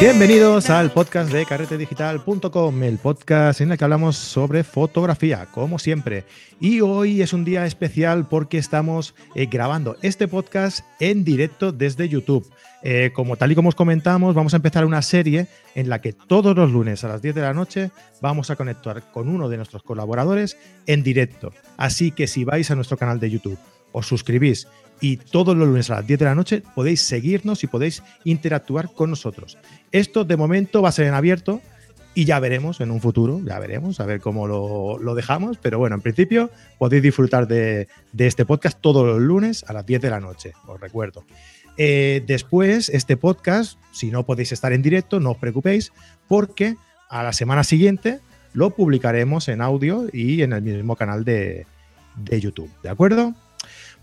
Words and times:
Bienvenidos 0.00 0.70
al 0.70 0.92
podcast 0.92 1.32
de 1.32 1.44
carretedigital.com, 1.44 2.82
el 2.84 2.98
podcast 2.98 3.60
en 3.60 3.72
el 3.72 3.78
que 3.78 3.82
hablamos 3.82 4.14
sobre 4.14 4.62
fotografía, 4.62 5.46
como 5.46 5.80
siempre. 5.80 6.24
Y 6.60 6.82
hoy 6.82 7.20
es 7.20 7.32
un 7.32 7.44
día 7.44 7.66
especial 7.66 8.28
porque 8.28 8.58
estamos 8.58 9.16
eh, 9.34 9.46
grabando 9.46 9.96
este 10.02 10.28
podcast 10.28 10.84
en 11.00 11.24
directo 11.24 11.72
desde 11.72 12.08
YouTube. 12.08 12.48
Eh, 12.84 13.10
como 13.12 13.36
tal 13.36 13.50
y 13.50 13.56
como 13.56 13.70
os 13.70 13.74
comentamos, 13.74 14.36
vamos 14.36 14.54
a 14.54 14.58
empezar 14.58 14.84
una 14.84 15.02
serie 15.02 15.48
en 15.74 15.88
la 15.88 16.00
que 16.00 16.12
todos 16.12 16.54
los 16.54 16.70
lunes 16.70 17.02
a 17.02 17.08
las 17.08 17.20
10 17.20 17.34
de 17.34 17.42
la 17.42 17.52
noche 17.52 17.90
vamos 18.22 18.50
a 18.50 18.56
conectar 18.56 19.10
con 19.10 19.28
uno 19.28 19.48
de 19.48 19.56
nuestros 19.56 19.82
colaboradores 19.82 20.56
en 20.86 21.02
directo. 21.02 21.52
Así 21.76 22.12
que 22.12 22.28
si 22.28 22.44
vais 22.44 22.70
a 22.70 22.76
nuestro 22.76 22.98
canal 22.98 23.18
de 23.18 23.30
YouTube, 23.30 23.58
os 23.90 24.06
suscribís 24.06 24.68
y 25.00 25.16
todos 25.16 25.56
los 25.56 25.68
lunes 25.68 25.90
a 25.90 25.96
las 25.96 26.06
10 26.06 26.18
de 26.18 26.24
la 26.24 26.34
noche 26.34 26.62
podéis 26.74 27.00
seguirnos 27.02 27.62
y 27.64 27.66
podéis 27.66 28.02
interactuar 28.24 28.92
con 28.92 29.10
nosotros. 29.10 29.58
Esto 29.92 30.24
de 30.24 30.36
momento 30.36 30.82
va 30.82 30.88
a 30.88 30.92
ser 30.92 31.06
en 31.06 31.14
abierto 31.14 31.60
y 32.14 32.24
ya 32.24 32.40
veremos 32.40 32.80
en 32.80 32.90
un 32.90 33.00
futuro, 33.00 33.40
ya 33.44 33.58
veremos, 33.58 34.00
a 34.00 34.06
ver 34.06 34.20
cómo 34.20 34.48
lo, 34.48 35.14
dejamos, 35.14 35.56
pero 35.58 35.78
bueno, 35.78 35.94
en 35.94 36.02
principio 36.02 36.50
podéis 36.78 37.02
disfrutar 37.02 37.46
de, 37.46 37.86
este 38.16 38.44
podcast 38.44 38.80
todos 38.80 39.06
los 39.06 39.20
lunes 39.20 39.64
a 39.68 39.72
las 39.72 39.86
10 39.86 40.00
de 40.00 40.10
la 40.10 40.18
noche, 40.18 40.52
os 40.66 40.80
recuerdo. 40.80 41.24
Eh, 41.76 42.24
después, 42.26 42.88
este 42.88 43.16
podcast, 43.16 43.78
si 43.92 44.10
no 44.10 44.26
podéis 44.26 44.50
estar 44.50 44.72
en 44.72 44.82
directo, 44.82 45.20
no 45.20 45.30
os 45.30 45.36
preocupéis, 45.36 45.92
porque 46.26 46.74
a 47.08 47.22
la 47.22 47.32
semana 47.32 47.62
siguiente 47.62 48.18
lo 48.52 48.70
publicaremos 48.70 49.46
en 49.46 49.60
audio 49.60 50.06
y 50.12 50.42
en 50.42 50.52
el 50.54 50.62
mismo 50.62 50.96
canal 50.96 51.24
de, 51.24 51.66
de 52.16 52.40
YouTube, 52.40 52.70
¿de 52.82 52.88
acuerdo? 52.88 53.34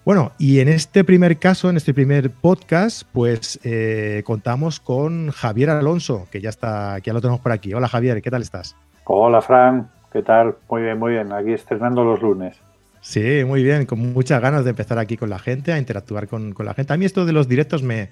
Bueno, 0.06 0.34
y 0.38 0.60
en 0.60 0.68
este 0.68 1.04
primer 1.04 1.40
caso, 1.40 1.68
en 1.68 1.78
este 1.78 1.92
primer 1.92 2.30
podcast, 2.30 3.08
pues 3.12 3.60
eh, 3.64 4.22
contamos 4.24 4.80
con 4.80 5.32
Javier 5.32 5.72
Alonso, 5.72 6.28
que 6.32 6.42
ya 6.42 6.50
está, 6.50 6.98
que 7.02 7.08
ya 7.08 7.14
lo 7.14 7.22
tenemos 7.22 7.40
por 7.40 7.52
aquí. 7.52 7.74
Hola 7.74 7.88
Javier, 7.88 8.22
¿qué 8.22 8.30
tal 8.30 8.44
estás? 8.44 8.76
Hola 9.06 9.42
Fran, 9.42 9.90
¿qué 10.14 10.22
tal? 10.22 10.58
Muy 10.70 10.84
bien, 10.84 11.00
muy 11.00 11.14
bien. 11.14 11.34
Aquí 11.34 11.54
estrenando 11.54 12.04
los 12.04 12.22
lunes. 12.22 12.56
Sí, 13.02 13.44
muy 13.48 13.64
bien, 13.64 13.88
con 13.88 14.14
muchas 14.14 14.40
ganas 14.44 14.64
de 14.64 14.70
empezar 14.70 15.00
aquí 15.00 15.18
con 15.18 15.32
la 15.32 15.40
gente, 15.40 15.74
a 15.74 15.80
interactuar 15.80 16.28
con, 16.28 16.54
la 16.56 16.76
gente. 16.76 16.94
A 16.94 16.98
mí 16.98 17.06
esto 17.06 17.26
de 17.26 17.34
los 17.34 17.48
directos 17.48 17.82
me, 17.82 18.10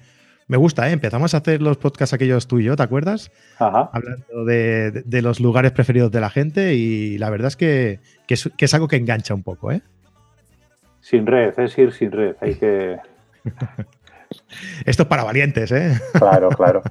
gusta, 0.48 0.88
¿eh? 0.88 0.92
Empezamos 0.92 1.34
a 1.34 1.36
hacer 1.36 1.62
los 1.62 1.76
podcasts 1.76 2.12
aquellos 2.12 2.48
tú 2.48 2.58
y 2.58 2.64
yo, 2.64 2.74
¿te 2.74 2.82
acuerdas? 2.82 3.30
Ajá. 3.60 3.90
Hablando 3.92 4.44
de, 4.44 5.22
los 5.22 5.38
lugares 5.38 5.70
preferidos 5.70 6.10
de 6.10 6.20
la 6.20 6.30
gente 6.30 6.74
y 6.74 7.18
la 7.18 7.30
verdad 7.30 7.46
es 7.46 7.56
que, 7.56 8.00
que, 8.26 8.34
es, 8.34 8.50
que 8.56 8.64
es 8.64 8.74
algo 8.74 8.88
que 8.88 8.96
engancha 8.96 9.32
un 9.32 9.44
poco, 9.44 9.70
¿eh? 9.70 9.82
Sin 11.04 11.26
red, 11.26 11.52
es 11.58 11.76
ir 11.76 11.92
sin 11.92 12.10
red. 12.10 12.34
Hay 12.40 12.54
que. 12.54 12.96
Esto 14.86 15.02
es 15.02 15.08
para 15.08 15.22
valientes, 15.22 15.70
¿eh? 15.70 16.00
Claro, 16.14 16.48
claro. 16.48 16.82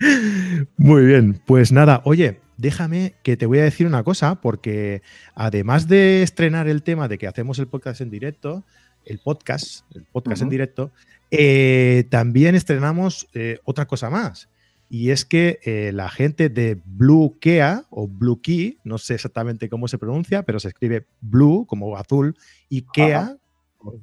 Muy 0.76 1.04
bien, 1.04 1.40
pues 1.46 1.70
nada, 1.70 2.02
oye, 2.04 2.40
déjame 2.56 3.14
que 3.22 3.36
te 3.36 3.46
voy 3.46 3.60
a 3.60 3.62
decir 3.62 3.86
una 3.86 4.02
cosa, 4.02 4.40
porque 4.40 5.02
además 5.36 5.86
de 5.86 6.24
estrenar 6.24 6.66
el 6.66 6.82
tema 6.82 7.06
de 7.06 7.18
que 7.18 7.28
hacemos 7.28 7.60
el 7.60 7.68
podcast 7.68 8.00
en 8.00 8.10
directo, 8.10 8.64
el 9.04 9.20
podcast, 9.20 9.84
el 9.94 10.02
podcast 10.10 10.42
en 10.42 10.48
directo, 10.48 10.90
eh, 11.30 12.08
también 12.10 12.56
estrenamos 12.56 13.28
eh, 13.34 13.60
otra 13.62 13.86
cosa 13.86 14.10
más. 14.10 14.48
Y 14.92 15.10
es 15.10 15.24
que 15.24 15.60
eh, 15.62 15.92
la 15.94 16.10
gente 16.10 16.48
de 16.48 16.82
Blue 16.84 17.38
Kea 17.40 17.84
o 17.90 18.08
Blue 18.08 18.42
Key, 18.42 18.80
no 18.82 18.98
sé 18.98 19.14
exactamente 19.14 19.68
cómo 19.68 19.86
se 19.86 19.98
pronuncia, 19.98 20.42
pero 20.42 20.58
se 20.58 20.66
escribe 20.66 21.06
Blue 21.20 21.64
como 21.66 21.96
azul 21.96 22.36
y 22.68 22.82
Kea 22.82 23.36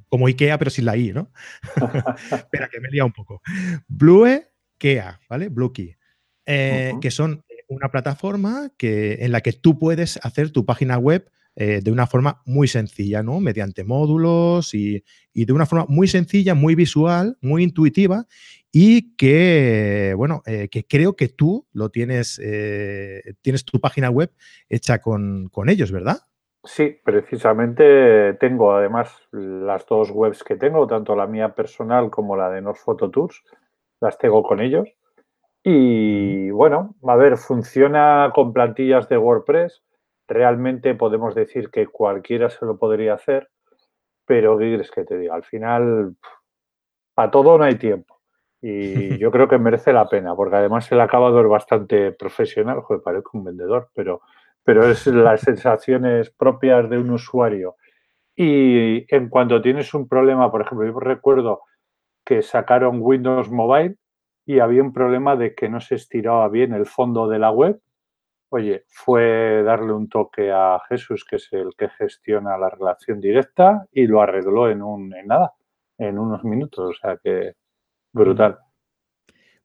como 0.08 0.26
Ikea, 0.26 0.58
pero 0.58 0.70
sin 0.70 0.86
la 0.86 0.96
I, 0.96 1.12
¿no? 1.12 1.30
Espera, 2.32 2.68
que 2.68 2.80
me 2.80 2.88
he 2.92 3.02
un 3.02 3.12
poco. 3.12 3.42
Blue 3.86 4.42
Kea, 4.78 5.20
¿vale? 5.28 5.48
Blue 5.50 5.72
Key. 5.72 5.94
Eh, 6.46 6.94
que 7.00 7.10
son 7.10 7.44
una 7.68 7.90
plataforma 7.90 8.72
que, 8.78 9.18
en 9.20 9.32
la 9.32 9.42
que 9.42 9.52
tú 9.52 9.78
puedes 9.78 10.18
hacer 10.22 10.50
tu 10.50 10.64
página 10.64 10.96
web 10.96 11.30
eh, 11.54 11.80
de 11.82 11.90
una 11.90 12.06
forma 12.06 12.40
muy 12.46 12.66
sencilla, 12.66 13.22
¿no? 13.22 13.40
Mediante 13.40 13.84
módulos 13.84 14.74
y, 14.74 15.04
y, 15.34 15.44
de 15.44 15.52
una 15.52 15.66
forma 15.66 15.84
muy 15.88 16.08
sencilla, 16.08 16.54
muy 16.54 16.74
visual, 16.74 17.36
muy 17.42 17.62
intuitiva 17.64 18.26
y 18.72 19.16
que, 19.16 20.14
bueno, 20.16 20.42
eh, 20.46 20.68
que 20.68 20.86
creo 20.86 21.16
que 21.16 21.28
tú 21.28 21.66
lo 21.72 21.88
tienes, 21.90 22.40
eh, 22.42 23.34
tienes 23.40 23.64
tu 23.64 23.80
página 23.80 24.10
web 24.10 24.30
hecha 24.68 25.00
con, 25.00 25.50
ellos, 25.66 25.90
¿verdad? 25.90 26.18
Sí, 26.64 26.98
precisamente 27.02 28.34
tengo 28.34 28.72
además 28.72 29.16
las 29.32 29.86
dos 29.86 30.10
webs 30.10 30.44
que 30.44 30.56
tengo, 30.56 30.86
tanto 30.86 31.16
la 31.16 31.26
mía 31.26 31.54
personal 31.54 32.10
como 32.10 32.36
la 32.36 32.50
de 32.50 32.60
North 32.60 32.78
Photo 32.78 33.10
Tours, 33.10 33.42
las 34.00 34.18
tengo 34.18 34.42
con 34.42 34.60
ellos. 34.60 34.88
Y 35.62 36.50
bueno, 36.50 36.94
a 37.06 37.16
ver, 37.16 37.36
funciona 37.36 38.32
con 38.34 38.52
plantillas 38.52 39.08
de 39.08 39.18
WordPress. 39.18 39.82
Realmente 40.26 40.94
podemos 40.94 41.34
decir 41.34 41.70
que 41.70 41.86
cualquiera 41.86 42.50
se 42.50 42.66
lo 42.66 42.76
podría 42.78 43.14
hacer, 43.14 43.48
pero 44.26 44.58
¿qué 44.58 44.66
quieres 44.66 44.90
que 44.90 45.04
te 45.04 45.16
diga? 45.16 45.34
Al 45.34 45.44
final, 45.44 46.16
para 47.14 47.30
todo 47.30 47.56
no 47.56 47.64
hay 47.64 47.76
tiempo. 47.76 48.17
Y 48.60 49.18
yo 49.18 49.30
creo 49.30 49.48
que 49.48 49.58
merece 49.58 49.92
la 49.92 50.08
pena, 50.08 50.34
porque 50.34 50.56
además 50.56 50.90
el 50.90 51.00
acabado 51.00 51.40
es 51.40 51.48
bastante 51.48 52.12
profesional, 52.12 52.80
joder, 52.80 53.02
parezco 53.02 53.38
un 53.38 53.44
vendedor, 53.44 53.90
pero, 53.94 54.22
pero 54.64 54.88
es 54.88 55.06
las 55.06 55.40
sensaciones 55.42 56.30
propias 56.30 56.90
de 56.90 56.98
un 56.98 57.10
usuario. 57.10 57.76
Y 58.34 59.04
en 59.14 59.28
cuanto 59.28 59.60
tienes 59.60 59.94
un 59.94 60.08
problema, 60.08 60.50
por 60.50 60.62
ejemplo, 60.62 60.86
yo 60.86 60.98
recuerdo 60.98 61.62
que 62.24 62.42
sacaron 62.42 62.98
Windows 63.00 63.50
Mobile 63.50 63.96
y 64.44 64.60
había 64.60 64.82
un 64.82 64.92
problema 64.92 65.36
de 65.36 65.54
que 65.54 65.68
no 65.68 65.80
se 65.80 65.94
estiraba 65.94 66.48
bien 66.48 66.72
el 66.72 66.86
fondo 66.86 67.28
de 67.28 67.38
la 67.38 67.50
web. 67.50 67.80
Oye, 68.50 68.84
fue 68.88 69.62
darle 69.62 69.92
un 69.92 70.08
toque 70.08 70.50
a 70.50 70.80
Jesús, 70.88 71.24
que 71.24 71.36
es 71.36 71.48
el 71.52 71.74
que 71.76 71.88
gestiona 71.90 72.56
la 72.58 72.70
relación 72.70 73.20
directa, 73.20 73.86
y 73.92 74.06
lo 74.06 74.22
arregló 74.22 74.70
en 74.70 74.82
un 74.82 75.14
en 75.14 75.26
nada, 75.26 75.52
en 75.98 76.18
unos 76.18 76.44
minutos. 76.44 76.90
O 76.90 76.94
sea 77.00 77.18
que 77.22 77.54
Brutal. 78.18 78.58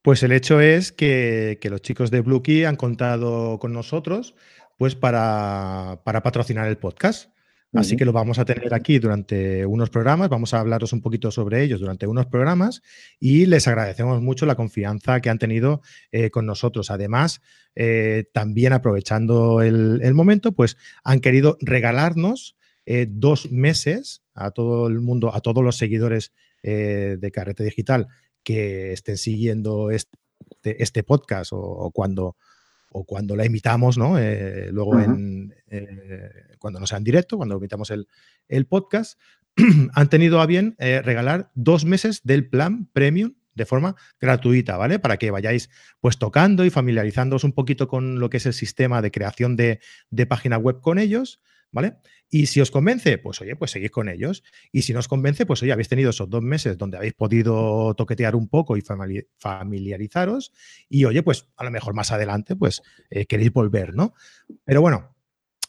Pues 0.03 0.21
el 0.21 0.33
hecho 0.33 0.59
es 0.59 0.91
que, 0.91 1.57
los 1.63 1.81
chicos 1.81 2.11
de 2.11 2.19
Blue 2.19 2.43
Key 2.43 2.65
han 2.65 2.75
contado 2.75 3.57
con 3.57 3.71
nosotros 3.71 4.35
pues 4.77 4.95
para, 4.95 6.01
patrocinar 6.03 6.67
el 6.67 6.77
podcast. 6.77 7.31
Así 7.73 7.95
que 7.95 8.05
lo 8.05 8.11
vamos 8.11 8.37
a 8.37 8.45
tener 8.45 8.71
aquí 8.73 8.99
durante 8.99 9.65
unos 9.65 9.89
programas, 9.89 10.29
vamos 10.29 10.53
a 10.53 10.59
hablaros 10.59 10.93
un 10.93 11.01
poquito 11.01 11.31
sobre 11.31 11.63
ellos 11.63 11.79
durante 11.79 12.05
unos 12.05 12.27
programas 12.27 12.83
y 13.19 13.47
les 13.47 13.67
agradecemos 13.67 14.21
mucho 14.21 14.45
la 14.45 14.53
confianza 14.53 15.19
que 15.21 15.31
han 15.31 15.39
tenido 15.39 15.81
eh, 16.11 16.29
con 16.29 16.45
nosotros. 16.45 16.91
Además, 16.91 17.41
eh, 17.73 18.25
también 18.31 18.73
aprovechando 18.73 19.63
el, 19.63 20.13
momento, 20.13 20.51
pues 20.51 20.77
han 21.03 21.19
querido 21.19 21.57
regalarnos 21.61 22.57
eh, 22.85 23.07
dos 23.09 23.51
meses 23.51 24.21
a 24.35 24.51
todo 24.51 24.87
el 24.87 24.99
mundo, 24.99 25.33
a 25.33 25.41
todos 25.41 25.63
los 25.63 25.77
seguidores 25.77 26.33
de 26.61 27.31
Carrete 27.33 27.65
Digital 27.65 28.07
que 28.43 28.93
estén 28.93 29.17
siguiendo 29.17 29.91
este, 29.91 30.17
este 30.81 31.03
podcast 31.03 31.51
o, 31.53 31.91
cuando 31.91 32.35
o 32.95 33.05
cuando 33.05 33.35
la 33.35 33.45
imitamos, 33.45 33.97
¿no? 33.97 34.19
Eh, 34.19 34.69
luego 34.71 34.99
en, 34.99 35.55
eh, 35.67 36.29
cuando 36.59 36.79
no 36.79 36.85
sea 36.85 36.99
en 36.99 37.03
directo, 37.03 37.37
cuando 37.37 37.57
imitamos 37.57 37.91
el, 37.91 38.65
podcast, 38.67 39.19
han 39.93 40.09
tenido 40.09 40.39
a 40.41 40.45
bien 40.45 40.75
eh, 40.77 41.01
regalar 41.01 41.51
dos 41.55 41.85
meses 41.85 42.21
del 42.23 42.47
plan 42.47 42.87
premium 42.93 43.33
de 43.55 43.65
forma 43.65 43.95
gratuita, 44.19 44.77
¿vale? 44.77 44.99
Para 44.99 45.17
que 45.17 45.31
vayáis 45.31 45.69
pues 45.99 46.17
tocando 46.17 46.65
y 46.65 46.69
familiarizándoos 46.69 47.43
un 47.43 47.53
poquito 47.53 47.87
con 47.87 48.19
lo 48.19 48.29
que 48.29 48.37
es 48.37 48.45
el 48.45 48.53
sistema 48.53 49.01
de 49.01 49.11
creación 49.11 49.55
de, 49.55 49.79
de 50.09 50.25
página 50.25 50.57
web 50.57 50.81
con 50.81 50.99
ellos, 50.99 51.41
¿vale? 51.73 51.95
Y 52.29 52.45
si 52.45 52.61
os 52.61 52.71
convence, 52.71 53.17
pues 53.17 53.41
oye, 53.41 53.55
pues 53.55 53.71
seguid 53.71 53.89
con 53.89 54.07
ellos. 54.07 54.43
Y 54.71 54.83
si 54.83 54.93
no 54.93 54.99
os 54.99 55.07
convence, 55.07 55.45
pues 55.45 55.61
oye, 55.61 55.73
habéis 55.73 55.89
tenido 55.89 56.11
esos 56.11 56.29
dos 56.29 56.41
meses 56.41 56.77
donde 56.77 56.97
habéis 56.97 57.13
podido 57.13 57.93
toquetear 57.95 58.35
un 58.35 58.47
poco 58.47 58.77
y 58.77 58.83
familiarizaros. 59.37 60.53
Y 60.87 61.03
oye, 61.05 61.21
pues 61.21 61.49
a 61.57 61.63
lo 61.65 61.71
mejor 61.71 61.93
más 61.93 62.11
adelante, 62.11 62.55
pues 62.55 62.81
eh, 63.09 63.25
queréis 63.25 63.51
volver, 63.51 63.93
¿no? 63.93 64.13
Pero 64.63 64.81
bueno, 64.81 65.15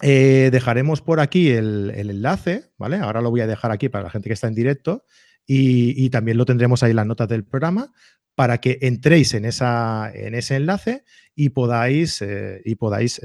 eh, 0.00 0.50
dejaremos 0.52 1.00
por 1.00 1.20
aquí 1.20 1.50
el, 1.50 1.90
enlace, 1.94 2.70
¿vale? 2.78 2.96
Ahora 2.96 3.20
lo 3.20 3.30
voy 3.30 3.40
a 3.40 3.46
dejar 3.46 3.70
aquí 3.70 3.88
para 3.88 4.04
la 4.04 4.10
gente 4.10 4.28
que 4.28 4.34
está 4.34 4.46
en 4.46 4.54
directo. 4.54 5.04
Y, 5.46 6.08
también 6.08 6.38
lo 6.38 6.46
tendremos 6.46 6.82
ahí 6.82 6.90
en 6.90 6.96
las 6.96 7.06
notas 7.06 7.28
del 7.28 7.44
programa 7.44 7.92
para 8.34 8.58
que 8.58 8.78
entréis 8.80 9.34
en, 9.34 9.44
esa, 9.44 10.10
en 10.14 10.34
ese 10.34 10.56
enlace 10.56 11.04
y 11.34 11.50
podáis, 11.50 12.22
eh, 12.22 12.62
y 12.64 12.76
podáis 12.76 13.20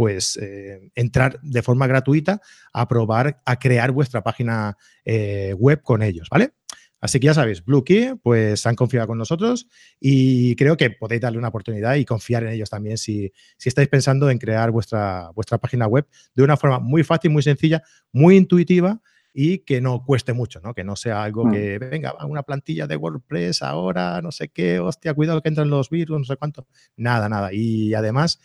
pues 0.00 0.38
eh, 0.38 0.90
entrar 0.94 1.38
de 1.42 1.60
forma 1.60 1.86
gratuita 1.86 2.40
a 2.72 2.88
probar 2.88 3.42
a 3.44 3.58
crear 3.58 3.92
vuestra 3.92 4.22
página 4.22 4.78
eh, 5.04 5.54
web 5.58 5.82
con 5.82 6.02
ellos, 6.02 6.28
¿vale? 6.30 6.54
Así 7.02 7.20
que 7.20 7.26
ya 7.26 7.34
sabéis, 7.34 7.62
Blue 7.62 7.84
Key, 7.84 8.14
pues 8.22 8.64
han 8.64 8.76
confiado 8.76 9.08
con 9.08 9.18
nosotros 9.18 9.68
y 10.00 10.56
creo 10.56 10.78
que 10.78 10.88
podéis 10.88 11.20
darle 11.20 11.36
una 11.36 11.48
oportunidad 11.48 11.96
y 11.96 12.06
confiar 12.06 12.44
en 12.44 12.52
ellos 12.52 12.70
también 12.70 12.96
si, 12.96 13.30
si 13.58 13.68
estáis 13.68 13.88
pensando 13.88 14.30
en 14.30 14.38
crear 14.38 14.70
vuestra, 14.70 15.32
vuestra 15.34 15.58
página 15.58 15.86
web 15.86 16.08
de 16.34 16.44
una 16.44 16.56
forma 16.56 16.78
muy 16.78 17.04
fácil, 17.04 17.30
muy 17.30 17.42
sencilla, 17.42 17.82
muy 18.10 18.38
intuitiva 18.38 19.02
y 19.34 19.58
que 19.58 19.82
no 19.82 20.02
cueste 20.06 20.32
mucho, 20.32 20.62
¿no? 20.62 20.72
Que 20.72 20.82
no 20.82 20.96
sea 20.96 21.22
algo 21.22 21.44
mm. 21.44 21.52
que 21.52 21.78
venga, 21.78 22.14
una 22.24 22.42
plantilla 22.42 22.86
de 22.86 22.96
WordPress 22.96 23.60
ahora, 23.60 24.22
no 24.22 24.32
sé 24.32 24.48
qué, 24.48 24.80
hostia, 24.80 25.12
cuidado 25.12 25.42
que 25.42 25.50
entran 25.50 25.68
los 25.68 25.90
virus, 25.90 26.18
no 26.20 26.24
sé 26.24 26.36
cuánto. 26.36 26.66
Nada, 26.96 27.28
nada. 27.28 27.52
Y 27.52 27.92
además 27.92 28.40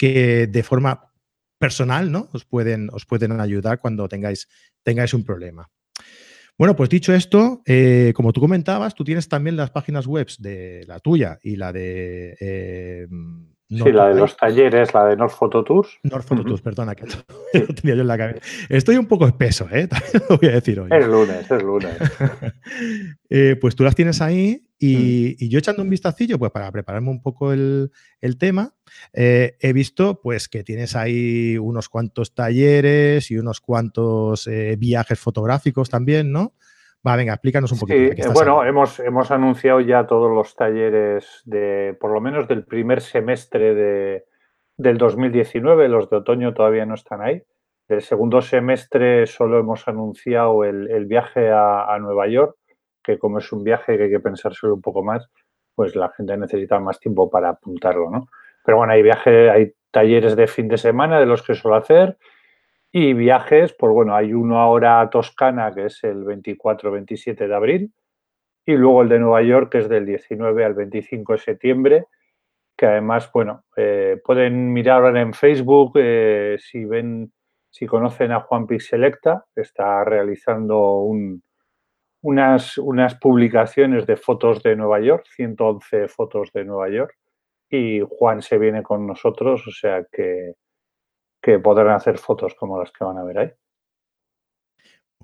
que 0.00 0.46
de 0.46 0.62
forma 0.62 1.12
personal, 1.58 2.10
¿no? 2.10 2.30
Os 2.32 2.46
pueden, 2.46 2.88
os 2.90 3.04
pueden 3.04 3.38
ayudar 3.38 3.80
cuando 3.80 4.08
tengáis, 4.08 4.48
tengáis 4.82 5.12
un 5.12 5.24
problema. 5.24 5.70
Bueno, 6.56 6.74
pues 6.74 6.88
dicho 6.88 7.12
esto, 7.12 7.60
eh, 7.66 8.14
como 8.16 8.32
tú 8.32 8.40
comentabas, 8.40 8.94
tú 8.94 9.04
tienes 9.04 9.28
también 9.28 9.56
las 9.56 9.70
páginas 9.70 10.06
web 10.06 10.26
de 10.38 10.84
la 10.86 11.00
tuya 11.00 11.38
y 11.42 11.56
la 11.56 11.70
de 11.70 12.34
eh, 12.40 13.08
sí, 13.70 13.92
la 13.92 14.08
de 14.08 14.14
los 14.14 14.36
talleres, 14.36 14.92
la 14.92 15.06
de 15.06 15.16
North 15.16 15.32
Photo 15.32 15.62
Tours. 15.62 15.98
North 16.02 16.26
Photo 16.26 16.44
Tours, 16.44 16.60
perdona, 16.60 16.94
que 16.94 17.06
lo 17.54 17.74
tenía 17.74 17.94
yo 17.94 18.02
en 18.02 18.08
la 18.08 18.18
cabeza. 18.18 18.40
Estoy 18.68 18.96
un 18.96 19.06
poco 19.06 19.26
espeso, 19.26 19.68
¿eh? 19.72 19.86
También 19.88 20.22
lo 20.28 20.38
voy 20.38 20.48
a 20.48 20.52
decir 20.52 20.80
hoy. 20.80 20.90
Es 20.92 21.06
lunes, 21.06 21.50
es 21.50 21.62
lunes. 21.62 21.96
Eh, 23.32 23.54
pues 23.60 23.76
tú 23.76 23.84
las 23.84 23.94
tienes 23.94 24.20
ahí 24.20 24.66
y, 24.76 25.48
yo 25.48 25.60
echando 25.60 25.82
un 25.82 25.90
vistacillo, 25.90 26.36
pues 26.36 26.50
para 26.50 26.72
prepararme 26.72 27.10
un 27.10 27.22
poco 27.22 27.52
el, 27.52 27.90
tema, 28.40 28.74
eh, 29.12 29.56
he 29.60 29.72
visto 29.72 30.20
pues 30.20 30.48
que 30.48 30.64
tienes 30.64 30.96
ahí 30.96 31.56
unos 31.56 31.88
cuantos 31.88 32.34
talleres 32.34 33.30
y 33.30 33.38
unos 33.38 33.60
cuantos 33.60 34.48
eh, 34.48 34.74
viajes 34.76 35.20
fotográficos 35.20 35.90
también, 35.90 36.32
¿no? 36.32 36.54
Va, 37.06 37.16
venga, 37.16 37.32
explícanos 37.32 37.72
un 37.72 37.78
poquito. 37.78 38.22
Sí, 38.22 38.28
bueno, 38.34 38.62
hemos, 38.64 39.00
hemos 39.00 39.30
anunciado 39.30 39.80
ya 39.80 40.06
todos 40.06 40.30
los 40.30 40.54
talleres 40.54 41.42
de, 41.46 41.96
por 41.98 42.12
lo 42.12 42.20
menos 42.20 42.46
del 42.46 42.64
primer 42.64 43.00
semestre 43.00 43.74
de, 43.74 44.24
del 44.76 44.98
2019, 44.98 45.88
los 45.88 46.10
de 46.10 46.16
otoño 46.16 46.52
todavía 46.52 46.84
no 46.84 46.94
están 46.94 47.22
ahí. 47.22 47.42
El 47.88 48.02
segundo 48.02 48.40
semestre 48.42 49.26
solo 49.26 49.58
hemos 49.58 49.88
anunciado 49.88 50.62
el, 50.64 51.06
viaje 51.06 51.50
a, 51.50 51.96
Nueva 52.00 52.28
York, 52.28 52.56
que 53.02 53.18
como 53.18 53.38
es 53.38 53.50
un 53.50 53.64
viaje 53.64 53.96
que 53.96 54.04
hay 54.04 54.10
que 54.10 54.20
pensárselo 54.20 54.74
un 54.74 54.82
poco 54.82 55.02
más, 55.02 55.28
pues 55.74 55.96
la 55.96 56.10
gente 56.10 56.36
necesita 56.36 56.78
más 56.80 57.00
tiempo 57.00 57.28
para 57.28 57.48
apuntarlo, 57.48 58.10
¿no? 58.10 58.28
Pero 58.64 58.76
bueno, 58.76 58.92
hay 58.92 59.02
viaje, 59.02 59.50
hay 59.50 59.72
talleres 59.90 60.36
de 60.36 60.46
fin 60.46 60.68
de 60.68 60.78
semana 60.78 61.18
de 61.18 61.26
los 61.26 61.42
que 61.42 61.54
suelo 61.54 61.76
hacer 61.76 62.16
y 62.92 63.14
viajes, 63.14 63.74
pues 63.78 63.92
bueno, 63.92 64.14
hay 64.14 64.32
uno 64.32 64.58
ahora 64.58 65.00
a 65.00 65.10
Toscana, 65.10 65.72
que 65.72 65.86
es 65.86 66.02
el 66.02 66.24
24-27 66.24 67.46
de 67.46 67.54
abril, 67.54 67.92
y 68.66 68.72
luego 68.72 69.02
el 69.02 69.08
de 69.08 69.18
Nueva 69.20 69.42
York, 69.42 69.72
que 69.72 69.78
es 69.78 69.88
del 69.88 70.06
19 70.06 70.64
al 70.64 70.74
25 70.74 71.34
de 71.34 71.38
septiembre, 71.38 72.06
que 72.76 72.86
además, 72.86 73.30
bueno, 73.32 73.64
eh, 73.76 74.20
pueden 74.24 74.72
mirar 74.72 75.16
en 75.16 75.34
Facebook 75.34 75.92
eh, 75.96 76.56
si 76.58 76.84
ven, 76.84 77.32
si 77.70 77.86
conocen 77.86 78.32
a 78.32 78.40
Juan 78.40 78.66
Pixelecta, 78.66 79.44
que 79.54 79.60
está 79.62 80.02
realizando 80.04 81.04
unas, 82.22 82.78
unas 82.78 83.14
publicaciones 83.16 84.06
de 84.06 84.16
fotos 84.16 84.62
de 84.62 84.76
Nueva 84.76 85.00
York, 85.00 85.26
111 85.36 86.08
fotos 86.08 86.52
de 86.52 86.64
Nueva 86.64 86.88
York, 86.88 87.14
y 87.68 88.00
Juan 88.00 88.42
se 88.42 88.58
viene 88.58 88.82
con 88.82 89.06
nosotros, 89.06 89.66
o 89.66 89.70
sea 89.70 90.04
que 90.10 90.54
que 91.40 91.58
podrán 91.58 91.94
hacer 91.94 92.18
fotos 92.18 92.54
como 92.54 92.78
las 92.78 92.90
que 92.92 93.04
van 93.04 93.18
a 93.18 93.24
ver 93.24 93.38
ahí. 93.38 93.50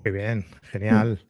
Muy 0.03 0.13
bien, 0.13 0.45
genial. 0.63 1.27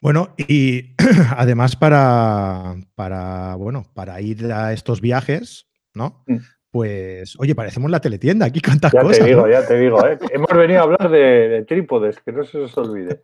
Bueno, 0.00 0.34
y 0.36 0.94
además 1.36 1.76
para, 1.76 2.76
para, 2.94 3.54
bueno, 3.56 3.84
para 3.94 4.20
ir 4.20 4.52
a 4.52 4.72
estos 4.72 5.00
viajes, 5.00 5.68
¿no? 5.94 6.22
Mm. 6.26 6.36
Pues, 6.70 7.36
oye, 7.38 7.54
parecemos 7.54 7.90
la 7.90 8.00
teletienda, 8.00 8.46
aquí 8.46 8.60
cuántas 8.60 8.92
ya 8.92 9.00
cosas. 9.00 9.18
Ya 9.18 9.24
te 9.24 9.30
digo, 9.30 9.48
ya 9.48 9.66
te 9.66 9.78
digo, 9.78 10.06
¿eh? 10.06 10.18
Hemos 10.30 10.52
venido 10.52 10.80
a 10.80 10.82
hablar 10.82 11.10
de, 11.10 11.64
trípodes, 11.66 12.20
que 12.20 12.32
no 12.32 12.44
se 12.44 12.58
os 12.58 12.76
olvide. 12.78 13.22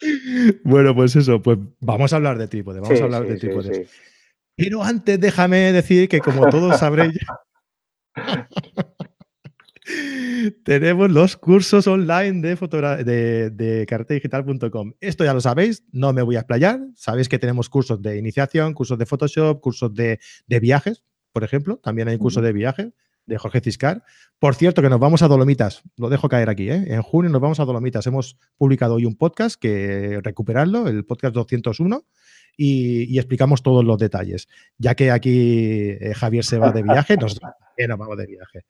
Bueno, 0.64 0.94
pues 0.94 1.14
eso, 1.14 1.42
pues 1.42 1.58
vamos 1.78 2.14
a 2.14 2.16
hablar 2.16 2.38
de 2.38 2.48
trípodes, 2.48 2.80
vamos 2.80 2.98
a 2.98 3.04
hablar 3.04 3.26
de 3.26 3.36
trípodes. 3.36 3.90
Pero 4.56 4.82
antes 4.82 5.20
déjame 5.20 5.72
decir 5.72 6.08
que 6.08 6.20
como 6.20 6.48
todos 6.48 6.78
sabréis, 6.78 7.18
Tenemos 10.64 11.10
los 11.10 11.36
cursos 11.36 11.86
online 11.86 12.40
de, 12.40 12.56
de, 13.04 13.50
de 13.50 14.96
Esto 15.00 15.24
ya 15.24 15.34
lo 15.34 15.40
sabéis, 15.40 15.84
no 15.92 16.12
me 16.12 16.22
voy 16.22 16.36
a 16.36 16.40
explayar. 16.40 16.80
Sabéis 16.94 17.28
que 17.28 17.38
tenemos 17.38 17.68
cursos 17.68 18.00
de 18.00 18.16
iniciación, 18.16 18.74
cursos 18.74 18.98
de 18.98 19.06
Photoshop, 19.06 19.60
cursos 19.60 19.94
de, 19.94 20.18
viajes, 20.46 21.04
por 21.32 21.44
ejemplo. 21.44 21.78
También 21.82 22.08
hay 22.08 22.14
un 22.14 22.20
curso 22.20 22.40
de 22.40 22.52
viaje 22.52 22.92
de 23.26 23.38
Jorge 23.38 23.60
Ciscar. 23.60 24.02
Por 24.38 24.54
cierto, 24.54 24.82
que 24.82 24.88
nos 24.88 24.98
vamos 24.98 25.22
a 25.22 25.28
Dolomitas. 25.28 25.82
Lo 25.96 26.08
dejo 26.08 26.28
caer 26.28 26.48
aquí. 26.48 26.70
¿eh? 26.70 26.84
En 26.88 27.02
junio 27.02 27.30
nos 27.30 27.40
vamos 27.40 27.60
a 27.60 27.64
Dolomitas. 27.64 28.06
Hemos 28.06 28.36
publicado 28.56 28.94
hoy 28.94 29.04
un 29.04 29.16
podcast 29.16 29.60
que 29.60 30.20
recuperarlo, 30.22 30.88
el 30.88 31.04
podcast 31.04 31.34
201 31.34 32.04
y, 32.56 33.18
explicamos 33.18 33.62
todos 33.62 33.84
los 33.84 33.98
detalles. 33.98 34.48
Ya 34.78 34.94
que 34.94 35.10
aquí 35.10 35.90
eh, 36.00 36.12
Javier 36.14 36.44
se 36.44 36.58
va 36.58 36.72
de 36.72 36.82
viaje, 36.82 37.16
nos, 37.16 37.40
nos 37.88 37.98
vamos 37.98 38.16
de 38.16 38.26
viaje. 38.26 38.64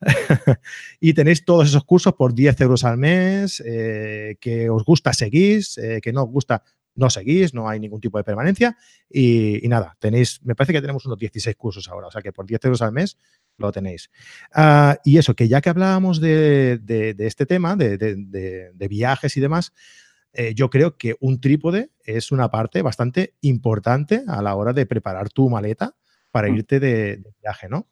y 1.00 1.14
tenéis 1.14 1.44
todos 1.44 1.68
esos 1.68 1.84
cursos 1.84 2.14
por 2.14 2.34
10 2.34 2.60
euros 2.60 2.84
al 2.84 2.98
mes, 2.98 3.62
eh, 3.64 4.36
que 4.40 4.70
os 4.70 4.84
gusta 4.84 5.12
seguís, 5.12 5.78
eh, 5.78 6.00
que 6.02 6.12
no 6.12 6.24
os 6.24 6.30
gusta 6.30 6.62
no 6.94 7.10
seguís, 7.10 7.54
no 7.54 7.68
hay 7.68 7.80
ningún 7.80 8.00
tipo 8.00 8.18
de 8.18 8.24
permanencia 8.24 8.76
y, 9.08 9.60
nada, 9.64 9.96
tenéis, 9.98 10.40
me 10.42 10.54
parece 10.54 10.72
que 10.72 10.80
tenemos 10.80 11.06
unos 11.06 11.18
16 11.18 11.56
cursos 11.56 11.88
ahora, 11.88 12.08
o 12.08 12.10
sea 12.10 12.22
que 12.22 12.32
por 12.32 12.46
10 12.46 12.64
euros 12.64 12.82
al 12.82 12.92
mes 12.92 13.16
lo 13.56 13.72
tenéis. 13.72 14.10
Ah, 14.52 14.98
y 15.04 15.18
eso, 15.18 15.34
que 15.34 15.48
ya 15.48 15.60
que 15.60 15.70
hablábamos 15.70 16.20
de, 16.20 17.14
este 17.18 17.46
tema, 17.46 17.76
de, 17.76 18.88
viajes 18.90 19.36
y 19.36 19.40
demás, 19.40 19.72
eh, 20.34 20.54
yo 20.54 20.70
creo 20.70 20.96
que 20.96 21.16
un 21.20 21.40
trípode 21.40 21.90
es 22.04 22.32
una 22.32 22.50
parte 22.50 22.82
bastante 22.82 23.34
importante 23.42 24.24
a 24.26 24.40
la 24.42 24.54
hora 24.54 24.72
de 24.72 24.86
preparar 24.86 25.28
tu 25.28 25.50
maleta 25.50 25.94
para 26.30 26.48
mm. 26.48 26.54
irte 26.54 26.80
de, 26.80 27.22
viaje, 27.40 27.68
¿no? 27.68 27.88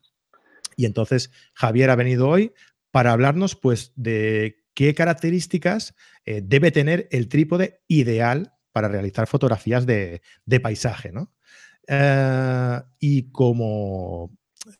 Y 0.77 0.87
entonces 0.87 1.31
Javier 1.55 1.91
ha 1.91 1.97
venido 1.97 2.29
hoy 2.29 2.53
para 2.91 3.13
hablarnos 3.13 3.57
pues 3.57 3.93
de 3.97 4.65
qué 4.75 4.95
características 4.95 5.95
eh, 6.25 6.41
debe 6.45 6.71
tener 6.71 7.09
el 7.11 7.29
trípode 7.29 7.83
ideal 7.89 8.55
para 8.73 8.89
realizar 8.89 9.27
fotografías 9.27 9.87
de, 9.87 10.23
paisaje, 10.63 11.13
¿no? 11.13 11.33
Eh, 11.89 12.81
y 12.99 13.31
como 13.31 14.31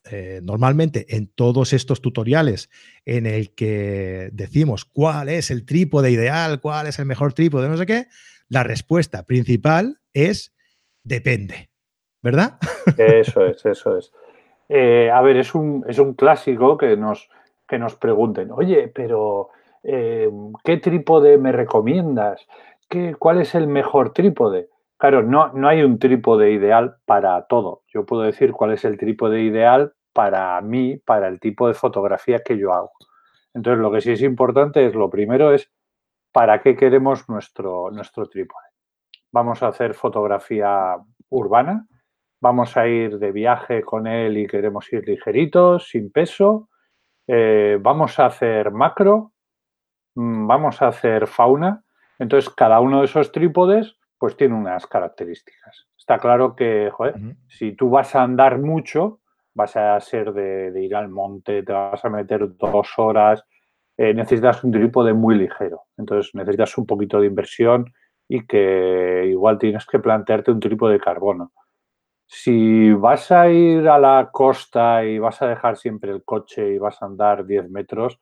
eh, 0.09 0.39
normalmente 0.43 1.15
en 1.15 1.27
todos 1.27 1.73
estos 1.73 2.01
tutoriales 2.01 2.69
en 3.05 3.25
el 3.25 3.53
que 3.55 4.29
decimos 4.31 4.85
cuál 4.85 5.29
es 5.29 5.51
el 5.51 5.65
trípode 5.65 6.11
ideal, 6.11 6.61
cuál 6.61 6.87
es 6.87 6.99
el 6.99 7.05
mejor 7.05 7.33
trípode, 7.33 7.67
no 7.67 7.77
sé 7.77 7.85
qué, 7.85 8.07
la 8.47 8.63
respuesta 8.63 9.23
principal 9.25 9.99
es 10.13 10.53
depende, 11.03 11.71
¿verdad? 12.21 12.57
Eso 12.97 13.45
es, 13.45 13.65
eso 13.65 13.97
es. 13.97 14.11
Eh, 14.73 15.11
a 15.11 15.19
ver, 15.19 15.35
es 15.35 15.53
un, 15.53 15.83
es 15.85 15.99
un 15.99 16.13
clásico 16.13 16.77
que 16.77 16.95
nos, 16.95 17.29
que 17.67 17.77
nos 17.77 17.97
pregunten, 17.97 18.51
oye, 18.51 18.87
pero 18.87 19.49
eh, 19.83 20.31
¿qué 20.63 20.77
trípode 20.77 21.37
me 21.37 21.51
recomiendas? 21.51 22.47
¿Qué, 22.87 23.13
¿Cuál 23.19 23.41
es 23.41 23.53
el 23.53 23.67
mejor 23.67 24.13
trípode? 24.13 24.69
Claro, 24.95 25.23
no, 25.23 25.51
no 25.51 25.67
hay 25.67 25.83
un 25.83 25.99
trípode 25.99 26.51
ideal 26.51 26.95
para 27.05 27.47
todo. 27.47 27.81
Yo 27.93 28.05
puedo 28.05 28.21
decir 28.21 28.53
cuál 28.53 28.71
es 28.71 28.85
el 28.85 28.97
trípode 28.97 29.41
ideal 29.41 29.91
para 30.13 30.61
mí, 30.61 30.95
para 30.95 31.27
el 31.27 31.41
tipo 31.41 31.67
de 31.67 31.73
fotografía 31.73 32.39
que 32.39 32.57
yo 32.57 32.73
hago. 32.73 32.93
Entonces, 33.53 33.81
lo 33.81 33.91
que 33.91 33.99
sí 33.99 34.13
es 34.13 34.21
importante 34.21 34.85
es, 34.85 34.95
lo 34.95 35.09
primero 35.09 35.53
es, 35.53 35.69
¿para 36.31 36.61
qué 36.61 36.77
queremos 36.77 37.27
nuestro, 37.27 37.91
nuestro 37.91 38.25
trípode? 38.27 38.67
Vamos 39.33 39.63
a 39.63 39.67
hacer 39.67 39.95
fotografía 39.95 40.95
urbana, 41.27 41.87
vamos 42.41 42.75
a 42.75 42.87
ir 42.87 43.19
de 43.19 43.31
viaje 43.31 43.83
con 43.83 44.07
él 44.07 44.37
y 44.37 44.47
queremos 44.47 44.91
ir 44.91 45.07
ligeritos, 45.07 45.87
sin 45.89 46.11
peso, 46.11 46.69
eh, 47.27 47.77
vamos 47.79 48.19
a 48.19 48.25
hacer 48.25 48.71
macro, 48.71 49.31
mm, 50.15 50.47
vamos 50.47 50.81
a 50.81 50.87
hacer 50.87 51.27
fauna. 51.27 51.83
Entonces, 52.19 52.53
cada 52.53 52.79
uno 52.79 52.99
de 52.99 53.05
esos 53.05 53.31
trípodes 53.31 53.95
pues 54.17 54.35
tiene 54.37 54.53
unas 54.53 54.85
características. 54.85 55.87
Está 55.97 56.19
claro 56.19 56.55
que, 56.55 56.91
joder, 56.91 57.15
si 57.47 57.71
tú 57.71 57.89
vas 57.89 58.15
a 58.15 58.21
andar 58.21 58.59
mucho, 58.59 59.19
vas 59.55 59.75
a 59.75 59.99
ser 59.99 60.31
de, 60.33 60.71
ir 60.79 60.95
al 60.95 61.09
monte, 61.09 61.63
te 61.63 61.73
vas 61.73 62.05
a 62.05 62.09
meter 62.09 62.55
dos 62.55 62.87
horas, 62.97 63.43
eh, 63.97 64.13
necesitas 64.13 64.63
un 64.63 64.71
trípode 64.71 65.13
muy 65.13 65.35
ligero. 65.35 65.83
Entonces 65.97 66.35
necesitas 66.35 66.77
un 66.77 66.85
poquito 66.85 67.19
de 67.19 67.27
inversión 67.27 67.91
y 68.27 68.45
que 68.45 69.25
igual 69.27 69.57
tienes 69.57 69.87
que 69.87 69.97
plantearte 69.97 70.51
un 70.51 70.59
trípode 70.59 70.93
de 70.93 70.99
carbono. 70.99 71.51
Si 72.33 72.93
vas 72.93 73.29
a 73.33 73.49
ir 73.49 73.89
a 73.89 73.99
la 73.99 74.29
costa 74.31 75.03
y 75.03 75.19
vas 75.19 75.41
a 75.41 75.47
dejar 75.47 75.75
siempre 75.75 76.11
el 76.11 76.23
coche 76.23 76.73
y 76.73 76.77
vas 76.77 77.01
a 77.01 77.05
andar 77.05 77.45
10 77.45 77.69
metros, 77.69 78.21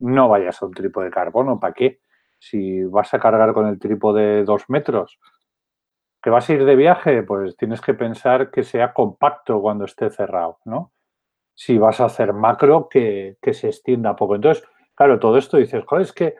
no 0.00 0.28
vayas 0.28 0.60
a 0.60 0.66
un 0.66 0.72
trípode 0.72 1.06
de 1.06 1.10
carbono. 1.12 1.60
¿Para 1.60 1.72
qué? 1.72 2.00
Si 2.40 2.82
vas 2.82 3.14
a 3.14 3.20
cargar 3.20 3.54
con 3.54 3.68
el 3.68 3.78
trípode 3.78 4.20
de 4.20 4.44
dos 4.44 4.64
metros, 4.68 5.20
que 6.20 6.28
vas 6.28 6.50
a 6.50 6.54
ir 6.54 6.64
de 6.64 6.74
viaje, 6.74 7.22
pues 7.22 7.56
tienes 7.56 7.80
que 7.80 7.94
pensar 7.94 8.50
que 8.50 8.64
sea 8.64 8.92
compacto 8.92 9.60
cuando 9.60 9.84
esté 9.84 10.10
cerrado, 10.10 10.58
¿no? 10.64 10.92
Si 11.54 11.78
vas 11.78 12.00
a 12.00 12.06
hacer 12.06 12.32
macro, 12.32 12.88
que, 12.88 13.36
se 13.52 13.68
extienda 13.68 14.16
poco. 14.16 14.34
Entonces, 14.34 14.64
claro, 14.96 15.20
todo 15.20 15.38
esto 15.38 15.56
dices, 15.56 15.84
joder, 15.86 16.02
es 16.02 16.12
que 16.12 16.34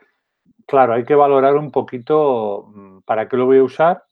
claro, 0.67 0.95
hay 0.95 1.05
que 1.05 1.15
valorar 1.15 1.57
un 1.57 1.71
poquito 1.71 2.67
mm, 2.75 3.01
para 3.03 3.29
qué 3.29 3.37
lo 3.37 3.47
voy 3.47 3.59
a 3.59 3.65
usar 3.65 4.10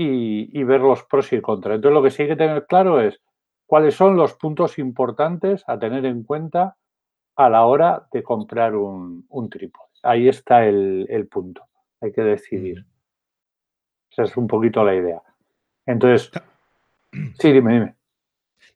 y, 0.00 0.62
ver 0.62 0.80
los 0.80 1.02
pros 1.02 1.32
y 1.32 1.40
contras. 1.40 1.76
Entonces, 1.76 1.94
lo 1.94 2.02
que 2.02 2.10
sí 2.10 2.22
hay 2.22 2.28
que 2.28 2.36
tener 2.36 2.66
claro 2.66 3.00
es 3.00 3.20
cuáles 3.66 3.96
son 3.96 4.16
los 4.16 4.34
puntos 4.34 4.78
importantes 4.78 5.64
a 5.66 5.76
tener 5.76 6.06
en 6.06 6.22
cuenta 6.22 6.76
a 7.34 7.50
la 7.50 7.64
hora 7.64 8.06
de 8.12 8.22
comprar 8.22 8.76
un, 8.76 9.26
trípode. 9.50 9.88
Ahí 10.04 10.28
está 10.28 10.64
el, 10.64 11.28
punto. 11.28 11.64
Hay 12.00 12.12
que 12.12 12.22
decidir. 12.22 12.86
Esa 14.12 14.22
es 14.22 14.36
un 14.36 14.46
poquito 14.46 14.84
la 14.84 14.94
idea. 14.94 15.20
Entonces, 15.84 16.30
sí, 17.40 17.52
dime, 17.52 17.72
dime. 17.72 17.94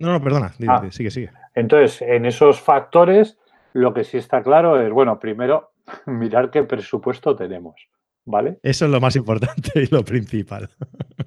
No, 0.01 0.13
no, 0.13 0.21
perdona, 0.21 0.53
ah. 0.69 0.91
sigue, 0.91 1.11
sigue. 1.13 1.31
Entonces, 1.55 2.03
en 2.03 2.27
esos 2.27 2.61
factores, 2.61 3.39
lo 3.75 3.95
que 3.95 4.03
sí 4.03 4.19
está 4.19 4.43
claro 4.43 4.81
es, 4.81 4.91
bueno, 4.91 5.21
primero, 5.21 5.71
mirar 6.07 6.51
qué 6.51 6.65
presupuesto 6.65 7.37
tenemos, 7.37 7.77
¿vale? 8.25 8.59
Eso 8.63 8.85
es 8.85 8.91
lo 8.91 9.01
más 9.01 9.17
importante 9.17 9.71
y 9.83 9.87
lo 9.87 10.05
principal. 10.05 10.69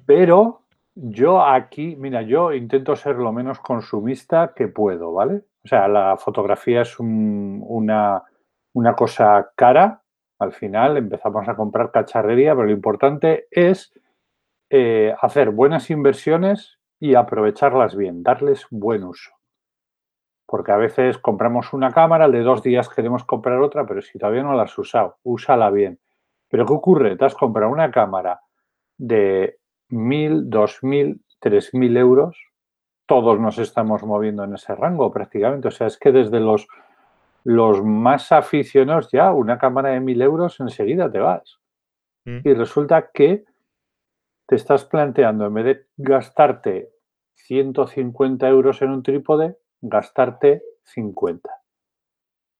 Pero 0.06 0.66
yo 0.94 1.44
aquí, 1.44 1.94
mira, 1.96 2.22
yo 2.22 2.52
intento 2.52 2.96
ser 2.96 3.16
lo 3.16 3.32
menos 3.32 3.60
consumista 3.60 4.54
que 4.54 4.68
puedo, 4.68 5.12
¿vale? 5.12 5.42
O 5.64 5.68
sea, 5.68 5.88
la 5.88 6.16
fotografía 6.16 6.82
es 6.82 6.98
una, 6.98 8.22
cosa 8.96 9.50
cara, 9.56 10.02
al 10.38 10.52
final 10.52 10.96
empezamos 10.96 11.48
a 11.48 11.56
comprar 11.56 11.90
cacharrería, 11.90 12.54
pero 12.54 12.66
lo 12.66 12.72
importante 12.72 13.46
es 13.50 13.92
eh, 14.70 15.14
hacer 15.20 15.50
buenas 15.50 15.90
inversiones 15.90 16.78
y 16.98 17.14
aprovecharlas 17.14 17.94
bien, 17.94 18.22
darles 18.22 18.66
buen 18.70 19.04
uso. 19.04 19.32
Porque 20.46 20.72
a 20.72 20.76
veces 20.76 21.18
compramos 21.18 21.72
una 21.72 21.92
cámara, 21.92 22.28
de 22.28 22.40
dos 22.40 22.62
días 22.62 22.88
queremos 22.88 23.24
comprar 23.24 23.60
otra, 23.60 23.86
pero 23.86 24.00
si 24.00 24.18
todavía 24.18 24.44
no 24.44 24.54
la 24.54 24.62
has 24.62 24.78
usado, 24.78 25.18
úsala 25.24 25.70
bien. 25.70 25.98
Pero 26.48 26.66
¿qué 26.66 26.72
ocurre? 26.72 27.16
Te 27.16 27.24
has 27.24 27.34
comprado 27.34 27.70
una 27.70 27.90
cámara 27.90 28.40
de 28.96 29.58
1.000, 29.90 30.48
2.000, 30.48 31.20
3.000 31.40 31.98
euros. 31.98 32.38
Todos 33.06 33.38
nos 33.38 33.58
estamos 33.58 34.02
moviendo 34.02 34.44
en 34.44 34.54
ese 34.54 34.74
rango 34.74 35.12
prácticamente. 35.12 35.68
O 35.68 35.70
sea, 35.70 35.86
es 35.86 35.98
que 35.98 36.12
desde 36.12 36.40
los, 36.40 36.66
los 37.44 37.82
más 37.84 38.32
aficionados 38.32 39.08
ya, 39.12 39.32
una 39.32 39.58
cámara 39.58 39.90
de 39.90 40.00
1.000 40.00 40.22
euros 40.22 40.60
enseguida 40.60 41.10
te 41.10 41.18
vas. 41.18 41.58
Mm. 42.24 42.38
Y 42.44 42.54
resulta 42.54 43.10
que 43.12 43.44
te 44.46 44.56
estás 44.56 44.84
planteando, 44.84 45.46
en 45.46 45.54
vez 45.54 45.64
de 45.64 45.86
gastarte 45.96 46.90
150 47.34 48.48
euros 48.48 48.82
en 48.82 48.90
un 48.90 49.02
trípode, 49.02 49.58
gastarte 49.80 50.62
50. 50.84 51.50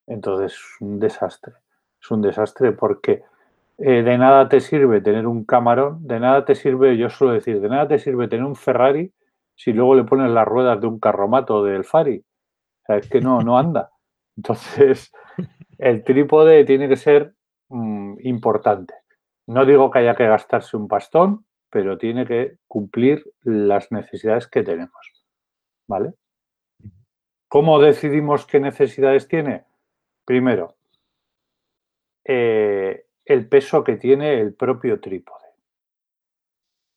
Entonces 0.06 0.52
es 0.52 0.80
un 0.80 0.98
desastre. 0.98 1.54
Es 2.00 2.10
un 2.10 2.22
desastre 2.22 2.72
porque 2.72 3.24
eh, 3.78 4.02
de 4.02 4.18
nada 4.18 4.48
te 4.48 4.60
sirve 4.60 5.00
tener 5.00 5.26
un 5.26 5.44
camarón, 5.44 6.06
de 6.06 6.18
nada 6.18 6.44
te 6.44 6.54
sirve, 6.54 6.96
yo 6.96 7.10
suelo 7.10 7.34
decir, 7.34 7.60
de 7.60 7.68
nada 7.68 7.88
te 7.88 7.98
sirve 7.98 8.28
tener 8.28 8.44
un 8.44 8.56
Ferrari 8.56 9.12
si 9.54 9.72
luego 9.72 9.94
le 9.94 10.04
pones 10.04 10.30
las 10.30 10.46
ruedas 10.46 10.80
de 10.80 10.86
un 10.86 10.98
carromato 10.98 11.64
del 11.64 11.84
Fari. 11.84 12.18
O 12.18 12.86
sea, 12.86 12.96
es 12.96 13.08
que 13.08 13.20
no, 13.20 13.40
no 13.40 13.58
anda. 13.58 13.90
Entonces, 14.36 15.12
el 15.78 16.04
trípode 16.04 16.64
tiene 16.64 16.88
que 16.88 16.96
ser 16.96 17.34
mm, 17.68 18.18
importante. 18.20 18.94
No 19.46 19.64
digo 19.64 19.90
que 19.90 20.00
haya 20.00 20.14
que 20.14 20.26
gastarse 20.26 20.76
un 20.76 20.88
pastón, 20.88 21.46
pero 21.70 21.98
tiene 21.98 22.26
que 22.26 22.58
cumplir 22.66 23.24
las 23.42 23.90
necesidades 23.92 24.46
que 24.46 24.62
tenemos. 24.62 25.26
¿Vale? 25.88 26.14
¿Cómo 27.48 27.78
decidimos 27.78 28.46
qué 28.46 28.60
necesidades 28.60 29.28
tiene? 29.28 29.64
Primero, 30.24 30.76
eh, 32.24 33.05
el 33.26 33.48
peso 33.48 33.84
que 33.84 33.96
tiene 33.96 34.40
el 34.40 34.54
propio 34.54 35.00
trípode. 35.00 35.44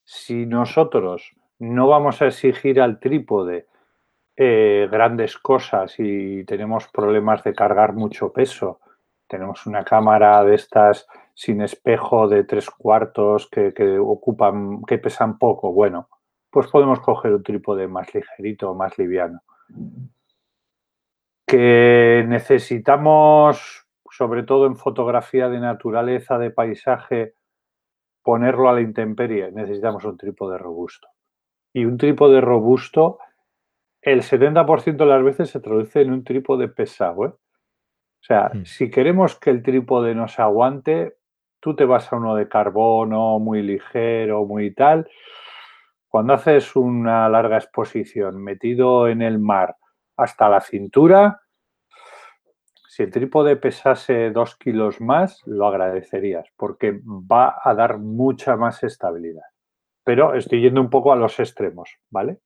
Si 0.06 0.46
nosotros 0.46 1.36
no 1.60 1.88
vamos 1.88 2.22
a 2.22 2.28
exigir 2.28 2.80
al 2.80 3.00
trípode 3.00 3.68
eh, 4.38 4.88
grandes 4.90 5.38
cosas 5.38 5.96
y 5.98 6.46
tenemos 6.46 6.88
problemas 6.88 7.44
de 7.44 7.54
cargar 7.54 7.94
mucho 7.94 8.32
peso, 8.32 8.80
tenemos 9.28 9.66
una 9.66 9.84
cámara 9.84 10.44
de 10.44 10.56
estas 10.56 11.06
sin 11.34 11.62
espejo 11.62 12.28
de 12.28 12.46
tres 12.46 12.70
cuartos 12.70 13.50
que, 13.50 13.74
que 13.74 13.98
ocupan, 14.00 14.84
que 14.84 14.98
pesan 14.98 15.38
poco, 15.38 15.74
bueno, 15.74 16.08
pues 16.50 16.68
podemos 16.68 17.02
coger 17.02 17.34
un 17.34 17.44
trípode 17.44 17.88
más 17.88 18.14
ligerito, 18.14 18.74
más 18.74 18.98
liviano 18.98 19.42
que 21.50 22.24
necesitamos, 22.28 23.88
sobre 24.20 24.44
todo 24.44 24.66
en 24.66 24.76
fotografía 24.76 25.48
de 25.48 25.62
naturaleza, 25.62 26.38
de 26.38 26.52
paisaje, 26.52 27.36
ponerlo 28.22 28.68
a 28.68 28.74
la 28.74 28.82
intemperie, 28.82 29.50
necesitamos 29.54 30.04
un 30.04 30.18
trípode 30.18 30.58
robusto. 30.58 31.08
Y 31.74 31.86
un 31.86 31.96
trípode 31.96 32.42
robusto, 32.42 33.20
el 34.02 34.22
70% 34.22 34.98
de 34.98 35.06
las 35.06 35.24
veces 35.24 35.50
se 35.50 35.62
traduce 35.62 36.02
en 36.02 36.12
un 36.12 36.26
trípode 36.26 36.68
pesado. 36.68 37.26
¿eh? 37.28 37.30
O 37.30 38.24
sea, 38.24 38.52
mm. 38.54 38.66
si 38.66 38.92
queremos 38.92 39.40
que 39.40 39.52
el 39.52 39.64
trípode 39.64 40.14
nos 40.14 40.38
aguante, 40.38 41.16
tú 41.62 41.78
te 41.78 41.86
vas 41.86 42.12
a 42.12 42.18
uno 42.18 42.36
de 42.36 42.50
carbono, 42.50 43.40
muy 43.40 43.62
ligero, 43.62 44.44
muy 44.44 44.74
tal. 44.74 45.10
Cuando 46.10 46.34
haces 46.34 46.76
una 46.76 47.30
larga 47.30 47.56
exposición 47.56 48.44
metido 48.44 49.08
en 49.08 49.22
el 49.22 49.40
mar, 49.40 49.78
hasta 50.18 50.50
la 50.50 50.60
cintura. 50.60 51.40
Si 53.00 53.04
el 53.04 53.12
trípode 53.12 53.56
pesase 53.56 54.30
dos 54.30 54.58
kilos 54.58 55.00
más, 55.00 55.42
lo 55.46 55.68
agradecerías 55.68 56.50
porque 56.58 57.00
va 57.06 57.58
a 57.64 57.74
dar 57.74 57.98
mucha 57.98 58.58
más 58.58 58.84
estabilidad. 58.84 59.46
Pero 60.04 60.36
estoy 60.36 60.64
yendo 60.64 60.82
un 60.82 60.90
poco 60.90 61.14
a 61.14 61.16
los 61.16 61.40
extremos, 61.40 61.98
¿vale? 62.10 62.40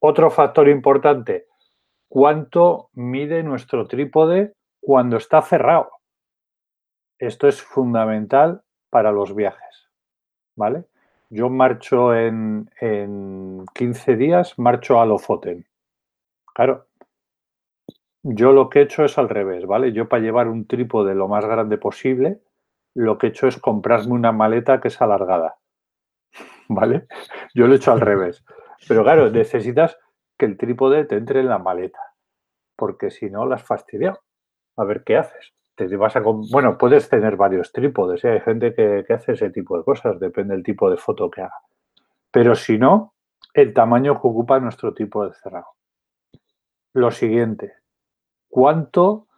Otro 0.00 0.32
factor 0.32 0.68
importante, 0.68 1.46
¿cuánto 2.08 2.90
mide 2.94 3.44
nuestro 3.44 3.86
trípode 3.86 4.54
cuando 4.80 5.18
está 5.18 5.42
cerrado? 5.42 5.92
Esto 7.16 7.46
es 7.46 7.62
fundamental 7.62 8.62
para 8.90 9.12
los 9.12 9.32
viajes, 9.36 9.92
¿vale? 10.56 10.86
Yo 11.28 11.50
marcho 11.50 12.16
en, 12.16 12.68
en 12.80 13.64
15 13.74 14.16
días, 14.16 14.58
marcho 14.58 15.00
a 15.00 15.06
Lofoten. 15.06 15.68
Claro, 16.52 16.88
yo 18.22 18.52
lo 18.52 18.68
que 18.68 18.80
he 18.80 18.82
hecho 18.82 19.04
es 19.04 19.18
al 19.18 19.28
revés, 19.28 19.66
¿vale? 19.66 19.92
Yo 19.92 20.08
para 20.08 20.22
llevar 20.22 20.48
un 20.48 20.66
trípode 20.66 21.14
lo 21.14 21.28
más 21.28 21.44
grande 21.44 21.78
posible, 21.78 22.40
lo 22.94 23.18
que 23.18 23.28
he 23.28 23.30
hecho 23.30 23.46
es 23.46 23.58
comprarme 23.58 24.12
una 24.12 24.32
maleta 24.32 24.80
que 24.80 24.88
es 24.88 25.00
alargada, 25.00 25.56
¿vale? 26.68 27.06
Yo 27.54 27.66
lo 27.66 27.74
he 27.74 27.76
hecho 27.76 27.92
al 27.92 28.00
revés. 28.00 28.44
Pero 28.88 29.02
claro, 29.02 29.30
necesitas 29.32 29.98
que 30.38 30.46
el 30.46 30.56
trípode 30.56 31.04
te 31.04 31.16
entre 31.16 31.40
en 31.40 31.48
la 31.48 31.58
maleta, 31.58 32.00
porque 32.76 33.10
si 33.10 33.30
no, 33.30 33.46
las 33.46 33.62
fastidiado. 33.62 34.20
A 34.76 34.84
ver 34.84 35.02
qué 35.04 35.16
haces. 35.16 35.52
Te 35.74 35.94
vas 35.96 36.14
a 36.14 36.20
bueno, 36.20 36.76
puedes 36.76 37.08
tener 37.08 37.36
varios 37.36 37.72
trípodes, 37.72 38.22
¿eh? 38.24 38.32
hay 38.32 38.40
gente 38.40 38.74
que, 38.74 39.02
que 39.06 39.12
hace 39.14 39.32
ese 39.32 39.50
tipo 39.50 39.78
de 39.78 39.84
cosas, 39.84 40.20
depende 40.20 40.54
del 40.54 40.62
tipo 40.62 40.90
de 40.90 40.98
foto 40.98 41.30
que 41.30 41.40
haga. 41.40 41.56
Pero 42.30 42.54
si 42.54 42.76
no, 42.76 43.14
el 43.54 43.72
tamaño 43.72 44.20
que 44.20 44.28
ocupa 44.28 44.60
nuestro 44.60 44.92
tipo 44.92 45.26
de 45.26 45.34
cerrado 45.34 45.68
lo 46.92 47.10
siguiente. 47.10 47.74
¿Cuánto 48.50 49.28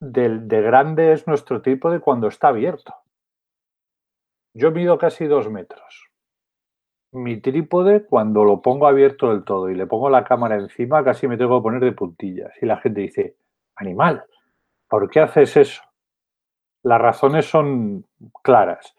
de, 0.00 0.38
de 0.38 0.62
grande 0.62 1.12
es 1.12 1.26
nuestro 1.26 1.60
trípode 1.60 2.00
cuando 2.00 2.28
está 2.28 2.48
abierto? 2.48 2.94
Yo 4.54 4.70
mido 4.70 4.96
casi 4.96 5.26
dos 5.26 5.50
metros. 5.50 6.08
Mi 7.12 7.40
trípode, 7.40 8.06
cuando 8.06 8.44
lo 8.44 8.62
pongo 8.62 8.86
abierto 8.86 9.30
del 9.30 9.42
todo 9.42 9.68
y 9.68 9.74
le 9.74 9.86
pongo 9.86 10.08
la 10.08 10.22
cámara 10.22 10.54
encima, 10.54 11.02
casi 11.02 11.26
me 11.26 11.36
tengo 11.36 11.58
que 11.58 11.64
poner 11.64 11.80
de 11.80 11.92
puntillas. 11.92 12.52
Y 12.62 12.66
la 12.66 12.76
gente 12.76 13.00
dice, 13.00 13.36
animal, 13.74 14.24
¿por 14.88 15.10
qué 15.10 15.20
haces 15.20 15.56
eso? 15.56 15.82
Las 16.84 17.00
razones 17.00 17.46
son 17.46 18.06
claras. 18.42 18.94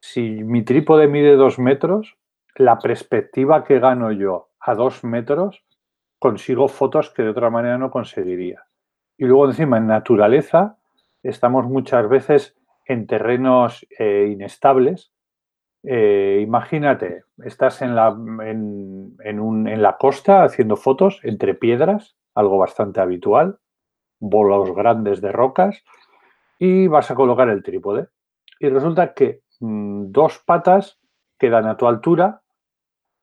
Si 0.00 0.22
mi 0.22 0.64
trípode 0.64 1.06
mide 1.08 1.36
dos 1.36 1.58
metros, 1.58 2.16
la 2.54 2.78
perspectiva 2.78 3.64
que 3.64 3.78
gano 3.78 4.12
yo 4.12 4.48
a 4.60 4.74
dos 4.74 5.04
metros 5.04 5.65
consigo 6.18 6.68
fotos 6.68 7.10
que 7.10 7.22
de 7.22 7.30
otra 7.30 7.50
manera 7.50 7.78
no 7.78 7.90
conseguiría. 7.90 8.64
Y 9.18 9.24
luego 9.24 9.46
encima 9.46 9.78
en 9.78 9.86
naturaleza 9.86 10.78
estamos 11.22 11.66
muchas 11.66 12.08
veces 12.08 12.56
en 12.84 13.06
terrenos 13.06 13.86
eh, 13.98 14.28
inestables. 14.30 15.12
Eh, 15.82 16.40
imagínate, 16.42 17.24
estás 17.44 17.82
en 17.82 17.94
la, 17.94 18.08
en, 18.08 19.16
en 19.20 19.82
la 19.82 19.96
costa 19.96 20.44
haciendo 20.44 20.76
fotos 20.76 21.20
entre 21.22 21.54
piedras, 21.54 22.16
algo 22.34 22.58
bastante 22.58 23.00
habitual, 23.00 23.58
bolos 24.18 24.74
grandes 24.74 25.20
de 25.20 25.32
rocas, 25.32 25.82
y 26.58 26.86
vas 26.86 27.10
a 27.10 27.14
colocar 27.14 27.48
el 27.48 27.62
trípode. 27.62 28.08
Y 28.58 28.68
resulta 28.68 29.14
que 29.14 29.42
mm, 29.60 30.10
dos 30.10 30.38
patas 30.44 30.98
quedan 31.38 31.66
a 31.66 31.76
tu 31.76 31.86
altura, 31.86 32.42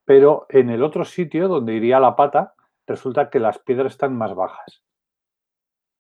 pero 0.06 0.46
en 0.50 0.70
el 0.70 0.84
otro 0.84 1.06
sitio 1.06 1.48
donde 1.48 1.74
iría 1.74 2.00
la 2.00 2.16
pata 2.16 2.53
resulta 2.88 3.30
que 3.30 3.40
las 3.40 3.60
piedras 3.60 3.94
están 3.94 4.18
más 4.18 4.36
bajas. 4.36 4.84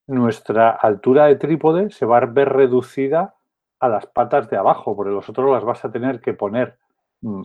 nuestra 0.05 0.71
altura 0.71 1.27
de 1.27 1.37
trípode 1.37 1.89
se 1.89 2.05
va 2.05 2.17
a 2.17 2.25
ver 2.25 2.49
reducida 2.49 3.35
a 3.79 3.87
las 3.87 4.05
patas 4.05 4.49
de 4.49 4.57
abajo, 4.57 4.95
porque 4.95 5.11
los 5.13 5.29
otros 5.29 5.49
las 5.49 5.63
vas 5.63 5.85
a 5.85 5.91
tener 5.91 6.19
que 6.19 6.33
poner 6.33 6.77
mm, 7.21 7.43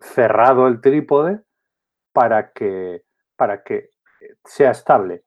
cerrado 0.00 0.66
el 0.66 0.80
trípode 0.80 1.40
para 2.12 2.52
que, 2.52 3.02
para 3.36 3.62
que 3.62 3.90
sea 4.44 4.72
estable. 4.72 5.24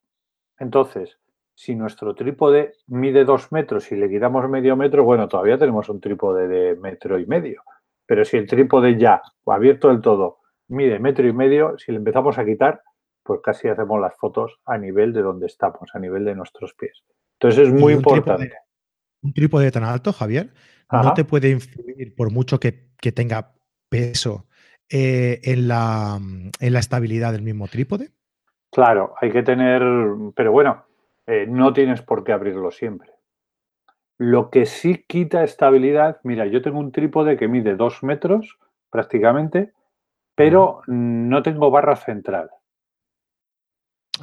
Entonces, 0.59 1.17
si 1.53 1.75
nuestro 1.75 2.13
trípode 2.13 2.73
mide 2.87 3.23
dos 3.23 3.51
metros 3.51 3.91
y 3.91 3.95
le 3.95 4.09
quitamos 4.09 4.47
medio 4.49 4.75
metro, 4.75 5.03
bueno, 5.03 5.27
todavía 5.27 5.57
tenemos 5.57 5.87
un 5.89 6.01
trípode 6.01 6.47
de 6.47 6.75
metro 6.75 7.17
y 7.17 7.25
medio. 7.25 7.63
Pero 8.05 8.25
si 8.25 8.37
el 8.37 8.47
trípode 8.47 8.97
ya, 8.97 9.21
abierto 9.45 9.87
del 9.87 10.01
todo, 10.01 10.39
mide 10.67 10.99
metro 10.99 11.27
y 11.27 11.33
medio, 11.33 11.77
si 11.77 11.91
le 11.91 11.97
empezamos 11.97 12.37
a 12.37 12.45
quitar, 12.45 12.81
pues 13.25 13.41
casi 13.43 13.67
hacemos 13.67 13.99
las 13.99 14.15
fotos 14.15 14.59
a 14.65 14.77
nivel 14.77 15.11
de 15.11 15.23
donde 15.23 15.47
estamos, 15.47 15.89
a 15.93 15.99
nivel 15.99 16.23
de 16.25 16.35
nuestros 16.35 16.75
pies. 16.75 17.03
Entonces 17.39 17.67
es 17.67 17.73
muy 17.73 17.93
importante. 17.93 18.53
un 19.23 19.33
trípode 19.33 19.71
tan 19.71 19.83
alto, 19.83 20.13
Javier, 20.13 20.53
no 20.91 21.13
te 21.15 21.25
puede 21.25 21.49
influir 21.49 22.15
por 22.15 22.31
mucho 22.31 22.59
que, 22.59 22.85
tenga 23.13 23.53
peso 23.87 24.47
eh, 24.89 25.39
en, 25.43 25.67
la, 25.67 26.19
en 26.59 26.73
la 26.73 26.79
estabilidad 26.79 27.33
del 27.33 27.43
mismo 27.43 27.67
trípode. 27.67 28.09
Claro, 28.71 29.13
hay 29.21 29.31
que 29.31 29.43
tener, 29.43 29.83
pero 30.35 30.51
bueno, 30.51 30.85
eh, 31.27 31.45
no 31.47 31.71
tienes 31.71 32.01
por 32.01 32.23
qué 32.23 32.31
abrirlo 32.31 32.71
siempre. 32.71 33.11
Lo 34.17 34.49
que 34.49 34.65
sí 34.65 35.05
quita 35.07 35.43
estabilidad, 35.43 36.19
mira, 36.23 36.45
yo 36.45 36.61
tengo 36.61 36.79
un 36.79 36.91
trípode 36.91 37.37
que 37.37 37.47
mide 37.47 37.75
dos 37.75 38.01
metros 38.01 38.57
prácticamente, 38.89 39.73
pero 40.35 40.81
no 40.87 41.43
tengo 41.43 41.69
barra 41.69 41.95
central. 41.95 42.49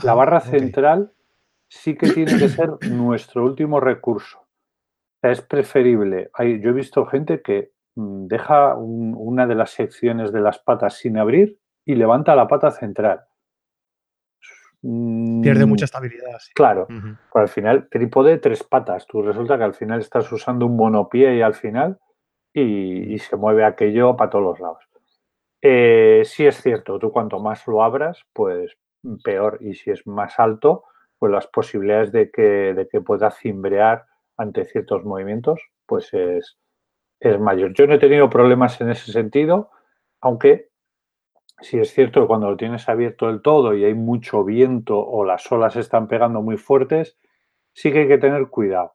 La 0.02 0.12
ah, 0.12 0.14
barra 0.14 0.40
central 0.40 1.12
sí 1.68 1.96
que 1.96 2.10
tiene 2.10 2.38
que 2.38 2.48
ser 2.48 2.70
nuestro 2.90 3.44
último 3.44 3.80
recurso. 3.80 4.46
Es 5.22 5.40
preferible. 5.40 6.30
yo 6.38 6.70
he 6.70 6.72
visto 6.72 7.06
gente 7.06 7.42
que 7.42 7.72
mm, 7.94 8.26
deja 8.26 8.74
una 8.76 9.46
de 9.46 9.54
las 9.54 9.70
secciones 9.70 10.32
de 10.32 10.40
las 10.40 10.58
patas 10.58 10.98
sin 10.98 11.18
abrir 11.18 11.58
y 11.84 11.94
levanta 11.94 12.34
la 12.34 12.48
pata 12.48 12.70
central. 12.70 13.24
Pierde 14.82 15.64
mm, 15.64 15.68
mucha 15.68 15.84
estabilidad. 15.84 16.40
Claro, 16.54 16.88
al 17.34 17.48
final 17.48 17.88
trípode 17.88 18.38
tres 18.38 18.64
patas. 18.64 19.06
Tú 19.06 19.22
resulta 19.22 19.56
que 19.56 19.64
al 19.64 19.74
final 19.74 20.00
estás 20.00 20.30
usando 20.32 20.66
un 20.66 20.76
monopié 20.76 21.36
y 21.36 21.42
al 21.42 21.54
final 21.54 22.00
y, 22.52 23.16
se 23.18 23.36
mueve 23.36 23.64
aquello 23.64 24.16
para 24.16 24.30
todos 24.30 24.44
los 24.44 24.60
lados. 24.60 24.84
Eh, 25.62 26.22
sí 26.24 26.44
es 26.44 26.60
cierto, 26.60 26.98
tú 26.98 27.12
cuanto 27.12 27.38
más 27.38 27.64
lo 27.68 27.84
abras, 27.84 28.24
pues 28.32 28.76
peor. 29.22 29.58
Y 29.60 29.74
si 29.74 29.90
es 29.90 30.06
más 30.06 30.38
alto, 30.38 30.84
pues 31.18 31.32
las 31.32 31.46
posibilidades 31.46 32.12
de 32.12 32.30
que, 32.30 32.74
de 32.74 32.88
que 32.88 33.00
pueda 33.00 33.30
cimbrear 33.30 34.06
ante 34.36 34.64
ciertos 34.64 35.04
movimientos, 35.04 35.60
pues 35.86 36.12
es, 36.14 36.58
es 37.20 37.38
mayor. 37.38 37.72
Yo 37.74 37.86
no 37.86 37.94
he 37.94 37.98
tenido 37.98 38.28
problemas 38.28 38.80
en 38.80 38.90
ese 38.90 39.12
sentido, 39.12 39.70
aunque 40.20 40.70
si 41.60 41.78
es 41.78 41.92
cierto 41.92 42.20
que 42.20 42.26
cuando 42.26 42.50
lo 42.50 42.56
tienes 42.56 42.88
abierto 42.88 43.28
del 43.28 43.40
todo 43.40 43.74
y 43.74 43.84
hay 43.84 43.94
mucho 43.94 44.44
viento 44.44 44.98
o 44.98 45.24
las 45.24 45.50
olas 45.52 45.76
están 45.76 46.08
pegando 46.08 46.42
muy 46.42 46.56
fuertes, 46.56 47.16
sí 47.72 47.92
que 47.92 48.00
hay 48.00 48.08
que 48.08 48.18
tener 48.18 48.48
cuidado. 48.48 48.94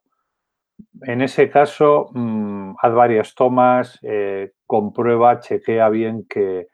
En 1.03 1.21
ese 1.21 1.49
caso, 1.49 2.09
mm, 2.13 2.75
haz 2.81 2.93
varias 2.93 3.35
tomas, 3.35 3.99
eh, 4.03 4.51
comprueba, 4.65 5.39
chequea 5.39 5.89
bien 5.89 6.25
que, 6.27 6.67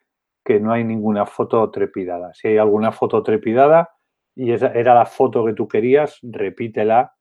no 0.60 0.72
hay 0.72 0.84
ninguna 0.84 1.26
foto 1.26 1.70
trepidada. 1.72 2.34
Si 2.34 2.48
hay 2.48 2.58
alguna 2.58 2.92
foto 2.92 3.24
trepidada 3.24 3.92
y 4.36 4.52
esa 4.52 4.68
era 4.74 4.94
la 4.96 5.06
foto 5.06 5.46
que 5.46 5.54
tú 5.54 5.68
querías, 5.68 6.20
repítela 6.22 7.14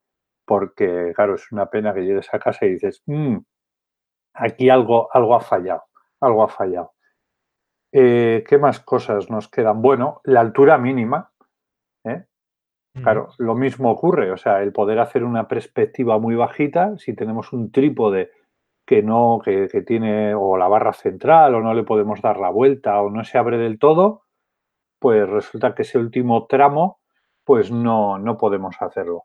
porque, 0.44 1.12
claro, 1.14 1.36
es 1.36 1.50
una 1.52 1.66
pena 1.66 1.94
que 1.94 2.02
llegues 2.02 2.32
a 2.32 2.38
casa 2.38 2.66
y 2.66 2.70
dices, 2.70 3.02
mm, 3.06 3.36
aquí 4.34 4.68
algo, 4.70 5.08
algo 5.12 5.34
ha 5.34 5.40
fallado, 5.40 5.84
algo 6.20 6.42
ha 6.42 6.48
fallado. 6.48 6.92
Eh, 7.92 8.42
¿Qué 8.48 8.58
más 8.58 8.80
cosas 8.80 9.30
nos 9.30 9.48
quedan? 9.48 9.82
Bueno, 9.82 10.20
la 10.24 10.40
altura 10.40 10.78
mínima. 10.78 11.30
¿eh? 12.04 12.24
Claro, 12.94 13.28
lo 13.38 13.54
mismo 13.54 13.90
ocurre, 13.90 14.30
o 14.32 14.36
sea, 14.36 14.62
el 14.62 14.72
poder 14.72 14.98
hacer 14.98 15.24
una 15.24 15.48
perspectiva 15.48 16.18
muy 16.18 16.34
bajita, 16.34 16.98
si 16.98 17.14
tenemos 17.14 17.52
un 17.54 17.72
trípode 17.72 18.30
que 18.84 19.02
no, 19.02 19.40
que, 19.44 19.68
tiene 19.86 20.34
o 20.34 20.56
la 20.56 20.68
barra 20.68 20.92
central 20.92 21.54
o 21.54 21.60
no 21.60 21.74
le 21.74 21.84
podemos 21.84 22.20
dar 22.20 22.38
la 22.38 22.50
vuelta 22.50 23.00
o 23.00 23.10
no 23.10 23.24
se 23.24 23.38
abre 23.38 23.58
del 23.58 23.78
todo, 23.78 24.24
pues 24.98 25.28
resulta 25.28 25.74
que 25.74 25.82
ese 25.82 25.98
último 25.98 26.46
tramo, 26.46 27.00
pues 27.44 27.70
no, 27.70 28.18
no 28.18 28.38
podemos 28.38 28.76
hacerlo. 28.80 29.24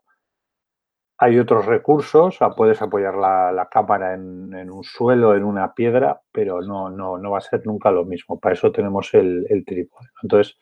Hay 1.20 1.38
otros 1.38 1.66
recursos, 1.66 2.38
puedes 2.56 2.80
apoyar 2.80 3.16
la, 3.16 3.68
cámara 3.70 4.14
en, 4.14 4.70
un 4.70 4.84
suelo, 4.84 5.34
en 5.34 5.44
una 5.44 5.74
piedra, 5.74 6.20
pero 6.30 6.60
no, 6.62 6.90
no, 6.90 7.18
no 7.18 7.30
va 7.32 7.38
a 7.38 7.40
ser 7.40 7.66
nunca 7.66 7.90
lo 7.90 8.04
mismo. 8.04 8.38
Para 8.38 8.54
eso 8.54 8.70
tenemos 8.70 9.12
el, 9.14 9.64
trípode. 9.66 10.10
Entonces, 10.22 10.58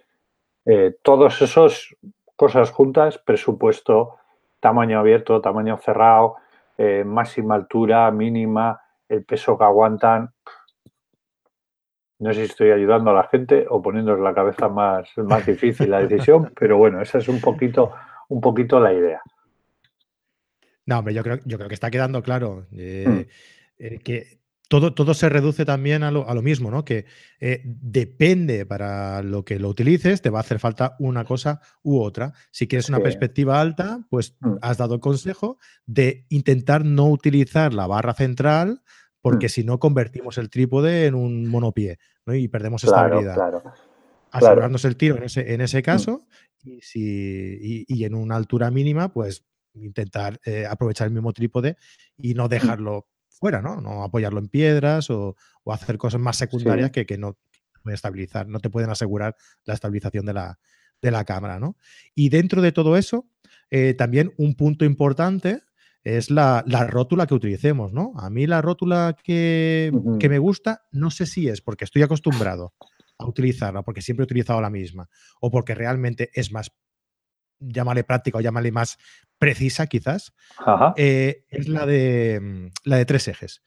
eh, 0.64 0.96
todas 1.02 1.42
esas 1.42 1.94
cosas 2.36 2.70
juntas, 2.70 3.18
presupuesto, 3.18 4.16
tamaño 4.60 4.98
abierto, 4.98 5.42
tamaño 5.42 5.76
cerrado, 5.76 6.36
eh, 6.78 7.04
máxima 7.04 7.54
altura, 7.54 8.10
mínima, 8.10 8.80
el 9.08 9.24
peso 9.24 9.56
que 9.56 9.64
aguantan. 9.64 10.30
No 12.18 12.32
sé 12.32 12.40
si 12.40 12.50
estoy 12.50 12.70
ayudando 12.70 13.10
a 13.10 13.14
la 13.14 13.28
gente 13.28 13.66
o 13.68 13.82
poniéndoles 13.82 14.22
la 14.22 14.34
cabeza 14.34 14.68
más, 14.68 15.10
más 15.18 15.44
difícil 15.46 15.90
la 15.90 16.00
decisión, 16.00 16.52
pero 16.58 16.78
bueno, 16.78 17.00
esa 17.02 17.18
es 17.18 17.28
un 17.28 17.40
poquito, 17.40 17.92
un 18.28 18.40
poquito 18.40 18.80
la 18.80 18.92
idea. 18.92 19.20
No, 20.86 21.00
hombre, 21.00 21.14
yo 21.14 21.22
creo, 21.22 21.40
yo 21.44 21.58
creo 21.58 21.68
que 21.68 21.74
está 21.74 21.90
quedando 21.90 22.22
claro 22.22 22.66
eh, 22.72 23.06
mm. 23.08 23.82
eh, 23.82 23.98
que 23.98 24.38
todo, 24.68 24.94
todo, 24.94 25.14
se 25.14 25.28
reduce 25.28 25.64
también 25.64 26.02
a 26.02 26.10
lo, 26.10 26.42
mismo, 26.42 26.70
¿no? 26.70 26.84
Que 26.84 27.06
eh, 27.40 27.62
depende 27.64 28.66
para 28.66 29.22
lo 29.22 29.44
que 29.44 29.58
lo 29.58 29.68
utilices, 29.68 30.22
te 30.22 30.30
va 30.30 30.38
a 30.38 30.40
hacer 30.40 30.58
falta 30.58 30.96
una 30.98 31.24
cosa 31.24 31.60
u 31.82 32.00
otra. 32.00 32.32
Si 32.50 32.66
quieres 32.66 32.88
una 32.88 32.98
perspectiva 32.98 33.60
alta, 33.60 34.00
pues 34.10 34.36
mm. 34.40 34.56
has 34.62 34.78
dado 34.78 34.94
el 34.94 35.00
consejo 35.00 35.58
de 35.86 36.26
intentar 36.30 36.84
no 36.84 37.06
utilizar 37.06 37.74
la 37.74 37.86
barra 37.86 38.14
central, 38.14 38.82
porque 39.20 39.46
mm. 39.46 39.50
si 39.50 39.64
no 39.64 39.78
convertimos 39.78 40.38
el 40.38 40.50
trípode 40.50 41.06
en 41.06 41.14
un 41.14 41.46
monopié 41.48 41.98
¿no? 42.24 42.34
y 42.34 42.48
perdemos 42.48 42.82
estabilidad. 42.82 43.34
Claro, 43.34 43.62
Asegurarnos 44.32 44.84
el 44.84 44.96
tiro 44.96 45.16
en 45.16 45.22
ese, 45.22 45.54
en 45.54 45.60
ese 45.60 45.82
caso 45.82 46.26
y, 46.62 46.80
si, 46.82 47.84
y 47.86 48.04
en 48.04 48.14
una 48.14 48.36
altura 48.36 48.70
mínima, 48.70 49.12
pues 49.12 49.44
intentar 49.74 50.40
eh, 50.44 50.66
aprovechar 50.68 51.06
el 51.06 51.12
mismo 51.12 51.32
trípode 51.32 51.76
y 52.16 52.34
no 52.34 52.48
dejarlo 52.48 53.06
fuera, 53.38 53.62
¿no? 53.62 53.80
No 53.80 54.02
apoyarlo 54.02 54.38
en 54.38 54.48
piedras 54.48 55.10
o, 55.10 55.36
hacer 55.66 55.98
cosas 55.98 56.20
más 56.20 56.36
secundarias 56.36 56.90
que, 56.90 57.06
que, 57.06 57.18
no 57.18 57.36
pueden 57.82 57.94
estabilizar, 57.94 58.48
no 58.48 58.60
te 58.60 58.70
pueden 58.70 58.90
asegurar 58.90 59.36
la 59.64 59.74
estabilización 59.74 60.26
de 60.26 60.32
la, 60.32 60.58
de 61.02 61.10
la 61.10 61.24
cámara, 61.24 61.58
¿no? 61.58 61.76
Y 62.14 62.28
dentro 62.28 62.62
de 62.62 62.72
todo 62.72 62.96
eso, 62.96 63.28
eh, 63.70 63.94
también 63.94 64.32
un 64.38 64.54
punto 64.54 64.84
importante 64.84 65.62
es 66.04 66.30
la, 66.30 66.62
rótula 66.88 67.26
que 67.26 67.34
utilicemos, 67.34 67.92
¿no? 67.92 68.12
A 68.16 68.30
mí 68.30 68.46
la 68.46 68.62
rótula 68.62 69.16
que, 69.24 69.92
que, 70.20 70.28
me 70.28 70.38
gusta, 70.38 70.82
no 70.92 71.10
sé 71.10 71.26
si 71.26 71.48
es 71.48 71.60
porque 71.60 71.84
estoy 71.84 72.02
acostumbrado 72.02 72.74
a 73.18 73.26
utilizarla, 73.26 73.82
porque 73.82 74.02
siempre 74.02 74.22
he 74.22 74.26
utilizado 74.26 74.60
la 74.60 74.70
misma, 74.70 75.08
o 75.40 75.50
porque 75.50 75.74
realmente 75.74 76.30
es 76.32 76.52
más 76.52 76.70
llámale 77.58 78.04
práctica 78.04 78.38
o 78.38 78.40
llámale 78.40 78.72
más 78.72 78.98
precisa 79.38 79.86
quizás, 79.86 80.32
eh, 80.96 81.44
es 81.48 81.68
la 81.68 81.86
de, 81.86 82.40
mm, 82.40 82.66
la 82.84 82.96
de 82.96 83.04
tres 83.04 83.28
ejes. 83.28 83.62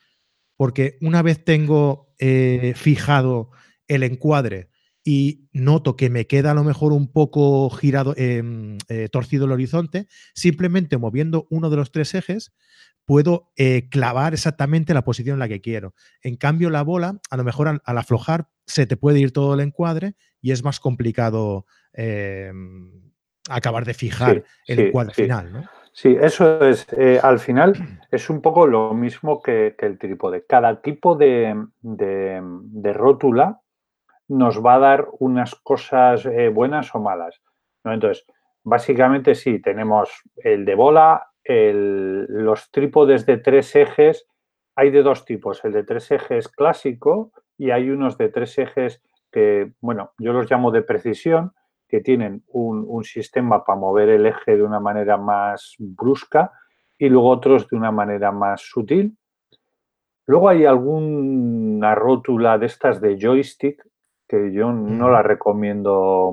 Porque 0.55 0.97
una 1.01 1.21
vez 1.21 1.43
tengo 1.43 2.13
eh, 2.19 2.73
fijado 2.75 3.51
el 3.87 4.03
encuadre 4.03 4.69
y 5.03 5.47
noto 5.53 5.95
que 5.95 6.09
me 6.09 6.27
queda 6.27 6.51
a 6.51 6.53
lo 6.53 6.63
mejor 6.63 6.91
un 6.91 7.11
poco 7.11 7.69
girado, 7.69 8.13
eh, 8.17 8.43
torcido 9.11 9.45
el 9.45 9.53
horizonte, 9.53 10.07
simplemente 10.35 10.97
moviendo 10.97 11.47
uno 11.49 11.69
de 11.69 11.77
los 11.77 11.91
tres 11.91 12.13
ejes, 12.13 12.53
puedo 13.05 13.51
clavar 13.89 14.33
exactamente 14.33 14.93
la 14.93 15.03
posición 15.03 15.35
en 15.35 15.39
la 15.39 15.47
que 15.47 15.61
quiero. 15.61 15.95
En 16.21 16.35
cambio, 16.35 16.69
la 16.69 16.83
bola, 16.83 17.19
a 17.31 17.37
lo 17.37 17.43
mejor 17.43 17.67
al, 17.69 17.97
aflojar, 17.97 18.49
se 18.67 18.85
te 18.85 18.97
puede 18.97 19.19
ir 19.19 19.31
todo 19.31 19.55
el 19.55 19.61
encuadre 19.61 20.15
y 20.41 20.51
es 20.51 20.63
más 20.63 20.79
complicado 20.79 21.65
acabar 23.49 23.85
de 23.85 23.93
fijar 23.93 24.43
el 24.67 24.91
cuadro 24.91 25.13
final, 25.13 25.51
¿no? 25.51 25.63
Sí, 25.91 26.15
eso 26.19 26.65
es. 26.65 26.87
Eh, 26.93 27.19
al 27.21 27.39
final 27.39 27.73
es 28.11 28.29
un 28.29 28.41
poco 28.41 28.67
lo 28.67 28.93
mismo 28.93 29.41
que, 29.41 29.75
el 29.77 29.97
trípode. 29.97 30.45
Cada 30.45 30.81
tipo 30.81 31.15
de, 31.15 31.61
rótula 32.93 33.59
nos 34.27 34.63
va 34.63 34.75
a 34.75 34.79
dar 34.79 35.07
unas 35.19 35.55
cosas 35.55 36.25
eh, 36.25 36.49
buenas 36.49 36.93
o 36.95 36.99
malas. 36.99 37.41
Entonces, 37.83 38.25
básicamente 38.63 39.35
sí, 39.35 39.59
tenemos 39.59 40.09
el 40.37 40.63
de 40.63 40.75
bola, 40.75 41.27
los 41.43 42.69
trípodes 42.71 43.25
de 43.25 43.37
tres 43.37 43.75
ejes. 43.75 44.27
Hay 44.75 44.91
de 44.91 45.03
dos 45.03 45.25
tipos, 45.25 45.65
el 45.65 45.73
de 45.73 45.83
tres 45.83 46.11
ejes 46.11 46.47
clásico 46.47 47.33
y 47.57 47.71
hay 47.71 47.89
unos 47.89 48.17
de 48.17 48.29
tres 48.29 48.57
ejes 48.57 49.01
que, 49.31 49.73
bueno, 49.81 50.13
yo 50.17 50.31
los 50.31 50.49
llamo 50.49 50.71
de 50.71 50.81
precisión, 50.81 51.53
que 51.89 52.01
tienen 52.01 52.43
un, 52.49 53.03
sistema 53.03 53.65
para 53.65 53.79
mover 53.79 54.09
el 54.09 54.25
eje 54.27 54.55
de 54.55 54.63
una 54.63 54.79
manera 54.79 55.17
más 55.17 55.75
brusca 55.79 56.51
y 56.97 57.09
luego 57.09 57.29
otros 57.29 57.67
de 57.67 57.75
una 57.75 57.91
manera 57.91 58.31
más 58.31 58.61
sutil. 58.61 59.17
Luego 60.27 60.49
hay 60.49 60.65
alguna 60.65 61.95
rótula 61.95 62.59
de 62.59 62.67
estas 62.67 63.01
de 63.01 63.17
joystick 63.19 63.83
que 64.27 64.51
yo 64.53 64.71
no 64.71 65.09
la 65.09 65.23
recomiendo 65.23 66.31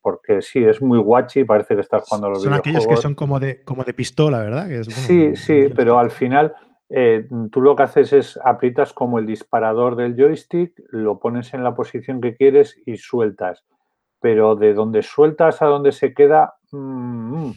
porque 0.00 0.40
sí, 0.40 0.62
es 0.62 0.80
muy 0.80 1.00
guachi, 1.00 1.42
parece 1.42 1.74
que 1.74 1.80
estás 1.80 2.04
jugando 2.06 2.30
los 2.30 2.42
Son 2.44 2.52
aquellas 2.52 2.86
que 2.86 2.96
son 2.96 3.16
como 3.16 3.40
de, 3.40 3.64
como 3.64 3.82
de 3.82 3.92
pistola, 3.92 4.38
¿verdad? 4.38 4.68
sí, 4.84 5.34
sí, 5.34 5.64
pero 5.74 5.98
al 5.98 6.12
final 6.12 6.54
eh, 6.90 7.26
tú 7.50 7.60
lo 7.60 7.74
que 7.74 7.82
haces 7.82 8.12
es 8.12 8.38
aprietas 8.44 8.92
como 8.92 9.18
el 9.18 9.26
disparador 9.26 9.96
del 9.96 10.14
joystick, 10.14 10.80
lo 10.90 11.18
pones 11.18 11.52
en 11.54 11.64
la 11.64 11.74
posición 11.74 12.20
que 12.20 12.36
quieres 12.36 12.80
y 12.86 12.98
sueltas 12.98 13.64
pero 14.24 14.56
de 14.56 14.72
donde 14.72 15.02
sueltas 15.02 15.60
a 15.60 15.66
donde 15.66 15.92
se 15.92 16.14
queda, 16.14 16.54
mm, 16.72 17.50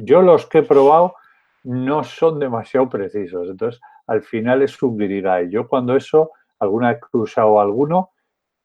yo 0.00 0.20
los 0.20 0.44
que 0.44 0.58
he 0.58 0.62
probado 0.62 1.14
no 1.62 2.04
son 2.04 2.38
demasiado 2.38 2.90
precisos. 2.90 3.48
Entonces, 3.48 3.80
al 4.06 4.20
final 4.20 4.60
es 4.60 4.82
un 4.82 4.98
guirigay. 4.98 5.48
Yo 5.48 5.66
cuando 5.66 5.96
eso, 5.96 6.32
alguna 6.58 6.92
vez 6.92 7.00
he 7.10 7.16
usado 7.16 7.58
alguno, 7.58 8.10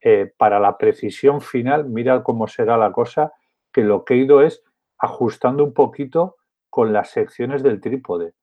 eh, 0.01 0.33
para 0.35 0.59
la 0.59 0.77
precisión 0.77 1.39
final, 1.39 1.85
mira 1.85 2.23
cómo 2.23 2.45
será 2.45 2.75
la 2.75 2.91
cosa, 2.91 3.31
que 3.71 3.83
lo 3.83 4.03
que 4.03 4.15
he 4.15 4.17
ido 4.17 4.41
es 4.41 4.61
ajustando 4.97 5.63
un 5.63 5.73
poquito 5.73 6.35
con 6.69 6.91
las 6.91 7.11
secciones 7.11 7.63
del 7.63 7.79
trípode, 7.79 8.33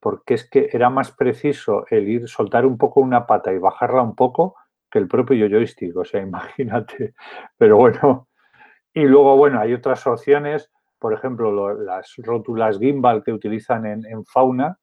porque 0.00 0.32
es 0.32 0.48
que 0.48 0.70
era 0.72 0.88
más 0.88 1.12
preciso 1.12 1.84
el 1.90 2.08
ir, 2.08 2.26
soltar 2.26 2.64
un 2.64 2.78
poco 2.78 3.00
una 3.00 3.26
pata 3.26 3.52
y 3.52 3.58
bajarla 3.58 4.00
un 4.00 4.14
poco 4.14 4.56
que 4.90 4.98
el 4.98 5.08
propio 5.08 5.46
joystick, 5.46 5.94
o 5.94 6.06
sea, 6.06 6.22
imagínate. 6.22 7.12
Pero 7.58 7.76
bueno, 7.76 8.25
y 8.96 9.02
luego, 9.02 9.36
bueno, 9.36 9.60
hay 9.60 9.74
otras 9.74 10.06
opciones, 10.06 10.72
por 10.98 11.12
ejemplo, 11.12 11.74
las 11.74 12.14
rótulas 12.16 12.78
gimbal 12.78 13.22
que 13.22 13.30
utilizan 13.30 13.84
en, 13.84 14.24
fauna. 14.24 14.78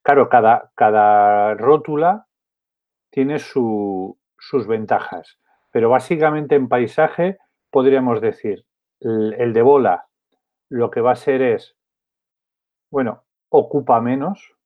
Claro, 0.00 0.30
cada, 0.30 0.72
cada 0.74 1.52
rótula 1.52 2.26
tiene 3.10 3.38
sus 3.38 4.16
ventajas, 4.66 5.38
pero 5.70 5.90
básicamente 5.90 6.54
en 6.54 6.66
paisaje 6.66 7.36
podríamos 7.70 8.22
decir, 8.22 8.64
el, 9.00 9.52
de 9.52 9.60
bola 9.60 10.06
lo 10.70 10.90
que 10.90 11.02
va 11.02 11.12
a 11.12 11.16
ser 11.16 11.42
es, 11.42 11.76
bueno, 12.90 13.24
ocupa 13.50 14.00
menos, 14.00 14.56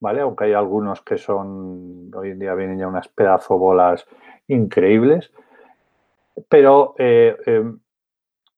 ¿vale? 0.00 0.22
Aunque 0.22 0.44
hay 0.44 0.54
algunos 0.54 1.02
que 1.02 1.18
son, 1.18 2.10
hoy 2.14 2.30
en 2.30 2.38
día 2.38 2.54
vienen 2.54 2.78
ya 2.78 2.88
unas 2.88 3.08
pedazo 3.08 3.58
bolas 3.58 4.06
increíbles, 4.48 5.30
pero 6.48 6.94
eh, 6.96 7.36
em, 7.44 7.78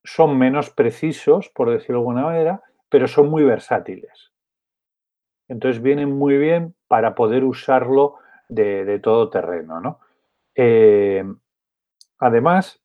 son 0.05 0.39
menos 0.39 0.71
precisos, 0.71 1.49
por 1.51 1.71
decirlo 1.71 1.97
de 1.97 2.01
alguna 2.01 2.23
manera, 2.23 2.63
pero 2.89 3.09
son 3.09 3.31
muy 3.31 3.45
versátiles. 3.45 4.33
Entonces 5.49 5.83
vienen 5.83 6.11
muy 6.11 6.39
bien 6.39 6.75
para 6.89 7.15
poder 7.15 7.45
usarlo 7.45 8.17
de, 8.49 8.99
todo 9.01 9.31
terreno. 9.31 9.81
¿no? 9.81 10.01
Eh, 10.55 11.25
además, 12.19 12.81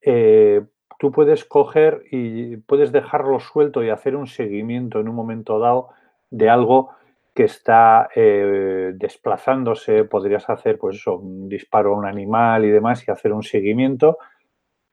eh, 0.00 0.64
tú 0.98 1.10
puedes 1.12 1.44
coger 1.44 2.04
y 2.10 2.56
puedes 2.58 2.92
dejarlo 2.92 3.40
suelto 3.40 3.82
y 3.82 3.90
hacer 3.90 4.16
un 4.16 4.26
seguimiento 4.26 5.00
en 5.00 5.08
un 5.08 5.14
momento 5.14 5.58
dado 5.58 5.90
de 6.30 6.48
algo 6.48 6.90
que 7.34 7.44
está 7.44 8.08
eh, 8.14 8.92
desplazándose, 8.94 10.04
podrías 10.04 10.48
hacer 10.48 10.78
pues 10.78 10.96
eso, 10.96 11.18
un 11.18 11.48
disparo 11.48 11.94
a 11.94 11.98
un 11.98 12.06
animal 12.06 12.64
y 12.64 12.70
demás 12.70 13.06
y 13.06 13.10
hacer 13.10 13.32
un 13.32 13.42
seguimiento 13.42 14.16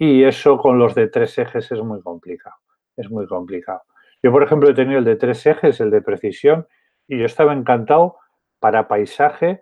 y 0.06 0.26
eso 0.26 0.58
con 0.58 0.78
los 0.78 0.96
de 0.96 1.08
tres 1.08 1.38
ejes 1.38 1.72
es 1.72 1.82
muy 1.82 2.02
complicado. 2.02 2.58
Es 2.98 3.10
muy 3.10 3.26
complicado. 3.26 3.84
Yo, 4.22 4.34
por 4.34 4.44
ejemplo, 4.44 4.70
he 4.70 4.74
tenido 4.74 5.00
el 5.00 5.06
de 5.06 5.16
tres 5.16 5.46
ejes, 5.46 5.80
el 5.80 5.92
de 5.92 6.02
precisión, 6.02 6.68
y 7.08 7.20
yo 7.20 7.26
estaba 7.26 7.54
encantado 7.54 8.18
para 8.60 8.90
paisaje 8.90 9.62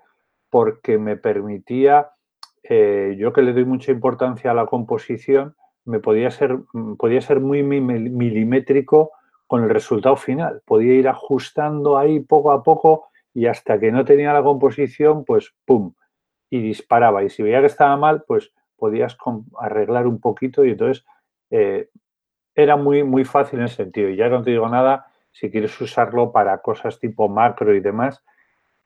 porque 0.50 0.98
me 0.98 1.16
permitía, 1.16 2.10
eh, 2.64 3.16
yo 3.20 3.32
que 3.34 3.44
le 3.44 3.54
doy 3.54 3.66
mucha 3.66 3.92
importancia 3.92 4.50
a 4.50 4.56
la 4.56 4.66
composición, 4.66 5.56
me 5.86 6.00
podía 6.00 6.32
ser, 6.32 6.58
podía 6.98 7.22
ser 7.22 7.40
muy 7.40 7.62
milimétrico 7.62 9.12
con 9.46 9.64
el 9.64 9.70
resultado 9.70 10.16
final. 10.16 10.64
Podía 10.66 10.96
ir 10.96 11.08
ajustando 11.08 12.00
ahí 12.00 12.20
poco 12.20 12.52
a 12.52 12.64
poco 12.64 13.10
y 13.32 13.46
hasta 13.46 13.80
que 13.80 13.92
no 13.92 14.06
tenía 14.06 14.34
la 14.34 14.42
composición, 14.42 15.24
pues 15.24 15.54
¡pum! 15.66 15.94
Y 16.50 16.62
disparaba. 16.62 17.24
Y 17.24 17.30
si 17.30 17.44
veía 17.44 17.60
que 17.60 17.68
estaba 17.68 17.96
mal, 17.96 18.24
pues 18.28 18.52
podías 18.82 19.16
arreglar 19.60 20.08
un 20.08 20.20
poquito 20.20 20.66
y 20.66 20.72
entonces 20.72 21.06
eh, 21.52 21.90
era 22.56 22.78
muy, 22.78 23.04
muy 23.04 23.26
fácil 23.26 23.60
en 23.60 23.66
ese 23.66 23.76
sentido. 23.76 24.10
Y 24.10 24.16
ya 24.16 24.28
no 24.28 24.42
te 24.42 24.50
digo 24.50 24.68
nada, 24.68 25.06
si 25.32 25.52
quieres 25.52 25.80
usarlo 25.80 26.32
para 26.32 26.58
cosas 26.64 27.00
tipo 27.00 27.30
macro 27.30 27.76
y 27.76 27.80
demás, 27.80 28.24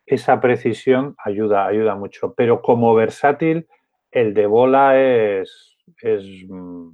esa 0.05 0.41
precisión 0.41 1.15
ayuda, 1.17 1.65
ayuda 1.65 1.95
mucho. 1.95 2.33
Pero 2.35 2.61
como 2.61 2.93
versátil, 2.93 3.67
el 4.11 4.33
de 4.33 4.45
bola 4.47 4.99
es, 4.99 5.77
es, 6.01 6.25
mm, 6.49 6.89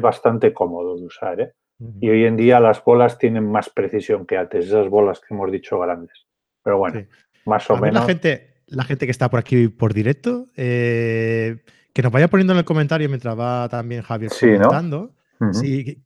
bastante 0.00 0.54
cómodo 0.54 0.96
de 0.96 1.04
usar. 1.04 1.40
¿eh? 1.42 1.52
Y 2.00 2.08
hoy 2.08 2.24
en 2.24 2.38
día 2.38 2.58
las 2.58 2.82
bolas 2.82 3.18
tienen 3.18 3.50
más 3.50 3.68
precisión 3.68 4.24
que 4.24 4.38
antes, 4.38 4.64
esas 4.64 4.88
bolas 4.88 5.20
que 5.20 5.34
hemos 5.34 5.52
dicho 5.52 5.78
grandes. 5.78 6.26
Pero 6.64 6.78
bueno, 6.78 7.06
más 7.44 7.68
o 7.68 7.76
menos. 7.76 8.00
La 8.00 8.06
gente, 8.06 8.62
la 8.66 8.84
gente 8.84 9.06
que 9.06 9.12
está 9.12 9.28
por 9.28 9.40
aquí 9.40 9.68
por 9.68 9.92
directo, 9.92 10.48
eh, 10.56 11.58
que 11.92 12.02
nos 12.02 12.12
vaya 12.12 12.28
poniendo 12.28 12.52
en 12.52 12.58
el 12.60 12.64
comentario 12.64 13.08
mientras 13.08 13.38
va 13.38 13.68
también 13.68 14.02
Javier 14.02 14.30
comentando. 14.38 15.12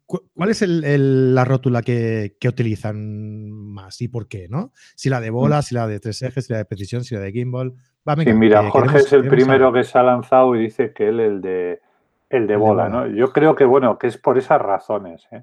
¿Cuál 0.07 0.51
es 0.51 0.65
la 0.67 1.45
rótula 1.45 1.83
que, 1.83 2.37
utilizan 2.47 3.51
más 3.51 4.01
y 4.01 4.09
por 4.09 4.29
qué? 4.29 4.47
¿no? 4.49 4.71
Si 4.95 5.11
la 5.11 5.21
de 5.21 5.31
mm. 5.31 5.35
bola, 5.35 5.63
si 5.63 5.75
la 5.75 5.87
de 5.87 5.99
tres 5.99 6.23
ejes, 6.23 6.47
si 6.47 6.53
la 6.53 6.61
de 6.61 6.65
precisión, 6.65 7.03
si 7.03 7.15
la 7.15 7.21
de 7.21 7.33
gimbal. 7.33 7.75
Va, 8.09 8.17
mira, 8.17 8.71
Jorge 8.71 8.99
es 8.99 9.13
el 9.13 9.29
primero 9.29 9.73
que 9.73 9.83
se 9.83 9.99
ha 9.99 10.03
lanzado 10.03 10.55
y 10.55 10.61
dice 10.61 10.93
que 10.93 11.09
él 11.09 11.21
el 11.21 11.41
de, 11.41 11.81
el 12.29 12.47
de, 12.47 12.57
bola, 12.57 12.89
¿no? 12.89 13.07
Yo 13.07 13.33
creo 13.33 13.55
que, 13.55 13.65
bueno, 13.65 13.99
que 13.99 14.07
es 14.07 14.19
por 14.19 14.39
esas 14.39 14.61
razones. 14.61 15.27
¿eh? 15.33 15.43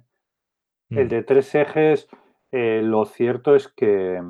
El 0.89 1.05
mm. 1.05 1.09
de 1.09 1.23
tres 1.23 1.55
ejes, 1.55 2.07
eh, 2.51 2.81
lo 2.83 3.05
cierto 3.05 3.55
es 3.55 3.67
que, 3.67 4.21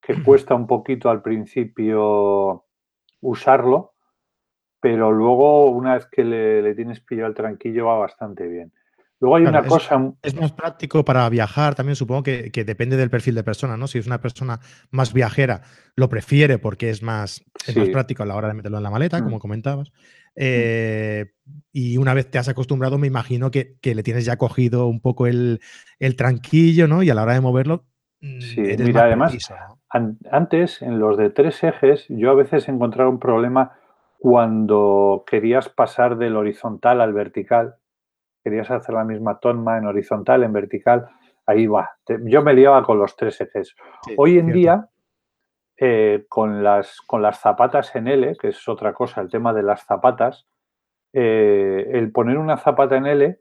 que 0.00 0.14
cuesta 0.22 0.54
un 0.54 0.66
poquito 0.66 1.10
al 1.10 1.22
principio 1.22 2.66
usarlo, 3.20 3.95
pero 4.80 5.12
luego 5.12 5.70
una 5.70 5.94
vez 5.94 6.06
que 6.06 6.24
le, 6.24 6.74
tienes 6.74 7.00
pillado 7.00 7.28
el 7.28 7.34
tranquillo 7.34 7.86
va 7.86 7.98
bastante 7.98 8.46
bien. 8.46 8.72
Luego 9.18 9.36
hay 9.36 9.46
una 9.46 9.64
cosa... 9.64 10.12
Es 10.22 10.34
más 10.34 10.52
práctico 10.52 11.02
para 11.02 11.26
viajar 11.30 11.74
también, 11.74 11.96
supongo 11.96 12.22
que, 12.22 12.50
depende 12.66 12.98
del 12.98 13.08
perfil 13.08 13.34
de 13.34 13.42
persona, 13.42 13.76
¿no? 13.78 13.86
Si 13.86 13.98
es 13.98 14.06
una 14.06 14.20
persona 14.20 14.60
más 14.90 15.14
viajera, 15.14 15.62
lo 15.96 16.10
prefiere 16.10 16.58
porque 16.58 16.90
es 16.90 17.02
más, 17.02 17.42
más 17.74 17.88
práctico 17.88 18.22
a 18.22 18.26
la 18.26 18.36
hora 18.36 18.48
de 18.48 18.54
meterlo 18.54 18.76
en 18.76 18.82
la 18.82 18.90
maleta, 18.90 19.22
como 19.22 19.36
mm. 19.36 19.40
comentabas. 19.40 19.88
Mm. 19.88 19.92
Eh, 20.36 21.26
y 21.72 21.96
una 21.96 22.12
vez 22.12 22.30
te 22.30 22.38
has 22.38 22.48
acostumbrado, 22.48 22.98
me 22.98 23.06
imagino 23.06 23.50
que, 23.50 23.78
le 23.82 24.02
tienes 24.02 24.26
ya 24.26 24.36
cogido 24.36 24.86
un 24.86 25.00
poco 25.00 25.26
el, 25.26 25.60
tranquillo, 26.18 26.86
¿no? 26.86 27.02
Y 27.02 27.08
a 27.08 27.14
la 27.14 27.22
hora 27.22 27.32
de 27.32 27.40
moverlo, 27.40 27.86
mm, 28.20 28.40
sí, 28.40 28.60
mira, 28.60 29.04
además, 29.04 29.34
antes 30.30 30.82
en 30.82 30.98
los 30.98 31.16
de 31.16 31.30
tres 31.30 31.64
ejes, 31.64 32.04
yo 32.08 32.30
a 32.30 32.34
veces 32.34 32.68
encontraba 32.68 33.08
un 33.08 33.18
problema 33.18 33.72
cuando 34.26 35.22
querías 35.24 35.68
pasar 35.68 36.16
del 36.16 36.34
horizontal 36.34 37.00
al 37.00 37.12
vertical, 37.12 37.76
querías 38.42 38.68
hacer 38.72 38.92
la 38.96 39.04
misma 39.04 39.38
toma 39.38 39.78
en 39.78 39.86
horizontal, 39.86 40.42
en 40.42 40.52
vertical, 40.52 41.06
ahí 41.46 41.68
va. 41.68 41.92
Yo 42.24 42.42
me 42.42 42.52
liaba 42.52 42.82
con 42.82 42.98
los 42.98 43.14
tres 43.14 43.40
ejes. 43.40 43.76
Hoy 44.16 44.38
en 44.38 44.50
día, 44.50 44.88
eh, 45.76 46.26
con, 46.28 46.64
las, 46.64 47.00
con 47.02 47.22
las 47.22 47.38
zapatas 47.38 47.94
en 47.94 48.08
L, 48.08 48.36
que 48.36 48.48
es 48.48 48.66
otra 48.66 48.92
cosa, 48.92 49.20
el 49.20 49.30
tema 49.30 49.52
de 49.52 49.62
las 49.62 49.86
zapatas, 49.86 50.48
eh, 51.12 51.88
el 51.92 52.10
poner 52.10 52.36
una 52.36 52.56
zapata 52.56 52.96
en 52.96 53.06
L 53.06 53.40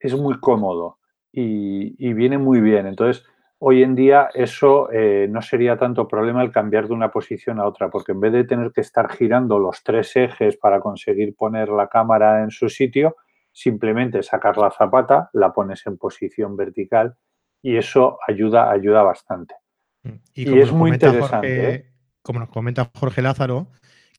es 0.00 0.18
muy 0.18 0.40
cómodo 0.40 1.00
y, 1.32 1.96
y 1.98 2.14
viene 2.14 2.38
muy 2.38 2.62
bien. 2.62 2.86
Entonces, 2.86 3.26
Hoy 3.58 3.82
en 3.82 3.94
día 3.94 4.30
eso 4.34 4.90
eh, 4.92 5.26
no 5.30 5.40
sería 5.40 5.78
tanto 5.78 6.08
problema 6.08 6.42
el 6.42 6.50
cambiar 6.50 6.88
de 6.88 6.94
una 6.94 7.10
posición 7.10 7.60
a 7.60 7.66
otra, 7.66 7.88
porque 7.88 8.12
en 8.12 8.20
vez 8.20 8.32
de 8.32 8.44
tener 8.44 8.72
que 8.72 8.80
estar 8.80 9.10
girando 9.10 9.58
los 9.58 9.82
tres 9.82 10.14
ejes 10.16 10.56
para 10.56 10.80
conseguir 10.80 11.34
poner 11.34 11.68
la 11.68 11.88
cámara 11.88 12.42
en 12.42 12.50
su 12.50 12.68
sitio, 12.68 13.16
simplemente 13.52 14.22
sacar 14.22 14.58
la 14.58 14.70
zapata, 14.70 15.30
la 15.32 15.52
pones 15.52 15.86
en 15.86 15.96
posición 15.96 16.56
vertical 16.56 17.16
y 17.62 17.76
eso 17.76 18.18
ayuda, 18.26 18.70
ayuda 18.70 19.02
bastante. 19.02 19.54
Mm, 20.02 20.16
y, 20.34 20.58
es 20.58 20.72
muy 20.72 20.90
interesante. 20.90 21.74
¿eh? 21.74 21.86
Como 22.20 22.40
nos 22.40 22.50
comenta 22.50 22.90
Jorge 22.94 23.22
Lázaro, 23.22 23.68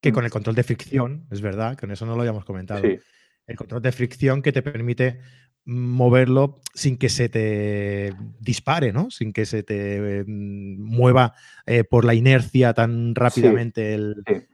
que 0.02 0.12
mm. 0.12 0.14
con 0.14 0.26
el 0.26 0.32
control 0.32 0.56
de 0.56 0.64
fricción, 0.64 1.28
es 1.30 1.42
verdad, 1.42 1.78
con 1.78 1.92
eso 1.92 2.06
no 2.06 2.16
lo 2.16 2.22
habíamos 2.22 2.46
comentado. 2.46 2.82
El 2.84 3.56
control 3.56 3.82
de 3.82 3.92
fricción 3.92 4.42
que 4.42 4.52
te 4.52 4.64
permite 4.64 5.20
moverlo 5.66 6.60
sin 6.74 6.98
que 6.98 7.10
se 7.10 7.30
te 7.30 8.14
dispare, 8.40 8.94
¿no? 8.94 9.10
Sin 9.10 9.34
que 9.34 9.46
se 9.46 9.64
te 9.64 10.24
mm, 10.26 10.82
mueva 10.82 11.34
eh, 11.66 11.84
por 11.84 12.06
la 12.06 12.14
inercia 12.14 12.74
tan 12.74 13.16
rápidamente 13.16 13.98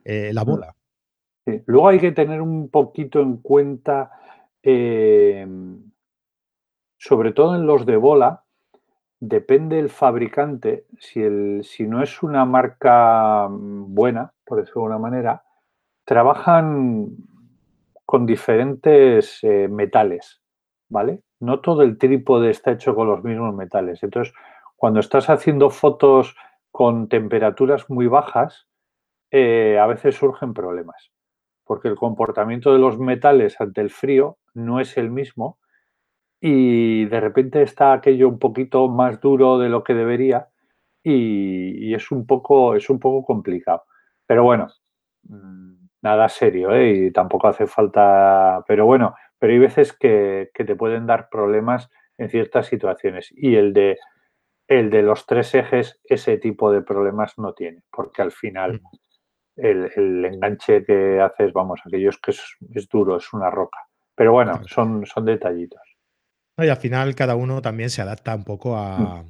eh, 0.04 0.32
la 0.34 0.44
bola. 0.44 0.76
Luego 1.66 1.88
hay 1.88 2.00
que 2.00 2.12
tener 2.12 2.42
un 2.42 2.70
poquito 2.70 3.22
en 3.22 3.38
cuenta 3.38 4.12
sobre 7.02 7.32
todo 7.32 7.56
en 7.56 7.66
los 7.66 7.88
de 7.88 7.98
bola, 7.98 8.44
depende 9.20 9.80
el 9.80 9.90
fabricante, 9.90 10.86
si, 11.00 11.20
el, 11.22 11.62
si 11.64 11.88
no 11.88 12.04
es 12.04 12.22
una 12.22 12.46
marca 12.46 13.48
buena, 13.50 14.34
por 14.46 14.60
decirlo 14.60 14.82
de 14.82 14.94
alguna 14.94 15.10
manera, 15.10 15.44
trabajan 16.06 17.10
con 18.06 18.28
diferentes 18.28 19.40
eh, 19.44 19.68
metales, 19.68 20.41
¿vale? 20.92 21.24
No 21.40 21.62
todo 21.62 21.82
el 21.82 21.98
trípode 21.98 22.52
está 22.52 22.72
hecho 22.72 22.94
con 22.94 23.08
los 23.08 23.24
mismos 23.24 23.56
metales. 23.56 24.04
Entonces, 24.04 24.34
cuando 24.76 25.00
estás 25.00 25.30
haciendo 25.30 25.70
fotos 25.70 26.36
con 26.70 27.08
temperaturas 27.08 27.90
muy 27.90 28.08
bajas, 28.08 28.68
eh, 29.32 29.80
a 29.80 29.88
veces 29.88 30.16
surgen 30.16 30.54
problemas, 30.54 31.12
porque 31.64 31.88
el 31.88 31.96
comportamiento 31.96 32.74
de 32.74 32.80
los 32.80 33.00
metales 33.00 33.60
ante 33.62 33.82
el 33.82 33.90
frío 33.90 34.38
no 34.54 34.82
es 34.82 34.98
el 34.98 35.10
mismo 35.10 35.58
y 36.42 37.06
de 37.06 37.20
repente 37.22 37.62
está 37.62 37.94
aquello 37.94 38.28
un 38.28 38.40
poquito 38.40 38.90
más 38.90 39.22
duro 39.22 39.60
de 39.60 39.70
lo 39.70 39.84
que 39.84 39.94
debería 39.94 40.50
y, 41.04 41.94
es, 41.94 42.12
un 42.12 42.26
poco, 42.28 42.76
es 42.76 42.90
un 42.90 43.00
poco 43.00 43.26
complicado. 43.26 43.84
Pero 44.26 44.44
bueno, 44.44 44.68
mm, 45.24 45.76
nada 46.02 46.28
serio 46.28 46.74
¿eh? 46.74 47.08
y 47.08 47.12
tampoco 47.12 47.48
hace 47.48 47.68
falta, 47.68 48.64
pero 48.68 48.86
bueno, 48.86 49.16
pero 49.42 49.54
hay 49.54 49.60
veces 49.60 49.92
que, 49.92 50.52
te 50.54 50.76
pueden 50.76 51.08
dar 51.08 51.28
problemas 51.30 51.90
en 52.20 52.30
ciertas 52.30 52.68
situaciones 52.68 53.34
y 53.36 53.56
el 53.56 53.74
de, 53.74 53.98
el 54.68 54.92
de 54.92 55.02
los 55.02 55.26
tres 55.26 55.56
ejes 55.56 56.00
ese 56.04 56.38
tipo 56.38 56.72
de 56.72 56.84
problemas 56.84 57.40
no 57.40 57.56
tiene, 57.56 57.82
porque 57.92 58.22
al 58.22 58.32
final 58.32 58.82
mm. 59.56 59.66
el, 59.66 60.26
enganche 60.26 60.86
que 60.86 61.20
haces, 61.20 61.54
vamos, 61.54 61.82
aquello 61.84 62.12
es 62.12 62.20
que 62.20 62.30
es, 62.30 62.88
duro, 62.88 63.18
es 63.18 63.34
una 63.34 63.50
roca. 63.50 63.80
Pero 64.14 64.32
bueno, 64.32 64.62
son, 64.68 65.08
son 65.08 65.26
detallitos. 65.26 65.82
Y 66.60 66.68
al 66.68 66.78
final 66.78 67.16
cada 67.16 67.34
uno 67.34 67.64
también 67.64 67.90
se 67.90 68.04
adapta 68.04 68.36
un 68.36 68.44
poco 68.44 68.76
mm. 68.76 69.26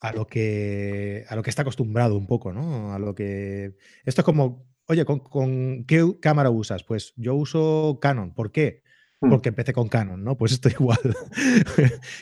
a, 0.00 0.12
lo 0.14 0.26
que 0.26 1.26
a 1.28 1.36
lo 1.36 1.42
que 1.42 1.50
está 1.50 1.62
acostumbrado 1.62 2.16
un 2.16 2.26
poco, 2.26 2.50
¿no? 2.50 2.94
A 2.94 2.98
lo 2.98 3.14
que. 3.14 3.76
Esto 4.06 4.22
es 4.22 4.24
como, 4.24 4.64
oye, 4.86 5.04
¿con, 5.04 5.84
qué 5.84 6.02
cámara 6.18 6.48
usas? 6.48 6.82
Pues 6.82 7.12
yo 7.16 7.34
uso 7.34 7.98
Canon. 8.00 8.32
¿Por 8.32 8.52
qué? 8.52 8.88
Mm. 9.20 9.30
Porque 9.30 9.50
empecé 9.50 9.72
con 9.72 9.88
Canon, 9.88 10.22
¿no? 10.24 10.36
Pues 10.36 10.52
esto 10.52 10.68
igual. 10.80 10.98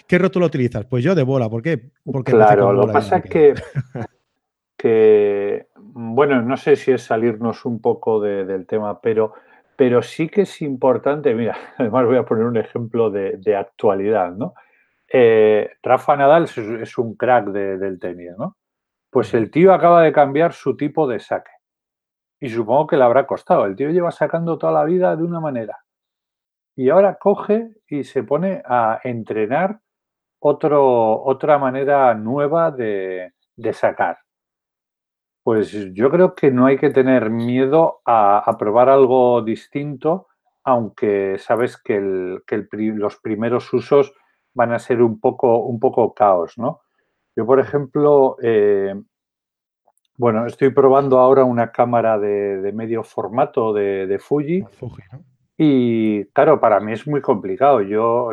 ¿Qué 0.06 0.18
rótulo 0.18 0.46
utilizas? 0.46 0.84
Pues 0.87 1.04
yo 1.04 1.14
de 1.14 1.22
bola. 1.22 1.48
¿Por 1.48 1.62
qué? 1.62 1.90
Porque 2.04 2.32
claro, 2.32 2.72
lo 2.72 2.87
que 2.87 2.92
pasa 2.92 3.18
es 3.18 3.30
que, 3.30 3.54
que, 4.76 5.66
bueno, 5.76 6.42
no 6.42 6.56
sé 6.56 6.76
si 6.76 6.92
es 6.92 7.02
salirnos 7.02 7.64
un 7.64 7.80
poco 7.80 8.20
del 8.20 8.66
tema, 8.66 9.00
pero 9.00 9.34
pero 9.78 10.02
sí 10.02 10.28
que 10.28 10.40
es 10.40 10.61
importante, 10.61 11.32
mira, 11.34 11.56
además 11.78 12.04
voy 12.06 12.16
a 12.16 12.24
poner 12.24 12.46
un 12.46 12.56
ejemplo 12.56 13.11
de, 13.12 13.56
actualidad, 13.56 14.32
¿no? 14.32 14.54
Eh, 15.11 15.70
Rafa 15.84 16.16
Nadal 16.16 16.44
es, 16.44 16.98
un 16.98 17.14
crack 17.14 17.46
del 17.46 18.00
tenis, 18.00 18.32
¿no? 18.37 18.56
Pues 19.08 19.32
el 19.34 19.52
tío 19.52 19.72
acaba 19.72 20.02
de 20.02 20.11
cambiar 20.11 20.52
su 20.52 20.76
tipo 20.76 21.06
de 21.06 21.20
saque. 21.20 21.52
Y 22.40 22.48
supongo 22.48 22.88
que 22.88 22.96
le 22.96 23.04
habrá 23.04 23.24
costado. 23.24 23.66
El 23.66 23.76
tío 23.76 23.90
lleva 23.90 24.11
sacando 24.11 24.58
toda 24.58 24.72
la 24.72 24.84
vida 24.84 25.14
de 25.14 25.22
una 25.22 25.38
manera. 25.38 25.78
Y 26.78 26.90
ahora 26.90 27.18
coge 27.18 27.72
y 27.88 28.04
se 28.04 28.22
pone 28.22 28.62
a 28.64 29.00
entrenar 29.02 29.80
otro, 30.38 31.24
otra 31.24 31.58
manera 31.58 32.14
nueva 32.14 32.70
de 32.70 33.32
sacar. 33.72 34.18
Pues 35.42 35.72
yo 35.94 36.08
creo 36.10 36.34
que 36.36 36.52
no 36.52 36.66
hay 36.66 36.76
que 36.76 36.90
tener 36.90 37.30
miedo 37.30 38.02
a, 38.04 38.54
probar 38.58 38.90
algo 38.90 39.42
distinto, 39.42 40.28
aunque 40.62 41.38
sabes 41.38 41.76
que, 41.82 41.98
los 41.98 43.16
primeros 43.16 43.72
usos 43.72 44.12
van 44.54 44.72
a 44.72 44.78
ser 44.78 45.02
un 45.02 45.18
poco, 45.18 45.64
un 45.64 45.80
poco 45.80 46.12
caos, 46.14 46.58
¿no? 46.58 46.82
Yo, 47.34 47.44
por 47.44 47.58
ejemplo, 47.58 48.36
eh, 48.40 48.94
bueno, 50.16 50.46
estoy 50.46 50.68
probando 50.68 51.18
ahora 51.18 51.42
una 51.44 51.72
cámara 51.72 52.18
de, 52.20 52.70
medio 52.72 53.02
formato 53.02 53.72
de, 53.72 54.18
Fuji. 54.20 54.62
Y 55.58 56.24
claro, 56.26 56.60
para 56.60 56.78
mí 56.78 56.92
es 56.92 57.06
muy 57.06 57.20
complicado. 57.20 57.82
Yo 57.82 58.30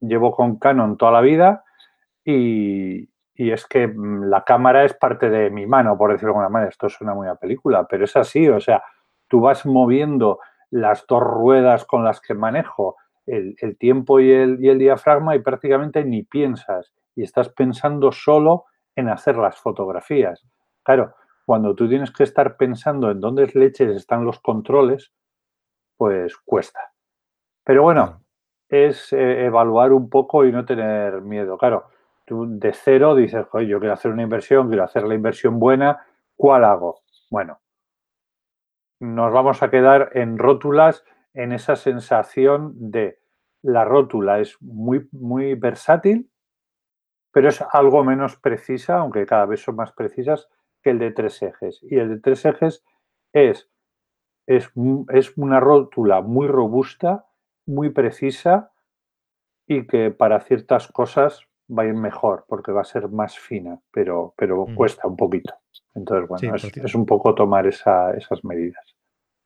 llevo 0.00 0.32
con 0.32 0.58
Canon 0.58 0.96
toda 0.96 1.12
la 1.12 1.20
vida 1.20 1.62
y, 2.24 3.10
y 3.34 3.50
es 3.50 3.66
que 3.66 3.86
mm, 3.86 4.24
la 4.24 4.42
cámara 4.42 4.84
es 4.84 4.94
parte 4.94 5.28
de 5.28 5.50
mi 5.50 5.66
mano, 5.66 5.98
por 5.98 6.10
decirlo 6.10 6.32
de 6.32 6.38
alguna 6.38 6.48
manera. 6.48 6.70
Esto 6.70 6.88
suena 6.88 7.14
muy 7.14 7.28
a 7.28 7.34
película, 7.34 7.86
pero 7.86 8.04
es 8.04 8.16
así. 8.16 8.48
O 8.48 8.60
sea, 8.60 8.82
tú 9.28 9.40
vas 9.40 9.66
moviendo 9.66 10.40
las 10.70 11.06
dos 11.06 11.22
ruedas 11.22 11.84
con 11.84 12.04
las 12.04 12.20
que 12.20 12.34
manejo 12.34 12.96
el, 13.26 13.76
tiempo 13.78 14.20
y 14.20 14.30
el, 14.30 14.62
y 14.62 14.68
el, 14.68 14.78
diafragma 14.78 15.34
y 15.34 15.40
prácticamente 15.40 16.04
ni 16.04 16.22
piensas 16.22 16.92
y 17.14 17.22
estás 17.22 17.48
pensando 17.48 18.12
solo 18.12 18.64
en 18.96 19.08
hacer 19.08 19.36
las 19.36 19.56
fotografías. 19.56 20.44
Claro, 20.82 21.14
cuando 21.46 21.74
tú 21.74 21.88
tienes 21.88 22.10
que 22.10 22.24
estar 22.24 22.56
pensando 22.56 23.10
en 23.10 23.20
dónde 23.20 23.50
leches 23.54 23.96
están 23.96 24.24
los 24.24 24.40
controles, 24.40 25.12
pues 25.96 26.36
cuesta. 26.36 26.92
Pero 27.64 27.82
bueno, 27.82 28.22
es 28.68 29.12
eh, 29.12 29.46
evaluar 29.46 29.92
un 29.92 30.08
poco 30.08 30.44
y 30.44 30.52
no 30.52 30.64
tener 30.64 31.20
miedo. 31.22 31.56
Claro, 31.58 31.88
tú 32.24 32.46
de 32.48 32.72
cero 32.72 33.14
dices, 33.14 33.46
oye, 33.52 33.68
yo 33.68 33.78
quiero 33.78 33.94
hacer 33.94 34.10
una 34.10 34.22
inversión, 34.22 34.68
quiero 34.68 34.84
hacer 34.84 35.04
la 35.04 35.14
inversión 35.14 35.58
buena, 35.58 36.06
¿cuál 36.36 36.64
hago? 36.64 37.02
Bueno, 37.30 37.60
nos 39.00 39.32
vamos 39.32 39.62
a 39.62 39.70
quedar 39.70 40.10
en 40.14 40.38
rótulas, 40.38 41.04
en 41.34 41.52
esa 41.52 41.76
sensación 41.76 42.72
de 42.90 43.18
la 43.62 43.84
rótula 43.84 44.40
es 44.40 44.56
muy, 44.60 45.08
muy 45.10 45.54
versátil, 45.54 46.30
pero 47.32 47.48
es 47.48 47.62
algo 47.72 48.04
menos 48.04 48.36
precisa, 48.36 48.98
aunque 48.98 49.26
cada 49.26 49.46
vez 49.46 49.62
son 49.62 49.76
más 49.76 49.92
precisas, 49.92 50.48
que 50.82 50.90
el 50.90 50.98
de 50.98 51.10
tres 51.10 51.42
ejes. 51.42 51.80
Y 51.82 51.96
el 51.96 52.08
de 52.10 52.20
tres 52.20 52.44
ejes 52.44 52.84
es, 53.32 53.68
es, 54.46 54.70
es 55.12 55.36
una 55.36 55.60
rótula 55.60 56.20
muy 56.20 56.46
robusta, 56.46 57.26
muy 57.66 57.90
precisa 57.90 58.72
y 59.66 59.86
que 59.86 60.10
para 60.10 60.40
ciertas 60.40 60.88
cosas 60.88 61.40
va 61.70 61.84
a 61.84 61.86
ir 61.86 61.94
mejor 61.94 62.44
porque 62.48 62.72
va 62.72 62.82
a 62.82 62.84
ser 62.84 63.08
más 63.08 63.38
fina, 63.38 63.80
pero, 63.90 64.34
pero 64.36 64.66
mm. 64.66 64.74
cuesta 64.74 65.08
un 65.08 65.16
poquito. 65.16 65.54
Entonces, 65.94 66.28
bueno, 66.28 66.56
es, 66.56 66.94
un 66.94 67.06
poco 67.06 67.34
tomar 67.34 67.66
esas 67.66 68.44
medidas. 68.44 68.94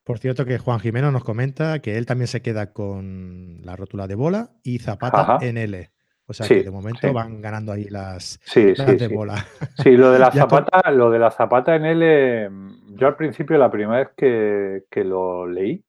Por 0.04 0.18
cierto, 0.18 0.46
que 0.46 0.58
Juan 0.58 0.80
Jimeno 0.80 1.12
nos 1.12 1.22
comenta 1.22 1.80
que 1.80 1.98
él 1.98 2.06
también 2.06 2.28
se 2.28 2.40
queda 2.40 2.72
con 2.72 3.60
la 3.62 3.76
rótula 3.76 4.06
de 4.06 4.14
bola 4.14 4.50
y 4.62 4.78
zapata 4.78 5.38
en 5.42 5.58
L. 5.58 5.90
O 6.30 6.34
sea 6.34 6.46
que 6.46 6.62
de 6.62 6.70
momento 6.70 7.10
van 7.10 7.40
ganando 7.40 7.72
ahí 7.72 7.84
las, 7.84 8.38
de 8.54 9.08
bola. 9.08 9.46
Sí, 9.82 9.96
lo 9.96 10.12
de 10.12 10.18
la 10.18 10.30
zapata, 10.30 10.90
lo 10.90 11.10
de 11.10 11.18
la 11.18 11.30
zapata 11.30 11.74
en 11.74 11.86
L, 11.86 12.50
yo 12.90 13.06
al 13.06 13.16
principio, 13.16 13.56
la 13.56 13.70
primera 13.70 14.00
vez 14.00 14.10
que, 14.14 14.84
que 14.90 15.04
lo 15.04 15.46
leí, 15.46 15.82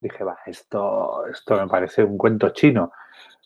dije, 0.00 0.24
va, 0.24 0.38
esto, 0.46 1.26
esto 1.26 1.56
me 1.56 1.68
parece 1.68 2.02
un 2.02 2.16
cuento 2.16 2.50
chino. 2.50 2.90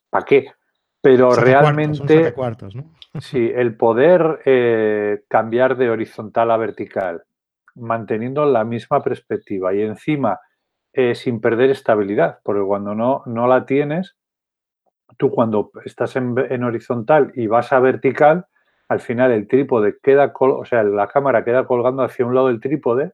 ¿Para 0.08 0.24
qué? 0.24 0.52
Pero 1.00 1.34
realmente, 1.34 2.32
sí, 3.20 3.50
el 3.52 3.76
poder 3.76 4.40
eh, 4.44 5.24
cambiar 5.28 5.76
de 5.76 5.90
horizontal 5.90 6.52
a 6.52 6.56
vertical, 6.56 7.24
manteniendo 7.74 8.44
la 8.44 8.64
misma 8.64 9.02
perspectiva 9.02 9.74
y 9.74 9.82
encima 9.82 10.38
eh, 10.92 11.16
sin 11.16 11.40
perder 11.40 11.70
estabilidad, 11.70 12.38
porque 12.44 12.62
cuando 12.62 12.94
no, 12.94 13.22
no 13.26 13.46
la 13.46 13.64
tienes, 13.64 14.16
tú 15.16 15.30
cuando 15.30 15.70
estás 15.84 16.16
en, 16.16 16.64
horizontal 16.64 17.32
y 17.34 17.46
vas 17.46 17.72
a 17.72 17.80
vertical, 17.80 18.46
al 18.88 19.00
final 19.00 19.32
el 19.32 19.46
trípode 19.46 19.98
queda, 20.02 20.32
o 20.38 20.64
sea, 20.64 20.82
la 20.82 21.08
cámara 21.08 21.44
queda 21.44 21.66
colgando 21.66 22.02
hacia 22.02 22.26
un 22.26 22.34
lado 22.34 22.48
del 22.48 22.60
trípode 22.60 23.12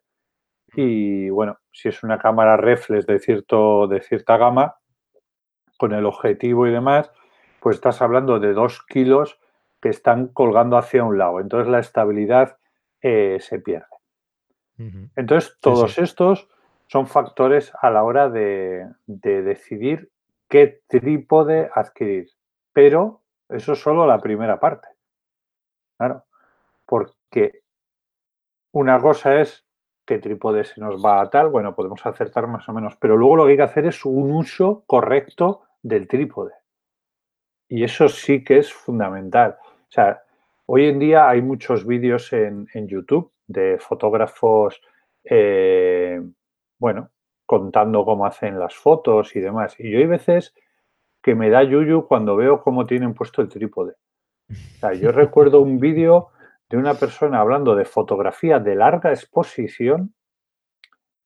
y 0.75 1.31
bueno, 1.31 1.59
si 1.73 1.89
es 1.89 2.03
una 2.03 2.19
cámara 2.19 2.57
reflex 2.57 3.07
de, 3.07 3.19
cierto, 3.19 3.87
de 3.87 4.01
cierta 4.01 4.37
gama, 4.37 4.77
con 5.79 5.93
el 5.93 6.07
objetivo 6.07 6.67
y 6.67 6.73
demás, 6.73 7.11
pues 7.61 7.77
estás 7.77 8.01
hablando 8.03 8.39
de 8.41 8.53
dos 8.53 8.83
kilos 8.87 9.39
que 9.81 9.91
están 9.91 10.29
colgando 10.29 10.77
hacia 10.77 11.05
un 11.05 11.19
lado. 11.19 11.41
Entonces 11.41 11.69
la 11.69 11.81
estabilidad 11.81 12.57
eh, 13.03 13.39
se 13.41 13.59
pierde. 13.61 13.87
Entonces, 15.17 15.57
todos 15.61 15.99
estos 15.99 16.49
son 16.89 17.07
factores 17.07 17.73
a 17.81 17.91
la 17.91 18.03
hora 18.03 18.29
de, 18.29 18.87
decidir 19.07 20.11
qué 20.49 20.83
trípode 20.87 21.71
adquirir. 21.75 22.31
Pero 22.73 23.23
eso 23.49 23.73
es 23.73 23.81
solo 23.81 24.07
la 24.07 24.19
primera 24.19 24.59
parte. 24.59 24.89
Claro, 25.99 26.25
porque 26.85 27.63
una 28.73 29.01
cosa 29.01 29.41
es 29.41 29.67
qué 30.07 30.19
trípode 30.19 30.65
se 30.65 30.81
nos 30.81 31.05
va 31.05 31.21
a 31.21 31.31
tal, 31.31 31.49
bueno, 31.49 31.75
podemos 31.75 32.05
acertar 32.07 32.47
más 32.47 32.69
o 32.69 32.73
menos, 32.73 32.97
pero 32.97 33.17
luego 33.17 33.37
lo 33.37 33.45
que 33.45 33.53
hay 33.53 33.57
que 33.57 33.63
hacer 33.63 33.87
es 33.87 34.05
un 34.05 34.31
uso 34.33 34.85
correcto 34.87 35.63
del 35.83 36.07
trípode. 36.07 36.53
Y 37.69 37.83
eso 37.83 38.09
sí 38.09 38.45
que 38.45 38.59
es 38.59 38.73
fundamental. 38.73 39.57
O 39.63 39.91
sea, 39.91 40.23
hoy 40.67 40.87
en 40.87 41.01
día 41.01 41.29
hay 41.29 41.43
muchos 41.43 41.85
vídeos 41.85 42.33
en, 42.33 42.69
YouTube 42.87 43.33
de 43.49 43.79
fotógrafos, 43.79 44.81
eh, 45.25 46.23
bueno, 46.79 47.11
contando 47.47 48.05
cómo 48.05 48.27
hacen 48.27 48.59
las 48.59 48.75
fotos 48.75 49.35
y 49.37 49.41
demás. 49.41 49.77
Y 49.79 49.91
yo 49.91 49.99
hay 49.99 50.07
veces 50.07 50.55
que 51.23 51.35
me 51.35 51.49
da 51.49 51.63
yuyu 51.63 52.07
cuando 52.07 52.37
veo 52.37 52.61
cómo 52.61 52.87
tienen 52.87 53.15
puesto 53.15 53.41
el 53.41 53.49
trípode. 53.49 53.95
yo 55.01 55.13
recuerdo 55.13 55.61
un 55.61 55.81
vídeo 55.81 56.29
de 56.69 56.77
una 56.77 56.95
persona 56.95 57.41
hablando 57.41 57.75
de 57.75 57.85
fotografía 57.85 58.59
de 58.59 58.75
larga 58.75 59.11
exposición 59.11 60.15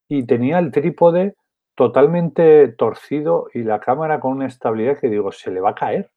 y 0.09 0.27
tenía 0.27 0.59
el 0.59 0.71
trípode 0.71 1.35
totalmente 1.75 2.69
torcido 2.69 3.49
y 3.55 3.63
la 3.63 3.81
cámara 3.81 4.21
con 4.21 4.33
una 4.33 4.47
estabilidad 4.47 4.99
que 4.99 5.09
digo, 5.09 5.33
se 5.33 5.51
le 5.51 5.61
va 5.61 5.71
a 5.71 5.75
caer. 5.75 6.11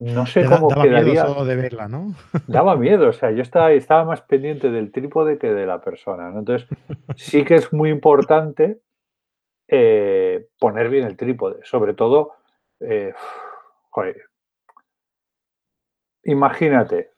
No 0.00 0.26
sé 0.26 0.44
cómo 0.44 0.68
daba 0.68 0.84
quedaría. 0.84 1.24
Miedo 1.24 1.44
de 1.44 1.56
verla, 1.56 1.88
¿no? 1.88 2.14
Daba 2.46 2.76
miedo, 2.76 3.08
o 3.08 3.12
sea, 3.12 3.32
yo 3.32 3.42
estaba, 3.42 3.72
estaba 3.72 4.04
más 4.04 4.22
pendiente 4.22 4.70
del 4.70 4.92
trípode 4.92 5.38
que 5.38 5.52
de 5.52 5.66
la 5.66 5.80
persona. 5.80 6.28
Entonces, 6.28 6.68
sí 7.16 7.44
que 7.44 7.56
es 7.56 7.72
muy 7.72 7.90
importante 7.90 8.80
eh, 9.66 10.48
poner 10.58 10.88
bien 10.88 11.04
el 11.04 11.16
trípode, 11.16 11.60
sobre 11.64 11.94
todo, 11.94 12.34
eh, 12.80 13.12
imagínate 16.22 17.10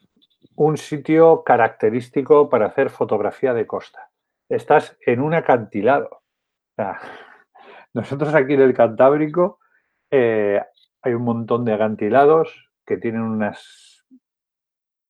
un 0.57 0.79
sitio 0.79 1.43
característico 1.45 2.49
para 2.49 2.67
hacer 2.67 2.89
fotografía 2.89 3.53
de 3.53 3.67
costa. 3.67 4.11
Estás 4.49 4.97
en 5.05 5.21
un 5.21 5.35
acantilado. 5.35 6.23
nosotros 7.95 8.35
aquí 8.35 8.55
en 8.55 8.63
el 8.63 8.73
Cantábrico 8.73 9.59
eh, 10.11 10.63
hay 11.03 11.13
un 11.13 11.23
montón 11.23 11.67
de 11.67 11.75
acantilados 11.75 12.70
que 12.91 12.97
tienen 12.97 13.23
unos 13.23 14.05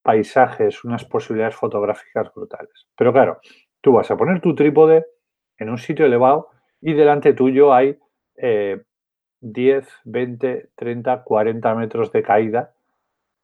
paisajes, 0.03 0.85
unas 0.85 1.07
posibilidades 1.07 1.57
fotográficas 1.57 2.31
brutales. 2.35 2.87
Pero 2.95 3.11
claro, 3.11 3.41
tú 3.81 3.93
vas 3.93 4.11
a 4.11 4.19
poner 4.19 4.43
tu 4.43 4.55
trípode 4.55 5.07
en 5.57 5.71
un 5.71 5.79
sitio 5.79 6.05
elevado 6.05 6.49
y 6.83 6.93
delante 6.93 7.33
tuyo 7.33 7.73
hay 7.73 7.99
10, 9.41 9.89
20, 10.05 10.69
30, 10.75 11.25
40 11.25 11.75
metros 11.75 12.13
de 12.13 12.23
caída 12.23 12.75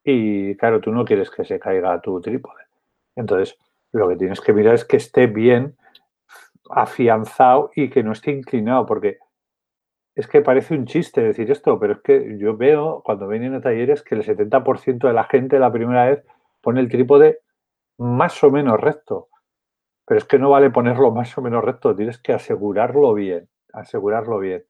y 0.05 0.55
claro, 0.57 0.83
tú 0.83 0.92
no 0.92 1.07
quieres 1.07 1.31
que 1.31 1.46
se 1.46 1.59
caiga 1.59 1.99
tu 2.03 2.20
trípode. 2.20 2.62
Entonces, 3.14 3.59
lo 3.92 4.07
que 4.07 4.16
tienes 4.16 4.42
que 4.42 4.53
mirar 4.53 4.75
es 4.75 4.85
que 4.85 4.99
esté 4.99 5.29
bien 5.29 5.79
afianzado 6.68 7.70
y 7.75 7.88
que 7.88 8.03
no 8.03 8.12
esté 8.12 8.33
inclinado, 8.33 8.85
porque 8.85 9.16
es 10.17 10.27
que 10.27 10.41
parece 10.41 10.75
un 10.75 10.87
chiste 10.87 11.23
decir 11.23 11.51
esto, 11.51 11.79
pero 11.79 11.93
es 11.93 12.01
que 12.01 12.39
yo 12.39 12.57
veo 12.57 13.03
cuando 13.05 13.29
vienen 13.29 13.55
a 13.55 13.61
talleres 13.61 14.03
que 14.03 14.15
el 14.15 14.25
70% 14.25 15.07
de 15.07 15.13
la 15.13 15.25
gente 15.25 15.59
la 15.59 15.71
primera 15.71 16.07
vez 16.07 16.25
pone 16.63 16.81
el 16.81 16.89
trípode 16.89 17.41
más 17.99 18.43
o 18.43 18.51
menos 18.51 18.81
recto. 18.81 19.29
Pero 20.07 20.17
es 20.17 20.25
que 20.25 20.39
no 20.39 20.49
vale 20.49 20.71
ponerlo 20.71 21.11
más 21.11 21.37
o 21.37 21.43
menos 21.43 21.63
recto, 21.63 21.95
tienes 21.95 22.19
que 22.19 22.33
asegurarlo 22.33 23.13
bien, 23.13 23.51
asegurarlo 23.75 24.39
bien. 24.39 24.65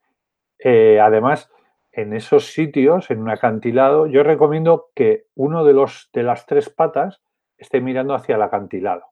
Eh, 0.59 0.99
además, 1.01 1.49
en 1.93 2.13
esos 2.13 2.47
sitios, 2.47 3.13
en 3.13 3.21
un 3.21 3.31
acantilado, 3.31 4.09
yo 4.09 4.25
recomiendo 4.25 4.89
que 4.97 5.27
uno 5.37 5.65
de, 5.65 5.75
los, 5.75 6.11
de 6.13 6.25
las 6.25 6.47
tres 6.47 6.71
patas 6.71 7.23
esté 7.57 7.81
mirando 7.81 8.15
hacia 8.15 8.35
el 8.35 8.43
acantilado. 8.43 9.05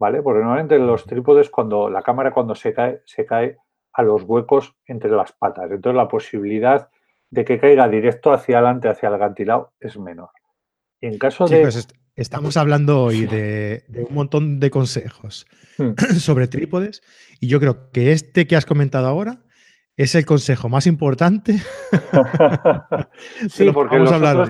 ¿Vale? 0.00 0.20
Porque 0.20 0.40
normalmente 0.40 0.78
los 0.80 1.04
trípodes, 1.06 1.48
cuando 1.48 1.88
la 1.90 2.02
cámara 2.02 2.32
cuando 2.32 2.56
se 2.56 2.74
cae, 2.74 3.02
se 3.04 3.24
cae 3.24 3.58
a 3.98 4.04
los 4.04 4.22
huecos 4.22 4.76
entre 4.86 5.10
las 5.10 5.32
patas. 5.32 5.72
Entonces 5.72 5.96
la 5.96 6.06
posibilidad 6.06 6.88
de 7.30 7.44
que 7.44 7.58
caiga 7.58 7.88
directo 7.88 8.32
hacia 8.32 8.58
adelante, 8.58 8.88
hacia 8.88 9.08
el 9.08 9.16
acantilado, 9.16 9.72
es 9.80 9.98
menor. 9.98 10.30
en 11.00 11.18
caso 11.18 11.46
de... 11.46 11.68
estamos 12.14 12.56
hablando 12.56 13.02
hoy 13.02 13.26
de, 13.26 13.82
un 14.08 14.14
montón 14.14 14.60
de 14.60 14.70
consejos 14.70 15.46
hmm. 15.78 15.94
sobre 16.18 16.46
trípodes 16.46 17.02
y 17.40 17.48
yo 17.48 17.58
creo 17.58 17.90
que 17.90 18.12
este 18.12 18.46
que 18.46 18.54
has 18.54 18.66
comentado 18.66 19.08
ahora 19.08 19.40
es 19.96 20.14
el 20.14 20.24
consejo 20.24 20.68
más 20.68 20.86
importante. 20.86 21.54
sí, 23.48 23.72
porque 23.72 23.98
los 23.98 24.12
otros 24.12 24.48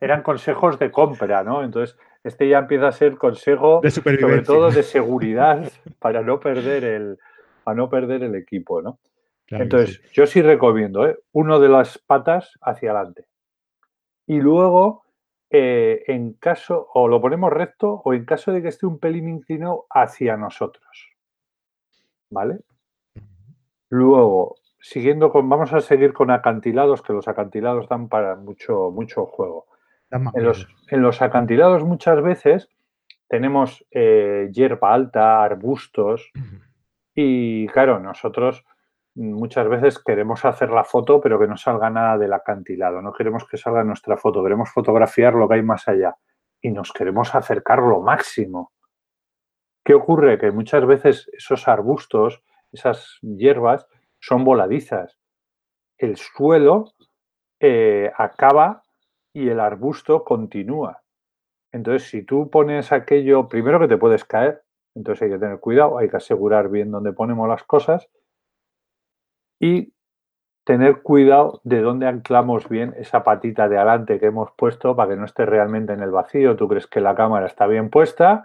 eran, 0.00 0.22
consejos 0.22 0.78
de 0.78 0.92
compra, 0.92 1.42
¿no? 1.42 1.64
Entonces, 1.64 1.98
este 2.22 2.48
ya 2.48 2.58
empieza 2.58 2.86
a 2.86 2.92
ser 2.92 3.16
consejo, 3.16 3.80
sobre 3.90 4.42
todo 4.42 4.70
de 4.70 4.84
seguridad, 4.84 5.72
para 5.98 6.22
no 6.22 6.38
perder 6.38 6.84
el, 6.84 7.18
a 7.66 7.74
no 7.74 7.90
perder 7.90 8.22
el 8.22 8.34
equipo, 8.34 8.80
¿no? 8.80 8.98
Entonces, 9.48 10.00
yo 10.12 10.26
sí 10.26 10.42
recomiendo, 10.42 11.06
¿eh? 11.06 11.18
uno 11.32 11.60
de 11.60 11.68
las 11.68 11.98
patas 11.98 12.58
hacia 12.60 12.90
adelante. 12.90 13.26
Y 14.26 14.40
luego, 14.40 15.04
eh, 15.50 16.02
en 16.08 16.32
caso, 16.32 16.88
o 16.94 17.06
lo 17.06 17.20
ponemos 17.20 17.52
recto, 17.52 18.02
o 18.04 18.12
en 18.12 18.24
caso 18.24 18.52
de 18.52 18.62
que 18.62 18.68
esté 18.68 18.86
un 18.86 18.98
pelín 18.98 19.28
inclinado, 19.28 19.86
hacia 19.90 20.36
nosotros. 20.36 21.12
¿Vale? 22.30 22.58
Luego, 23.88 24.56
siguiendo 24.80 25.30
con, 25.30 25.48
vamos 25.48 25.72
a 25.72 25.80
seguir 25.80 26.12
con 26.12 26.32
acantilados, 26.32 27.02
que 27.02 27.12
los 27.12 27.28
acantilados 27.28 27.88
dan 27.88 28.08
para 28.08 28.34
mucho, 28.34 28.90
mucho 28.90 29.26
juego. 29.26 29.66
En 30.10 30.44
los, 30.44 30.68
en 30.88 31.02
los, 31.02 31.20
acantilados 31.20 31.84
muchas 31.84 32.22
veces 32.22 32.68
tenemos 33.28 33.84
eh, 33.90 34.48
hierba 34.52 34.94
alta, 34.94 35.42
arbustos, 35.42 36.30
y 37.16 37.66
claro, 37.68 37.98
nosotros 37.98 38.62
muchas 39.14 39.66
veces 39.68 39.98
queremos 39.98 40.44
hacer 40.44 40.68
la 40.68 40.84
foto, 40.84 41.18
pero 41.18 41.40
que 41.40 41.46
no 41.46 41.56
salga 41.56 41.88
nada 41.88 42.18
del 42.18 42.34
acantilado. 42.34 43.00
No 43.00 43.14
queremos 43.14 43.48
que 43.48 43.56
salga 43.56 43.82
nuestra 43.82 44.18
foto, 44.18 44.42
queremos 44.42 44.70
fotografiar 44.70 45.32
lo 45.32 45.48
que 45.48 45.54
hay 45.54 45.62
más 45.62 45.88
allá. 45.88 46.14
Y 46.60 46.70
nos 46.70 46.92
queremos 46.92 47.34
acercar 47.34 47.78
lo 47.78 48.02
máximo. 48.02 48.72
¿Qué 49.82 49.94
ocurre? 49.94 50.38
Que 50.38 50.50
muchas 50.50 50.84
veces 50.84 51.30
esos 51.32 51.66
arbustos, 51.68 52.42
esas 52.70 53.18
hierbas, 53.22 53.86
son 54.20 54.44
voladizas. 54.44 55.18
El 55.96 56.18
suelo 56.18 56.92
eh, 57.60 58.12
acaba 58.14 58.82
y 59.32 59.48
el 59.48 59.60
arbusto 59.60 60.22
continúa. 60.22 61.02
Entonces, 61.72 62.10
si 62.10 62.24
tú 62.24 62.50
pones 62.50 62.92
aquello, 62.92 63.48
primero 63.48 63.80
que 63.80 63.88
te 63.88 63.96
puedes 63.96 64.24
caer, 64.24 64.65
entonces 64.96 65.22
hay 65.22 65.30
que 65.30 65.38
tener 65.38 65.60
cuidado, 65.60 65.98
hay 65.98 66.08
que 66.08 66.16
asegurar 66.16 66.70
bien 66.70 66.90
dónde 66.90 67.12
ponemos 67.12 67.46
las 67.48 67.62
cosas 67.64 68.08
y 69.60 69.92
tener 70.64 71.02
cuidado 71.02 71.60
de 71.64 71.82
dónde 71.82 72.06
anclamos 72.06 72.68
bien 72.68 72.94
esa 72.96 73.22
patita 73.22 73.68
de 73.68 73.76
adelante 73.76 74.18
que 74.18 74.26
hemos 74.26 74.50
puesto 74.56 74.96
para 74.96 75.10
que 75.10 75.16
no 75.16 75.26
esté 75.26 75.44
realmente 75.44 75.92
en 75.92 76.00
el 76.00 76.10
vacío. 76.10 76.56
Tú 76.56 76.66
crees 76.66 76.86
que 76.86 77.00
la 77.00 77.14
cámara 77.14 77.46
está 77.46 77.66
bien 77.66 77.90
puesta 77.90 78.44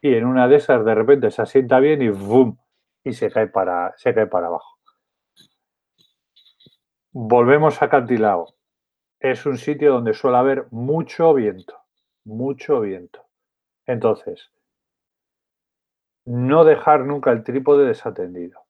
y 0.00 0.14
en 0.14 0.24
una 0.24 0.48
de 0.48 0.56
esas 0.56 0.84
de 0.84 0.94
repente 0.94 1.30
se 1.30 1.42
asienta 1.42 1.78
bien 1.78 2.00
y 2.00 2.08
¡boom! 2.08 2.58
y 3.04 3.12
se 3.12 3.30
cae 3.30 3.46
para, 3.46 3.94
se 3.96 4.14
cae 4.14 4.26
para 4.26 4.48
abajo. 4.48 4.78
Volvemos 7.12 7.82
a 7.82 7.90
Cantilao. 7.90 8.54
Es 9.18 9.44
un 9.44 9.58
sitio 9.58 9.92
donde 9.92 10.14
suele 10.14 10.38
haber 10.38 10.66
mucho 10.70 11.34
viento, 11.34 11.76
mucho 12.24 12.80
viento. 12.80 13.26
Entonces, 13.86 14.50
no 16.24 16.64
dejar 16.64 17.04
nunca 17.04 17.32
el 17.32 17.44
trípode 17.44 17.86
desatendido. 17.86 18.62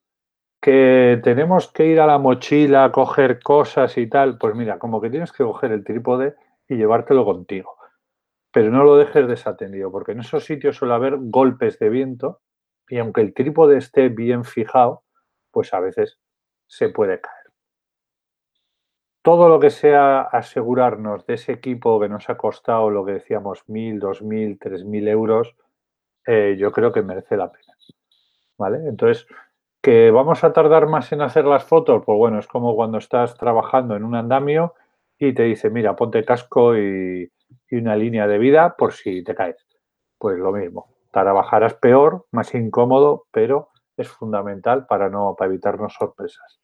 Que 0.60 1.20
tenemos 1.24 1.72
que 1.72 1.86
ir 1.86 2.00
a 2.00 2.06
la 2.06 2.18
mochila 2.18 2.84
a 2.84 2.92
coger 2.92 3.42
cosas 3.42 3.96
y 3.96 4.06
tal, 4.08 4.38
pues 4.38 4.54
mira, 4.54 4.78
como 4.78 5.00
que 5.00 5.10
tienes 5.10 5.32
que 5.32 5.44
coger 5.44 5.72
el 5.72 5.84
trípode 5.84 6.34
y 6.68 6.76
llevártelo 6.76 7.24
contigo. 7.24 7.76
Pero 8.52 8.70
no 8.70 8.84
lo 8.84 8.96
dejes 8.96 9.26
desatendido, 9.26 9.90
porque 9.90 10.12
en 10.12 10.20
esos 10.20 10.44
sitios 10.44 10.76
suele 10.76 10.94
haber 10.94 11.16
golpes 11.18 11.78
de 11.78 11.88
viento 11.88 12.40
y 12.88 12.98
aunque 12.98 13.20
el 13.20 13.32
trípode 13.32 13.78
esté 13.78 14.08
bien 14.08 14.44
fijado, 14.44 15.04
pues 15.50 15.72
a 15.72 15.80
veces 15.80 16.18
se 16.66 16.88
puede 16.88 17.20
caer. 17.20 17.36
Todo 19.22 19.48
lo 19.48 19.60
que 19.60 19.70
sea 19.70 20.22
asegurarnos 20.22 21.26
de 21.26 21.34
ese 21.34 21.52
equipo 21.52 22.00
que 22.00 22.08
nos 22.08 22.30
ha 22.30 22.36
costado 22.36 22.90
lo 22.90 23.04
que 23.04 23.12
decíamos, 23.12 23.68
mil, 23.68 24.00
dos 24.00 24.22
mil, 24.22 24.58
tres 24.58 24.84
mil 24.84 25.06
euros, 25.08 25.56
eh, 26.26 26.56
yo 26.58 26.72
creo 26.72 26.92
que 26.92 27.02
merece 27.02 27.36
la 27.36 27.50
pena. 27.50 27.74
¿Vale? 28.58 28.88
Entonces, 28.88 29.26
¿que 29.80 30.10
vamos 30.10 30.44
a 30.44 30.52
tardar 30.52 30.86
más 30.86 31.12
en 31.12 31.22
hacer 31.22 31.44
las 31.44 31.64
fotos? 31.64 32.02
Pues 32.04 32.16
bueno, 32.18 32.38
es 32.38 32.46
como 32.46 32.74
cuando 32.74 32.98
estás 32.98 33.34
trabajando 33.36 33.96
en 33.96 34.04
un 34.04 34.14
andamio 34.14 34.74
y 35.18 35.34
te 35.34 35.44
dice, 35.44 35.70
mira, 35.70 35.96
ponte 35.96 36.24
casco 36.24 36.76
y, 36.76 37.30
una 37.72 37.96
línea 37.96 38.26
de 38.26 38.38
vida 38.38 38.74
por 38.76 38.92
si 38.92 39.22
te 39.22 39.34
caes. 39.34 39.66
Pues 40.18 40.38
lo 40.38 40.52
mismo. 40.52 40.88
Trabajarás 41.10 41.74
peor, 41.74 42.26
más 42.32 42.54
incómodo, 42.54 43.26
pero 43.30 43.68
es 43.96 44.08
fundamental 44.08 44.86
para 44.86 45.08
no 45.08 45.34
para 45.36 45.50
evitarnos 45.50 45.94
sorpresas. 45.94 46.60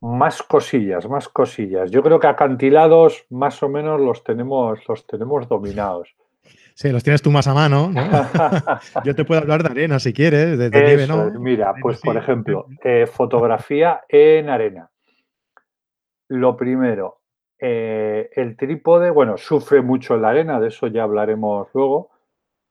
Más 0.00 0.42
cosillas, 0.42 1.08
más 1.08 1.28
cosillas. 1.28 1.90
Yo 1.90 2.02
creo 2.02 2.18
que 2.18 2.26
acantilados 2.26 3.24
más 3.30 3.62
o 3.62 3.68
menos 3.68 4.00
los 4.00 4.24
tenemos, 4.24 4.80
los 4.88 5.06
tenemos 5.06 5.48
dominados. 5.48 6.16
Sí, 6.74 6.90
los 6.90 7.02
tienes 7.02 7.22
tú 7.22 7.30
más 7.30 7.46
a 7.46 7.54
mano, 7.54 7.90
¿no? 7.90 8.02
Yo 9.04 9.14
te 9.14 9.24
puedo 9.24 9.40
hablar 9.40 9.62
de 9.62 9.70
arena 9.70 9.98
si 9.98 10.12
quieres, 10.12 10.58
de, 10.58 10.70
nieve, 10.70 11.06
¿no? 11.06 11.30
Mira, 11.38 11.74
pues 11.80 12.00
por 12.00 12.16
ejemplo, 12.16 12.66
eh, 12.82 13.06
fotografía 13.06 14.02
en 14.08 14.48
arena. 14.48 14.90
Lo 16.28 16.56
primero, 16.56 17.20
eh, 17.58 18.30
el 18.34 18.56
trípode, 18.56 19.10
bueno, 19.10 19.36
sufre 19.36 19.82
mucho 19.82 20.14
en 20.14 20.22
la 20.22 20.30
arena, 20.30 20.60
de 20.60 20.68
eso 20.68 20.86
ya 20.86 21.04
hablaremos 21.04 21.68
luego, 21.74 22.10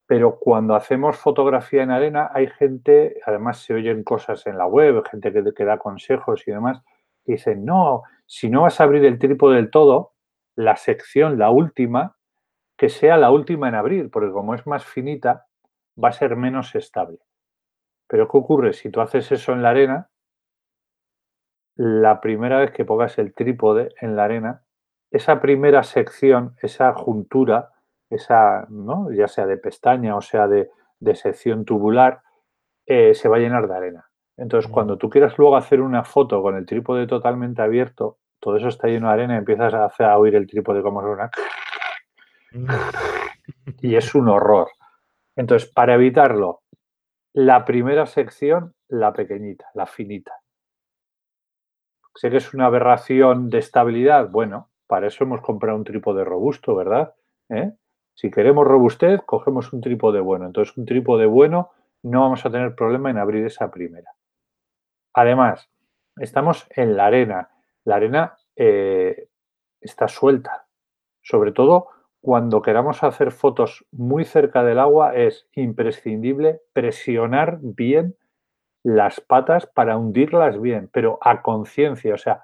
Pero 0.05 0.37
cuando 0.37 0.75
hacemos 0.75 1.15
fotografía 1.17 1.83
en 1.83 1.91
arena, 1.91 2.29
hay 2.33 2.47
gente, 2.47 3.21
además 3.25 3.59
se 3.59 3.73
oyen 3.73 4.03
cosas 4.03 4.45
en 4.47 4.57
la 4.57 4.65
web, 4.65 5.03
gente 5.09 5.31
que, 5.31 5.43
que 5.55 5.63
da 5.63 5.77
consejos 5.77 6.45
y 6.45 6.51
demás, 6.51 6.81
que 7.23 7.33
dicen, 7.33 7.63
no, 7.63 8.03
si 8.25 8.49
no 8.49 8.63
vas 8.63 8.81
a 8.81 8.83
abrir 8.83 9.05
el 9.05 9.19
trípode 9.19 9.55
del 9.55 9.69
todo, 9.69 10.11
la 10.55 10.75
sección, 10.75 11.37
la 11.37 11.49
última, 11.51 12.17
que 12.81 12.89
sea 12.89 13.15
la 13.15 13.29
última 13.29 13.69
en 13.69 13.75
abrir, 13.75 14.09
porque 14.09 14.31
como 14.31 14.55
es 14.55 14.65
más 14.65 14.83
finita, 14.83 15.45
va 16.03 16.09
a 16.09 16.13
ser 16.13 16.35
menos 16.35 16.73
estable. 16.73 17.19
Pero 18.07 18.27
¿qué 18.27 18.37
ocurre? 18.39 18.73
Si 18.73 18.89
tú 18.89 19.01
haces 19.01 19.31
eso 19.31 19.53
en 19.53 19.61
la 19.61 19.69
arena, 19.69 20.09
la 21.75 22.19
primera 22.21 22.57
vez 22.57 22.71
que 22.71 22.83
pongas 22.83 23.19
el 23.19 23.35
trípode 23.35 23.89
en 24.01 24.15
la 24.15 24.23
arena, 24.23 24.63
esa 25.11 25.39
primera 25.39 25.83
sección, 25.83 26.55
esa 26.59 26.91
juntura, 26.95 27.69
esa, 28.09 28.65
¿no? 28.69 29.11
ya 29.11 29.27
sea 29.27 29.45
de 29.45 29.57
pestaña 29.57 30.15
o 30.15 30.21
sea 30.21 30.47
de, 30.47 30.71
sección 31.13 31.65
tubular, 31.65 32.23
eh, 32.87 33.13
se 33.13 33.29
va 33.29 33.35
a 33.35 33.41
llenar 33.41 33.67
de 33.67 33.75
arena. 33.75 34.09
Entonces, 34.37 34.71
cuando 34.71 34.97
tú 34.97 35.07
quieras 35.07 35.37
luego 35.37 35.55
hacer 35.55 35.81
una 35.81 36.03
foto 36.03 36.41
con 36.41 36.55
el 36.55 36.65
trípode 36.65 37.05
totalmente 37.05 37.61
abierto, 37.61 38.17
todo 38.39 38.57
eso 38.57 38.69
está 38.69 38.87
lleno 38.87 39.05
de 39.05 39.13
arena 39.13 39.35
y 39.35 39.37
empiezas 39.37 39.71
a, 39.75 39.85
hacer, 39.85 40.07
a 40.07 40.17
oír 40.17 40.33
el 40.33 40.47
trípode 40.47 40.81
como 40.81 41.03
suena. 41.03 41.29
Y 43.81 43.95
es 43.95 44.13
un 44.15 44.29
horror. 44.29 44.69
Entonces, 45.35 45.69
para 45.71 45.95
evitarlo, 45.95 46.61
la 47.33 47.65
primera 47.65 48.05
sección, 48.05 48.75
la 48.87 49.13
pequeñita, 49.13 49.65
la 49.73 49.85
finita. 49.85 50.33
Sé 52.15 52.29
que 52.29 52.37
es 52.37 52.53
una 52.53 52.65
aberración 52.65 53.49
de 53.49 53.59
estabilidad. 53.59 54.29
Bueno, 54.29 54.69
para 54.87 55.07
eso 55.07 55.23
hemos 55.23 55.41
comprado 55.41 55.77
un 55.77 55.83
trípode 55.83 56.23
robusto, 56.23 56.75
¿verdad? 56.75 57.15
¿Eh? 57.49 57.71
Si 58.13 58.29
queremos 58.29 58.67
robustez, 58.67 59.21
cogemos 59.25 59.71
un 59.71 59.81
trípode 59.81 60.19
bueno. 60.19 60.45
Entonces, 60.45 60.75
un 60.77 60.85
trípode 60.85 61.25
bueno 61.25 61.71
no 62.03 62.21
vamos 62.21 62.45
a 62.45 62.51
tener 62.51 62.75
problema 62.75 63.09
en 63.09 63.17
abrir 63.17 63.45
esa 63.45 63.71
primera. 63.71 64.11
Además, 65.13 65.69
estamos 66.17 66.67
en 66.71 66.97
la 66.97 67.05
arena. 67.05 67.49
La 67.85 67.95
arena 67.95 68.37
eh, 68.55 69.29
está 69.79 70.07
suelta. 70.07 70.67
Sobre 71.21 71.51
todo 71.51 71.89
cuando 72.21 72.61
queramos 72.61 73.03
hacer 73.03 73.31
fotos 73.31 73.85
muy 73.91 74.25
cerca 74.25 74.63
del 74.63 74.79
agua, 74.79 75.15
es 75.15 75.47
imprescindible 75.53 76.61
presionar 76.71 77.59
bien 77.61 78.15
las 78.83 79.19
patas 79.19 79.65
para 79.65 79.97
hundirlas 79.97 80.61
bien, 80.61 80.89
pero 80.93 81.17
a 81.21 81.41
conciencia. 81.41 82.13
O 82.13 82.17
sea, 82.17 82.43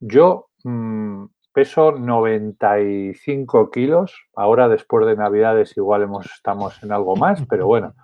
yo 0.00 0.48
mm, 0.64 1.24
peso 1.52 1.92
95 1.92 3.70
kilos, 3.70 4.28
ahora 4.34 4.68
después 4.68 5.06
de 5.06 5.16
Navidades 5.16 5.76
igual 5.76 6.08
estamos 6.24 6.82
en 6.82 6.92
algo 6.92 7.16
más, 7.16 7.44
pero 7.48 7.66
bueno, 7.66 7.94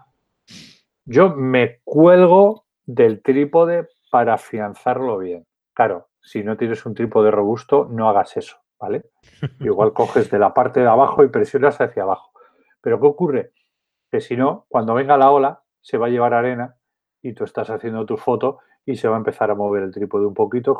yo 1.04 1.30
me 1.30 1.80
cuelgo 1.84 2.66
del 2.84 3.22
trípode 3.22 3.88
para 4.10 4.34
afianzarlo 4.34 5.18
bien. 5.18 5.46
Claro, 5.72 6.08
si 6.20 6.42
no 6.42 6.56
tienes 6.56 6.84
un 6.86 6.94
trípode 6.94 7.30
robusto, 7.30 7.86
no 7.90 8.08
hagas 8.08 8.36
eso, 8.36 8.56
¿vale? 8.78 9.06
Igual 9.60 9.92
coges 9.92 10.30
de 10.30 10.38
la 10.38 10.54
parte 10.54 10.80
de 10.80 10.88
abajo 10.88 11.24
y 11.24 11.28
presionas 11.28 11.80
hacia 11.80 12.02
abajo. 12.02 12.32
Pero 12.80 13.00
¿qué 13.00 13.06
ocurre? 13.06 13.52
Que 14.10 14.20
si 14.20 14.36
no, 14.36 14.66
cuando 14.68 14.94
venga 14.94 15.16
la 15.16 15.30
ola, 15.30 15.62
se 15.80 15.98
va 15.98 16.06
a 16.06 16.10
llevar 16.10 16.34
arena 16.34 16.76
y 17.22 17.32
tú 17.32 17.44
estás 17.44 17.70
haciendo 17.70 18.06
tu 18.06 18.16
foto 18.16 18.58
y 18.84 18.96
se 18.96 19.08
va 19.08 19.16
a 19.16 19.18
empezar 19.18 19.50
a 19.50 19.54
mover 19.54 19.82
el 19.82 19.92
trípode 19.92 20.26
un 20.26 20.34
poquito 20.34 20.76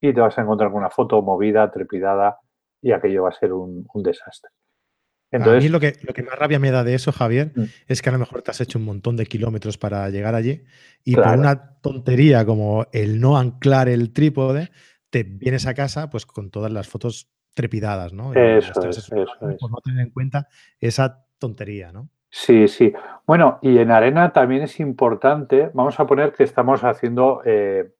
y 0.00 0.12
te 0.12 0.20
vas 0.20 0.36
a 0.38 0.42
encontrar 0.42 0.70
con 0.70 0.80
una 0.80 0.90
foto 0.90 1.20
movida, 1.22 1.70
trepidada 1.70 2.38
y 2.82 2.92
aquello 2.92 3.24
va 3.24 3.28
a 3.28 3.38
ser 3.38 3.52
un, 3.52 3.86
desastre. 3.94 4.50
Entonces, 5.30 5.62
a 5.62 5.64
mí 5.64 5.68
lo 5.68 5.78
que, 5.78 5.92
lo 6.02 6.12
que 6.12 6.24
más 6.24 6.36
rabia 6.36 6.58
me 6.58 6.72
da 6.72 6.82
de 6.82 6.94
eso, 6.94 7.12
Javier, 7.12 7.52
mm. 7.54 7.64
es 7.86 8.02
que 8.02 8.08
a 8.08 8.12
lo 8.12 8.18
mejor 8.18 8.42
te 8.42 8.50
has 8.50 8.60
hecho 8.60 8.78
un 8.78 8.84
montón 8.84 9.16
de 9.16 9.26
kilómetros 9.26 9.78
para 9.78 10.08
llegar 10.10 10.34
allí 10.34 10.64
y 11.04 11.14
por 11.14 11.28
una 11.28 11.78
tontería 11.80 12.44
como 12.44 12.86
el 12.92 13.20
no 13.20 13.36
anclar 13.36 13.88
el 13.88 14.12
trípode, 14.12 14.70
te 15.10 15.24
vienes 15.24 15.66
a 15.66 15.74
casa 15.74 16.08
pues 16.08 16.26
con 16.26 16.50
todas 16.50 16.72
las 16.72 16.88
fotos 16.88 17.30
trepidadas, 17.54 18.12
¿no? 18.12 18.32
Eso 18.32 18.88
es, 18.88 18.98
eso 18.98 19.16
Por 19.38 19.70
no 19.70 19.78
tener 19.84 20.06
en 20.06 20.10
cuenta 20.10 20.48
esa 20.78 21.26
tontería, 21.38 21.92
¿no? 21.92 22.08
Sí, 22.30 22.68
sí. 22.68 22.92
Bueno, 23.26 23.58
y 23.60 23.78
en 23.78 23.90
arena 23.90 24.32
también 24.32 24.62
es 24.62 24.78
importante, 24.78 25.70
vamos 25.74 25.98
a 25.98 26.06
poner 26.06 26.32
que 26.32 26.44
estamos 26.44 26.84
haciendo 26.84 27.42
eh, 27.44 27.92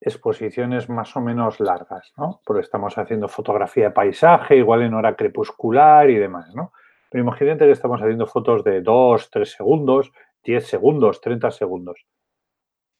exposiciones 0.00 0.88
más 0.88 1.14
o 1.14 1.20
menos 1.20 1.60
largas, 1.60 2.12
¿no? 2.16 2.40
Porque 2.44 2.62
estamos 2.62 2.96
haciendo 2.96 3.28
fotografía 3.28 3.84
de 3.84 3.90
paisaje, 3.90 4.56
igual 4.56 4.82
en 4.82 4.94
hora 4.94 5.14
crepuscular 5.14 6.08
y 6.08 6.16
demás, 6.16 6.54
¿no? 6.54 6.72
Pero 7.10 7.22
imagínate 7.22 7.66
que 7.66 7.72
estamos 7.72 8.00
haciendo 8.00 8.26
fotos 8.26 8.64
de 8.64 8.80
2, 8.80 9.30
3 9.30 9.50
segundos, 9.50 10.10
10 10.44 10.66
segundos, 10.66 11.20
30 11.20 11.50
segundos. 11.50 12.06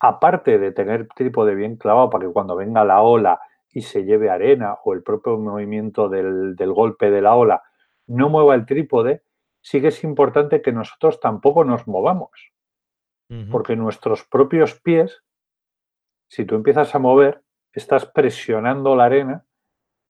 Aparte 0.01 0.59
de 0.59 0.72
tener 0.72 1.09
trípode 1.09 1.55
bien 1.55 1.76
clavado 1.76 2.11
para 2.11 2.26
que 2.26 2.32
cuando 2.32 2.57
venga 2.57 2.84
la 2.84 3.03
ola 3.03 3.40
y 3.70 3.82
se 3.82 4.05
lleve 4.05 4.30
arena 4.30 4.76
o 4.84 4.94
el 4.94 5.03
propio 5.03 5.38
movimiento 5.38 6.09
del, 6.09 6.57
golpe 6.72 7.11
de 7.11 7.20
la 7.20 7.34
ola 7.34 7.62
no 8.07 8.28
mueva 8.28 8.55
el 8.55 8.64
trípode, 8.64 9.22
sí 9.61 9.80
que 9.80 9.88
es 9.88 10.05
importante 10.05 10.62
que 10.62 10.72
nosotros 10.72 11.20
tampoco 11.20 11.64
nos 11.64 11.86
movamos. 11.86 12.30
Porque 13.51 13.76
nuestros 13.76 14.24
propios 14.24 14.80
pies 14.80 15.22
si 16.28 16.44
tú 16.44 16.55
empiezas 16.55 16.94
a 16.94 16.99
mover, 16.99 17.42
estás 17.72 18.07
presionando 18.07 18.94
la 18.94 19.07
arena 19.07 19.44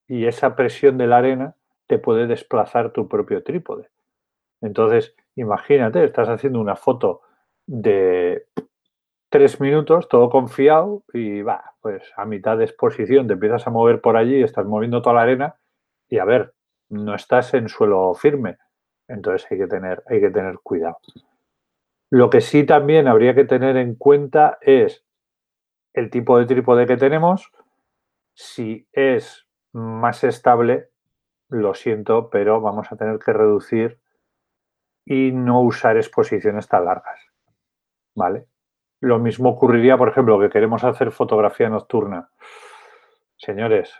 y 0.07 0.25
esa 0.25 0.55
presión 0.55 0.97
de 0.97 1.07
la 1.07 1.17
arena 1.17 1.55
te 1.87 1.97
puede 1.97 2.27
desplazar 2.27 2.91
tu 2.91 3.07
propio 3.07 3.43
trípode. 3.43 3.89
Entonces, 4.61 5.15
imagínate, 5.35 6.03
estás 6.03 6.27
haciendo 6.27 6.59
una 6.59 6.75
foto 6.75 7.21
de 7.65 8.47
tres 9.29 9.61
minutos, 9.61 10.07
todo 10.09 10.29
confiado, 10.29 11.03
y 11.13 11.41
va, 11.41 11.75
pues 11.81 12.11
a 12.17 12.25
mitad 12.25 12.57
de 12.57 12.65
exposición 12.65 13.27
te 13.27 13.33
empiezas 13.33 13.65
a 13.67 13.69
mover 13.69 14.01
por 14.01 14.17
allí, 14.17 14.41
estás 14.41 14.65
moviendo 14.65 15.01
toda 15.01 15.15
la 15.15 15.21
arena, 15.21 15.55
y 16.07 16.17
a 16.17 16.25
ver, 16.25 16.53
no 16.89 17.15
estás 17.15 17.53
en 17.53 17.69
suelo 17.69 18.13
firme. 18.15 18.57
Entonces 19.07 19.47
hay 19.51 19.57
que 19.59 19.67
tener, 19.67 20.03
hay 20.07 20.19
que 20.19 20.29
tener 20.31 20.59
cuidado. 20.59 20.97
Lo 22.11 22.29
que 22.29 22.41
sí 22.41 22.65
también 22.65 23.07
habría 23.07 23.35
que 23.35 23.45
tener 23.45 23.77
en 23.77 23.95
cuenta 23.95 24.57
es 24.61 25.05
el 25.93 26.09
tipo 26.09 26.37
de 26.39 26.45
trípode 26.45 26.87
que 26.87 26.97
tenemos. 26.97 27.51
Si 28.33 28.87
es 28.91 29.47
más 29.73 30.23
estable, 30.23 30.89
lo 31.49 31.73
siento, 31.73 32.29
pero 32.29 32.61
vamos 32.61 32.91
a 32.91 32.95
tener 32.95 33.19
que 33.19 33.33
reducir 33.33 33.99
y 35.05 35.31
no 35.31 35.61
usar 35.61 35.97
exposiciones 35.97 36.67
tan 36.67 36.85
largas. 36.85 37.19
¿Vale? 38.15 38.47
Lo 39.01 39.19
mismo 39.19 39.49
ocurriría, 39.49 39.97
por 39.97 40.09
ejemplo, 40.09 40.39
que 40.39 40.49
queremos 40.49 40.83
hacer 40.83 41.11
fotografía 41.11 41.69
nocturna. 41.69 42.29
Señores, 43.37 43.93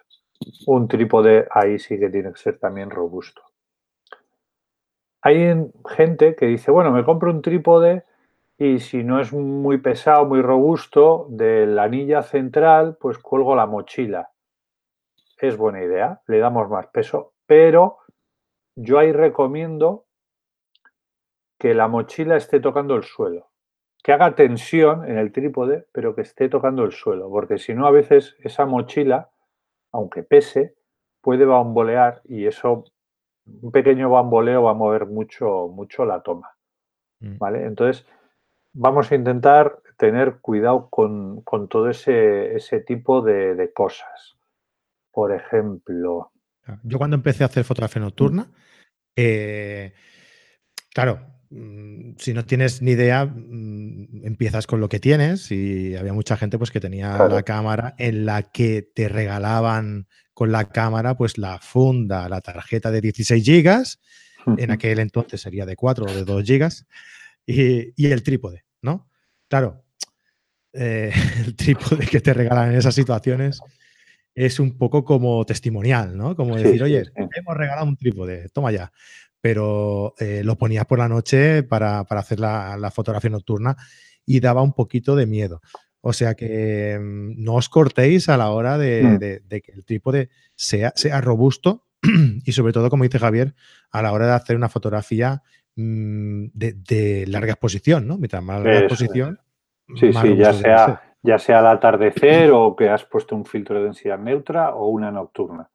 un 0.67 0.87
trípode 0.87 1.47
ahí 1.51 1.79
sí 1.79 1.99
que 1.99 2.09
tiene 2.09 2.31
que 2.33 2.39
ser 2.39 2.59
también 2.59 2.89
robusto. 2.89 3.41
Hay 5.21 5.69
gente 5.89 6.35
que 6.35 6.45
dice, 6.45 6.71
bueno, 6.71 6.91
me 6.91 7.03
compro 7.03 7.29
un 7.31 7.41
trípode 7.41 8.05
y 8.57 8.79
si 8.79 9.03
no 9.03 9.19
es 9.19 9.31
muy 9.31 9.77
pesado, 9.77 10.25
muy 10.25 10.41
robusto, 10.41 11.27
de 11.29 11.65
la 11.65 11.83
anilla 11.83 12.21
central, 12.23 12.97
pues 12.99 13.17
cuelgo 13.17 13.55
la 13.55 13.65
mochila. 13.65 14.31
Es 15.37 15.55
buena 15.55 15.81
idea, 15.81 16.21
le 16.27 16.39
damos 16.39 16.69
más 16.69 16.87
peso, 16.87 17.33
pero 17.45 17.99
yo 18.75 18.99
ahí 18.99 19.13
recomiendo 19.13 20.05
que 21.57 21.73
la 21.73 21.87
mochila 21.87 22.37
esté 22.37 22.59
tocando 22.59 22.95
el 22.95 23.03
suelo, 23.03 23.48
que 24.03 24.13
haga 24.13 24.35
tensión 24.35 25.09
en 25.09 25.17
el 25.17 25.31
trípode, 25.31 25.87
pero 25.91 26.15
que 26.15 26.21
esté 26.21 26.49
tocando 26.49 26.83
el 26.83 26.91
suelo, 26.91 27.29
porque 27.29 27.57
si 27.57 27.73
no 27.73 27.85
a 27.85 27.91
veces 27.91 28.35
esa 28.39 28.65
mochila, 28.65 29.29
aunque 29.91 30.23
pese, 30.23 30.75
puede 31.21 31.45
bambolear 31.45 32.21
y 32.25 32.45
eso, 32.45 32.85
un 33.45 33.71
pequeño 33.71 34.09
bamboleo 34.09 34.63
va 34.63 34.71
a 34.71 34.75
mover 34.75 35.05
mucho, 35.05 35.67
mucho 35.67 36.05
la 36.05 36.21
toma. 36.21 36.55
Mm. 37.19 37.37
¿Vale? 37.37 37.65
Entonces, 37.65 38.05
vamos 38.73 39.11
a 39.11 39.15
intentar 39.15 39.81
tener 39.97 40.39
cuidado 40.39 40.89
con, 40.89 41.43
todo 41.67 41.89
ese, 41.89 42.79
tipo 42.87 43.21
de, 43.21 43.71
cosas. 43.73 44.37
Por 45.11 45.33
ejemplo. 45.33 46.31
Yo 46.83 46.97
cuando 46.97 47.15
empecé 47.15 47.43
a 47.43 47.47
hacer 47.47 47.65
fotografía 47.65 48.01
nocturna, 48.01 48.49
eh, 49.15 49.93
claro, 50.93 51.19
si 51.49 52.33
no 52.33 52.45
tienes 52.45 52.81
ni 52.81 52.91
idea, 52.91 53.25
mm, 53.25 54.23
empiezas 54.23 54.67
con 54.67 54.79
lo 54.79 54.87
que 54.87 54.99
tienes 54.99 55.51
y 55.51 55.95
había 55.95 56.13
mucha 56.13 56.37
gente 56.37 56.59
pues 56.59 56.69
que 56.69 56.79
tenía 56.79 57.17
la 57.27 57.43
cámara 57.43 57.95
en 57.97 58.25
la 58.25 58.43
que 58.43 58.83
te 58.83 59.09
regalaban 59.09 60.07
con 60.33 60.51
la 60.51 60.69
cámara 60.69 61.17
pues 61.17 61.37
la 61.37 61.59
funda, 61.59 62.29
la 62.29 62.41
tarjeta 62.41 62.91
de 62.91 63.01
16 63.01 63.43
gigas, 63.43 63.99
en 64.57 64.71
aquel 64.71 64.99
entonces 64.99 65.41
sería 65.41 65.65
de 65.65 65.75
4 65.75 66.05
o 66.05 66.13
de 66.13 66.23
2 66.23 66.43
gigas, 66.43 66.85
y, 67.45 68.05
el 68.05 68.21
trípode, 68.21 68.63
¿no? 68.81 69.09
Claro, 69.47 69.83
eh, 70.71 71.11
el 71.45 71.55
trípode 71.55 72.05
que 72.05 72.21
te 72.21 72.33
regalan 72.33 72.71
en 72.71 72.77
esas 72.77 72.93
situaciones 72.93 73.59
es 74.35 74.59
un 74.59 74.77
poco 74.77 75.03
como 75.03 75.43
testimonial, 75.45 76.15
¿no? 76.15 76.35
Como 76.35 76.55
decir, 76.55 76.81
oye, 76.83 77.03
hemos 77.15 77.57
regalado 77.57 77.87
un 77.87 77.97
trípode, 77.97 78.49
toma 78.49 78.71
ya. 78.71 78.91
Pero 79.41 80.13
eh, 80.19 80.41
lo 80.43 80.57
ponías 80.57 80.85
por 80.85 80.99
la 80.99 81.07
noche 81.07 81.63
para, 81.63 82.01
hacer 82.01 82.39
la, 82.39 82.91
fotografía 82.93 83.29
nocturna 83.29 83.77
y 84.25 84.39
daba 84.39 84.61
un 84.61 84.73
poquito 84.73 85.15
de 85.15 85.25
miedo. 85.25 85.61
O 86.01 86.13
sea 86.13 86.35
que 86.35 86.97
mm, 86.99 87.43
no 87.43 87.55
os 87.55 87.69
cortéis 87.69 88.29
a 88.29 88.37
la 88.37 88.51
hora 88.51 88.77
mm. 88.77 89.17
de, 89.17 89.61
que 89.63 89.71
el 89.71 89.85
trípode 89.85 90.29
sea, 90.55 90.93
sea 90.95 91.21
robusto 91.21 91.85
y 92.45 92.51
sobre 92.51 92.73
todo, 92.73 92.89
como 92.89 93.03
dice 93.03 93.19
Javier, 93.19 93.55
a 93.91 94.01
la 94.01 94.11
hora 94.11 94.27
de 94.27 94.33
hacer 94.33 94.55
una 94.55 94.69
fotografía 94.69 95.41
mm, 95.75 96.47
de, 96.53 97.25
larga 97.27 97.53
exposición, 97.53 98.07
¿no? 98.07 98.17
Mientras 98.17 98.43
más 98.43 98.61
larga 98.63 98.79
exposición. 98.79 99.39
Sí, 99.95 100.13
sí, 100.13 100.35
ya 100.35 100.53
sea, 100.53 101.01
ya 101.23 101.39
sea 101.39 101.59
al 101.59 101.67
atardecer 101.67 102.51
o 102.51 102.75
que 102.75 102.89
has 102.89 103.03
puesto 103.05 103.35
un 103.35 103.45
filtro 103.45 103.77
de 103.77 103.85
densidad 103.85 104.19
neutra 104.19 104.75
o 104.75 104.87
una 104.87 105.11
nocturna. 105.11 105.69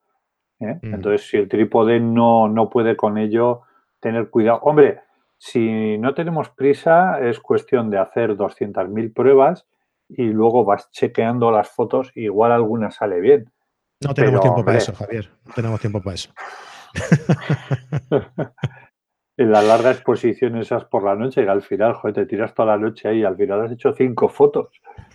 ¿Eh? 0.60 0.78
Entonces, 0.82 1.28
si 1.28 1.36
el 1.36 1.48
trípode 1.48 2.00
no, 2.00 2.48
no 2.48 2.70
puede 2.70 2.96
con 2.96 3.18
ello, 3.18 3.62
tener 4.00 4.30
cuidado. 4.30 4.60
Hombre, 4.62 5.00
si 5.38 5.98
no 5.98 6.14
tenemos 6.14 6.50
prisa, 6.50 7.20
es 7.20 7.40
cuestión 7.40 7.90
de 7.90 7.98
hacer 7.98 8.36
200.000 8.36 9.12
pruebas 9.12 9.66
y 10.08 10.24
luego 10.24 10.64
vas 10.64 10.90
chequeando 10.90 11.50
las 11.50 11.68
fotos 11.68 12.12
y 12.14 12.24
igual 12.24 12.52
alguna 12.52 12.90
sale 12.90 13.20
bien. 13.20 13.50
No 14.00 14.14
tenemos 14.14 14.40
tiempo 14.40 14.64
para 14.64 14.78
eso, 14.78 14.94
Javier. 14.94 15.30
No 15.46 15.54
tenemos 15.54 15.80
tiempo 15.80 16.02
para 16.02 16.14
eso. 16.14 16.30
en 19.36 19.50
la 19.50 19.62
larga 19.62 19.90
exposición 19.90 20.56
esas 20.56 20.84
por 20.84 21.02
la 21.02 21.16
noche 21.16 21.42
y 21.42 21.46
al 21.46 21.62
final, 21.62 21.94
joder, 21.94 22.14
te 22.14 22.26
tiras 22.26 22.54
toda 22.54 22.76
la 22.76 22.78
noche 22.78 23.08
ahí 23.08 23.20
y 23.20 23.24
al 23.24 23.36
final 23.36 23.62
has 23.62 23.72
hecho 23.72 23.92
cinco 23.92 24.28
fotos. 24.28 24.68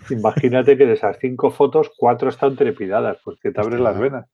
Imagínate 0.10 0.78
que 0.78 0.86
de 0.86 0.94
esas 0.94 1.18
cinco 1.20 1.52
fotos, 1.52 1.92
cuatro 1.98 2.30
están 2.30 2.56
trepidadas, 2.56 3.18
pues 3.24 3.40
que 3.40 3.52
te 3.52 3.62
abres 3.62 3.80
las 3.80 3.98
venas. 3.98 4.26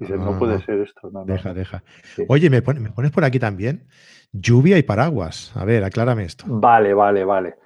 Dices, 0.00 0.18
no, 0.18 0.38
puede 0.38 0.60
ser 0.62 0.80
esto. 0.80 1.10
deja, 1.26 1.52
deja. 1.52 1.82
Oye, 2.28 2.48
¿me, 2.48 2.62
pones 2.62 3.12
por 3.12 3.24
aquí 3.24 3.38
también 3.38 3.86
lluvia 4.32 4.78
y 4.78 4.82
paraguas. 4.82 5.54
A 5.56 5.64
ver, 5.64 5.84
aclárame 5.84 6.24
esto. 6.24 6.44
Vale, 6.48 6.94
vale, 6.94 7.24
vale. 7.24 7.56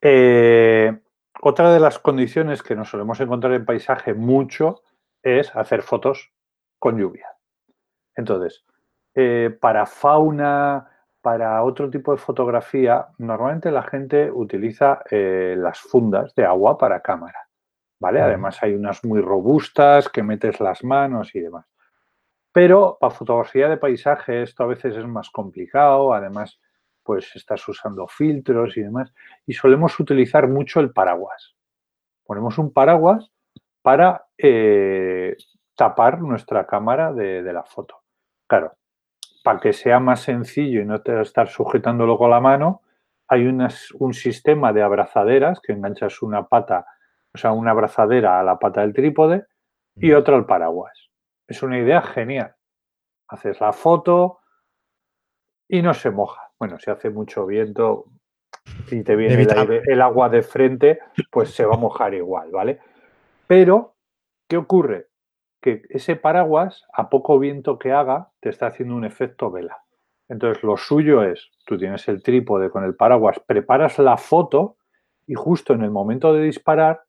Eh, 0.00 0.96
otra 1.40 1.72
de 1.72 1.80
las 1.80 1.98
condiciones 1.98 2.62
que 2.62 2.76
nos 2.76 2.90
solemos 2.90 3.20
encontrar 3.20 3.52
en 3.54 3.64
paisaje 3.64 4.14
mucho 4.14 4.82
es 5.22 5.54
hacer 5.54 5.82
fotos 5.82 6.32
con 6.78 6.98
lluvia. 6.98 7.28
Entonces, 8.14 8.64
eh, 9.14 9.56
para 9.60 9.86
fauna, 9.86 10.88
para 11.20 11.62
otro 11.62 11.90
tipo 11.90 12.12
de 12.12 12.18
fotografía, 12.18 13.06
normalmente 13.18 13.70
la 13.70 13.82
gente 13.82 14.30
utiliza 14.30 15.02
eh, 15.10 15.54
las 15.56 15.78
fundas 15.80 16.34
de 16.34 16.44
agua 16.44 16.78
para 16.78 17.00
cámara. 17.00 17.48
¿Vale? 18.00 18.20
Además 18.20 18.62
hay 18.62 18.74
unas 18.74 19.04
muy 19.04 19.20
robustas 19.20 20.08
que 20.08 20.22
metes 20.22 20.60
las 20.60 20.84
manos 20.84 21.34
y 21.34 21.40
demás. 21.40 21.66
Pero 22.52 22.96
para 23.00 23.14
fotografía 23.14 23.68
de 23.68 23.76
paisaje 23.76 24.42
esto 24.42 24.64
a 24.64 24.66
veces 24.66 24.96
es 24.96 25.06
más 25.06 25.30
complicado, 25.30 26.12
además 26.12 26.60
pues 27.02 27.34
estás 27.36 27.66
usando 27.66 28.06
filtros 28.06 28.76
y 28.76 28.82
demás, 28.82 29.14
y 29.46 29.54
solemos 29.54 29.98
utilizar 29.98 30.46
mucho 30.46 30.78
el 30.80 30.92
paraguas. 30.92 31.56
Ponemos 32.26 32.58
un 32.58 32.70
paraguas 32.70 33.32
para 33.80 34.26
eh, 34.36 35.34
tapar 35.74 36.20
nuestra 36.20 36.66
cámara 36.66 37.14
de, 37.14 37.42
la 37.50 37.64
foto. 37.64 38.02
Claro, 38.46 38.74
para 39.42 39.58
que 39.58 39.72
sea 39.72 40.00
más 40.00 40.20
sencillo 40.20 40.82
y 40.82 40.84
no 40.84 41.00
te 41.00 41.18
estar 41.22 41.48
sujetándolo 41.48 42.18
con 42.18 42.30
la 42.30 42.40
mano, 42.40 42.82
hay 43.26 43.46
un 43.46 44.12
sistema 44.12 44.74
de 44.74 44.82
abrazaderas 44.82 45.60
que 45.60 45.72
enganchas 45.72 46.20
una 46.20 46.48
pata, 46.48 46.84
o 47.32 47.38
sea, 47.38 47.52
una 47.52 47.70
abrazadera 47.70 48.38
a 48.38 48.42
la 48.42 48.58
pata 48.58 48.82
del 48.82 48.92
trípode 48.92 49.46
y 49.96 50.12
otra 50.12 50.36
al 50.36 50.44
paraguas. 50.44 51.07
Es 51.48 51.62
una 51.62 51.78
idea 51.78 52.02
genial. 52.02 52.54
Haces 53.28 53.60
la 53.60 53.72
foto 53.72 54.38
y 55.66 55.82
no 55.82 55.94
se 55.94 56.10
moja. 56.10 56.52
Bueno, 56.58 56.78
si 56.78 56.90
hace 56.90 57.10
mucho 57.10 57.46
viento 57.46 58.04
y 58.90 59.02
te 59.02 59.16
viene 59.16 59.46
el, 59.86 60.02
agua 60.02 60.28
de 60.28 60.42
frente, 60.42 61.00
pues 61.30 61.50
se 61.50 61.64
va 61.64 61.74
a 61.74 61.78
mojar 61.78 62.14
igual, 62.14 62.50
¿vale? 62.50 62.80
Pero, 63.46 63.94
¿qué 64.46 64.58
ocurre? 64.58 65.08
Que 65.60 65.82
ese 65.88 66.16
paraguas, 66.16 66.84
a 66.92 67.08
poco 67.08 67.38
viento 67.38 67.78
que 67.78 67.92
haga, 67.92 68.30
te 68.40 68.50
está 68.50 68.66
haciendo 68.66 68.94
un 68.94 69.04
efecto 69.04 69.50
vela. 69.50 69.78
Entonces, 70.28 70.62
lo 70.62 70.76
suyo 70.76 71.22
es, 71.22 71.50
tú 71.64 71.78
tienes 71.78 72.06
el 72.08 72.22
trípode 72.22 72.70
con 72.70 72.84
el 72.84 72.94
paraguas, 72.94 73.40
preparas 73.40 73.98
la 73.98 74.18
foto 74.18 74.76
y 75.26 75.34
justo 75.34 75.72
en 75.72 75.82
el 75.82 75.90
momento 75.90 76.34
de 76.34 76.42
disparar, 76.42 77.04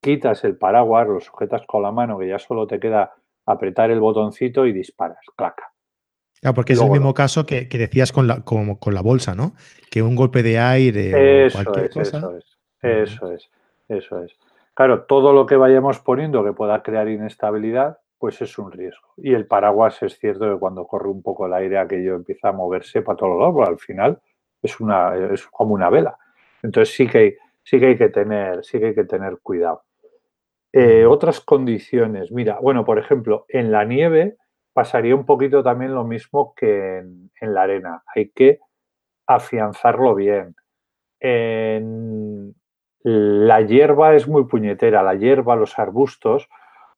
quitas 0.00 0.44
el 0.44 0.56
paraguas, 0.56 1.06
lo 1.06 1.20
sujetas 1.20 1.62
con 1.66 1.82
la 1.82 1.92
mano, 1.92 2.18
que 2.18 2.28
ya 2.28 2.38
solo 2.38 2.66
te 2.66 2.80
queda 2.80 3.14
apretar 3.52 3.90
el 3.90 4.00
botoncito 4.00 4.66
y 4.66 4.72
disparas, 4.72 5.24
claca. 5.36 5.72
Claro, 6.40 6.54
porque 6.54 6.72
es 6.72 6.80
el 6.80 6.90
mismo 6.90 7.12
caso 7.12 7.44
que, 7.44 7.66
decías 7.66 8.12
con 8.12 8.26
la, 8.26 8.42
con, 8.42 8.78
la 8.86 9.02
bolsa, 9.02 9.34
¿no? 9.34 9.54
Que 9.90 10.02
un 10.02 10.16
golpe 10.16 10.42
de 10.42 10.58
aire 10.58 11.46
eso 11.46 11.62
cualquier 11.62 11.86
es, 11.86 11.94
cosa. 11.94 12.16
Eso 12.18 12.36
es, 12.36 12.58
eso 12.82 13.32
es, 13.32 13.50
eso 13.88 14.22
es. 14.22 14.36
Claro, 14.72 15.02
todo 15.02 15.34
lo 15.34 15.44
que 15.44 15.56
vayamos 15.56 15.98
poniendo 15.98 16.42
que 16.42 16.54
pueda 16.54 16.82
crear 16.82 17.08
inestabilidad, 17.08 17.98
pues 18.18 18.40
es 18.40 18.58
un 18.58 18.72
riesgo. 18.72 19.12
Y 19.18 19.34
el 19.34 19.46
paraguas 19.46 20.02
es 20.02 20.18
cierto 20.18 20.50
que 20.50 20.58
cuando 20.58 20.86
corre 20.86 21.08
un 21.08 21.22
poco 21.22 21.46
el 21.46 21.52
aire 21.52 21.78
aquello 21.78 22.14
empieza 22.14 22.48
a 22.48 22.52
moverse 22.52 23.02
para 23.02 23.16
todos 23.16 23.38
lados, 23.38 23.68
al 23.68 23.78
final 23.78 24.18
es 24.62 24.80
una 24.80 25.14
es 25.32 25.46
como 25.48 25.74
una 25.74 25.90
vela. 25.90 26.16
Entonces 26.62 26.94
sí 26.94 27.06
que 27.06 27.36
sí 27.62 27.78
que 27.78 27.88
hay 27.88 27.98
que 27.98 28.08
tener 28.08 28.64
sí 28.64 28.78
que 28.78 28.86
hay 28.86 28.94
que 28.94 29.04
tener 29.04 29.38
cuidado. 29.42 29.82
Eh, 30.72 31.04
otras 31.04 31.40
condiciones, 31.40 32.30
mira, 32.30 32.58
bueno, 32.60 32.84
por 32.84 32.98
ejemplo, 32.98 33.44
en 33.48 33.72
la 33.72 33.84
nieve 33.84 34.36
pasaría 34.72 35.16
un 35.16 35.26
poquito 35.26 35.62
también 35.62 35.94
lo 35.94 36.04
mismo 36.04 36.54
que 36.54 36.98
en, 36.98 37.54
la 37.54 37.62
arena. 37.62 38.02
Hay 38.14 38.30
que 38.30 38.60
afianzarlo 39.26 40.14
bien. 40.14 40.54
En 41.18 42.54
la 43.02 43.60
hierba 43.62 44.14
es 44.14 44.28
muy 44.28 44.44
puñetera, 44.44 45.02
la 45.02 45.14
hierba, 45.14 45.56
los 45.56 45.78
arbustos, 45.78 46.48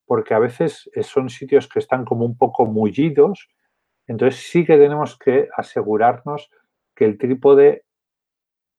porque 0.04 0.34
a 0.34 0.38
veces 0.38 0.90
son 1.02 1.30
sitios 1.30 1.68
que 1.68 1.78
están 1.78 2.04
como 2.04 2.26
un 2.26 2.36
poco 2.36 2.66
mullidos, 2.66 3.48
entonces 4.06 4.48
sí 4.50 4.64
que 4.64 4.76
tenemos 4.76 5.16
que 5.16 5.48
asegurarnos 5.56 6.50
que 6.94 7.04
el 7.04 7.18
trípode 7.18 7.84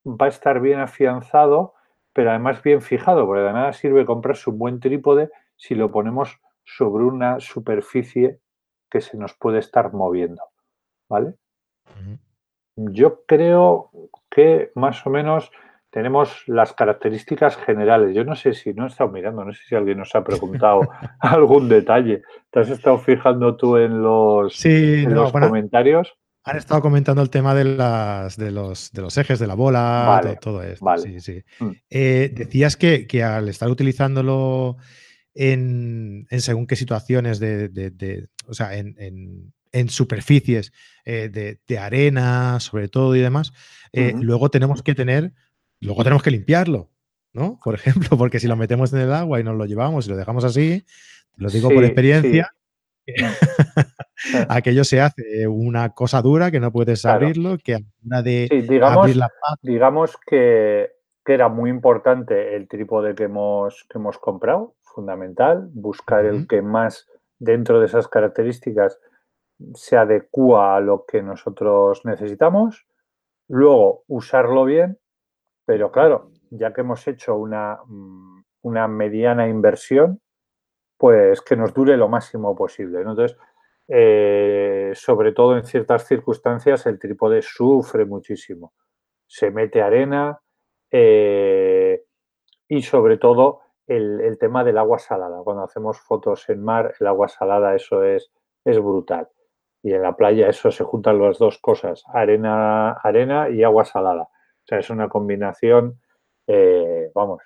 va 0.06 0.26
a 0.28 0.30
estar 0.30 0.60
bien 0.60 0.80
afianzado, 0.80 1.74
pero 2.14 2.30
además 2.30 2.62
bien 2.62 2.82
fijado, 2.82 3.26
porque 3.26 3.42
de 3.42 3.54
nada 3.54 3.74
sirve 3.74 4.06
comprarse 4.06 4.50
un 4.50 4.60
buen 4.60 4.80
trípode 4.80 5.30
si 5.56 5.76
lo 5.76 5.92
ponemos 5.92 6.40
sobre 6.64 7.04
una 7.04 7.40
superficie 7.40 8.40
que 8.90 9.02
se 9.02 9.18
nos 9.18 9.34
puede 9.34 9.60
estar 9.60 9.92
moviendo. 9.94 10.44
¿Vale? 11.10 11.34
Yo 12.76 13.24
creo 13.26 13.92
que 14.30 14.72
más 14.76 15.06
o 15.06 15.10
menos 15.10 15.52
tenemos 15.94 16.44
las 16.48 16.74
características 16.74 17.56
generales. 17.56 18.16
Yo 18.16 18.24
no 18.24 18.36
sé 18.36 18.54
si 18.54 18.74
no 18.74 18.86
he 18.86 18.88
estado 18.88 19.12
mirando, 19.12 19.46
no 19.46 19.54
sé 19.54 19.62
si 19.64 19.76
alguien 19.76 20.00
nos 20.00 20.16
ha 20.16 20.24
preguntado 20.24 20.82
algún 21.20 21.70
detalle. 21.70 22.24
¿Te 22.50 22.62
has 22.62 22.70
estado 22.70 22.98
fijando 22.98 23.56
tú 23.56 23.78
en 23.78 24.02
los, 24.02 24.60
comentarios? 25.32 26.18
Han 26.46 26.58
estado 26.58 26.82
comentando 26.82 27.22
el 27.22 27.30
tema 27.30 27.56
de, 27.56 27.64
las, 27.64 28.36
de, 28.36 28.52
los, 28.52 28.92
de 28.92 29.02
los 29.02 29.18
ejes 29.18 29.40
de 29.40 29.48
la 29.48 29.54
bola, 29.54 30.38
todo, 30.42 30.62
esto. 30.62 30.86
Sí, 30.98 31.22
sí. 31.22 31.44
Mm. 31.60 31.72
Eh, 31.90 32.32
decías 32.36 32.76
que, 32.76 33.24
al 33.24 33.48
estar 33.48 33.70
utilizándolo 33.70 34.76
en, 35.34 36.28
según 36.40 36.68
qué 36.68 36.76
situaciones 36.76 37.40
de, 37.40 38.28
o 38.48 38.54
sea, 38.54 38.76
en, 38.76 39.90
superficies 39.90 40.74
eh, 41.06 41.60
de, 41.66 41.78
arena, 41.80 42.60
sobre 42.60 42.90
todo 42.90 43.16
y 43.16 43.22
demás, 43.22 43.54
eh, 43.94 44.14
luego 44.20 44.50
tenemos 44.50 44.84
que 44.84 44.96
tener, 44.96 45.34
luego 45.80 46.04
tenemos 46.04 46.24
que 46.24 46.32
limpiarlo, 46.32 46.92
¿no? 47.32 47.58
Por 47.64 47.76
ejemplo, 47.76 48.18
porque 48.18 48.42
si 48.42 48.48
lo 48.48 48.58
metemos 48.58 48.92
en 48.92 49.00
el 49.00 49.14
agua 49.14 49.40
y 49.40 49.46
nos 49.46 49.56
lo 49.56 49.66
llevamos 49.66 50.08
y 50.08 50.10
lo 50.10 50.18
dejamos 50.18 50.44
así, 50.44 50.84
lo 51.38 51.50
digo 51.50 51.70
por 51.70 51.86
experiencia, 51.86 52.54
aquello 54.50 54.84
se 54.84 55.02
hace 55.02 55.48
una 55.48 55.90
cosa 55.94 56.22
dura 56.22 56.52
que 56.52 56.60
no 56.60 56.72
puedes 56.72 57.06
abrirlo, 57.06 57.58
que 57.58 57.78
una 58.06 58.22
de 58.22 58.48
digamos, 58.68 58.98
abrir 58.98 59.18
la 59.18 59.30
digamos 59.62 60.18
que, 60.26 60.92
que, 61.26 61.34
era 61.34 61.50
muy 61.50 61.70
importante 61.70 62.56
el 62.56 62.68
trípode 62.68 63.16
que 63.16 63.24
hemos, 63.24 63.86
que 63.90 63.98
hemos 63.98 64.18
comprado, 64.18 64.76
fundamental, 64.82 65.70
buscar 65.74 66.26
el 66.26 66.48
que 66.48 66.62
más 66.62 67.08
dentro 67.40 67.80
de 67.80 67.88
esas 67.88 68.08
características 68.08 69.00
se 69.74 69.98
adecua 69.98 70.76
a 70.76 70.80
lo 70.80 71.06
que 71.06 71.22
nosotros 71.22 72.02
necesitamos, 72.06 72.86
luego 73.48 74.04
usarlo 74.08 74.66
bien, 74.66 75.00
pero 75.66 75.92
claro, 75.92 76.32
ya 76.50 76.74
que 76.74 76.82
hemos 76.82 77.08
hecho 77.08 77.36
una, 77.36 77.80
mm, 77.86 78.44
una 78.62 78.88
mediana 78.88 79.48
inversión, 79.48 80.22
pues 81.04 81.42
que 81.42 81.58
nos 81.58 81.74
dure 81.74 81.98
lo 81.98 82.08
máximo 82.08 82.56
posible. 82.56 83.00
Entonces, 83.00 83.38
eh, 83.90 84.94
sobre 84.96 85.34
todo 85.34 85.58
en 85.58 85.66
ciertas 85.66 86.08
circunstancias, 86.08 86.86
el 86.86 86.98
trípode 86.98 87.42
sufre 87.42 88.06
muchísimo. 88.06 88.72
Se 89.28 89.52
mete 89.52 89.82
arena 89.82 90.40
eh, 90.90 92.06
y 92.70 92.82
sobre 92.84 93.18
todo 93.18 93.64
el, 93.86 94.38
tema 94.40 94.64
del 94.64 94.78
agua 94.78 94.98
salada. 94.98 95.44
Cuando 95.44 95.64
hacemos 95.64 96.00
fotos 96.00 96.48
en 96.48 96.64
mar, 96.64 96.94
el 96.98 97.08
agua 97.08 97.28
salada, 97.28 97.76
eso 97.76 98.02
es, 98.06 98.32
es 98.64 98.80
brutal. 98.80 99.28
Y 99.82 99.92
en 99.92 100.04
la 100.04 100.16
playa 100.16 100.48
eso 100.48 100.72
se 100.72 100.86
juntan 100.86 101.20
las 101.20 101.38
dos 101.38 101.60
cosas, 101.60 102.06
arena, 102.14 102.94
arena 102.94 103.50
y 103.50 103.62
agua 103.64 103.84
salada. 103.84 104.22
O 104.22 104.66
sea, 104.66 104.80
es 104.80 104.90
una 104.90 105.10
combinación, 105.10 106.00
eh, 106.48 107.12
vamos, 107.14 107.44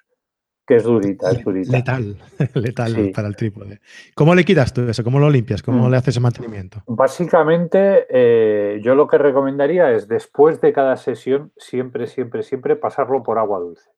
que 0.68 0.76
es 0.76 0.84
durita, 0.84 1.32
es 1.32 1.43
durita. 1.43 1.72
Letal, 1.72 2.18
letal 2.53 3.11
para 3.15 3.28
el 3.30 3.36
trípode. 3.36 3.80
¿Cómo 4.13 4.36
le 4.36 4.43
quitas 4.43 4.74
tú 4.74 4.82
eso? 4.82 5.03
¿Cómo 5.03 5.18
lo 5.18 5.30
limpias? 5.30 5.63
¿Cómo 5.63 5.88
mm. 5.88 5.91
le 5.91 5.97
haces 5.97 6.18
el 6.18 6.24
mantenimiento? 6.24 6.84
Básicamente, 6.86 8.05
eh, 8.09 8.80
yo 8.84 8.93
lo 8.93 9.07
que 9.07 9.18
recomendaría 9.18 9.91
es 9.91 10.07
después 10.07 10.59
de 10.59 10.74
cada 10.74 10.97
sesión, 10.97 11.53
siempre, 11.57 12.05
siempre, 12.05 12.43
siempre 12.43 12.76
pasarlo 12.76 13.24
por 13.24 13.39
agua 13.39 13.59
dulce. 13.59 13.89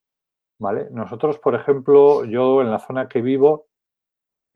¿Vale? 0.59 0.87
Nosotros, 0.91 1.39
por 1.39 1.55
ejemplo, 1.55 2.25
yo 2.25 2.61
en 2.61 2.69
la 2.69 2.79
zona 2.79 3.07
que 3.07 3.21
vivo, 3.21 3.67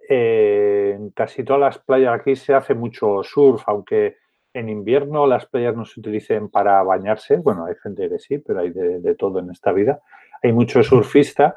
eh, 0.07 0.93
en 0.95 1.09
casi 1.11 1.43
todas 1.43 1.61
las 1.61 1.80
playas 1.80 2.20
aquí 2.20 2.36
se 2.36 2.53
hace 2.53 2.76
mucho 2.76 3.24
surf, 3.24 3.64
aunque 3.68 4.18
en 4.53 4.70
invierno 4.70 5.26
las 5.26 5.47
playas 5.47 5.76
no 5.76 5.86
se 5.86 5.99
utilicen 5.99 6.49
para 6.49 6.84
bañarse. 6.84 7.38
Bueno, 7.38 7.66
hay 7.66 7.76
gente 7.82 8.07
que 8.09 8.20
sí, 8.20 8.38
pero 8.38 8.59
hay 8.59 8.70
de, 8.70 9.16
todo 9.16 9.39
en 9.39 9.49
esta 9.49 9.72
vida. 9.72 10.01
Hay 10.43 10.51
mucho 10.53 10.84
surfista, 10.84 11.55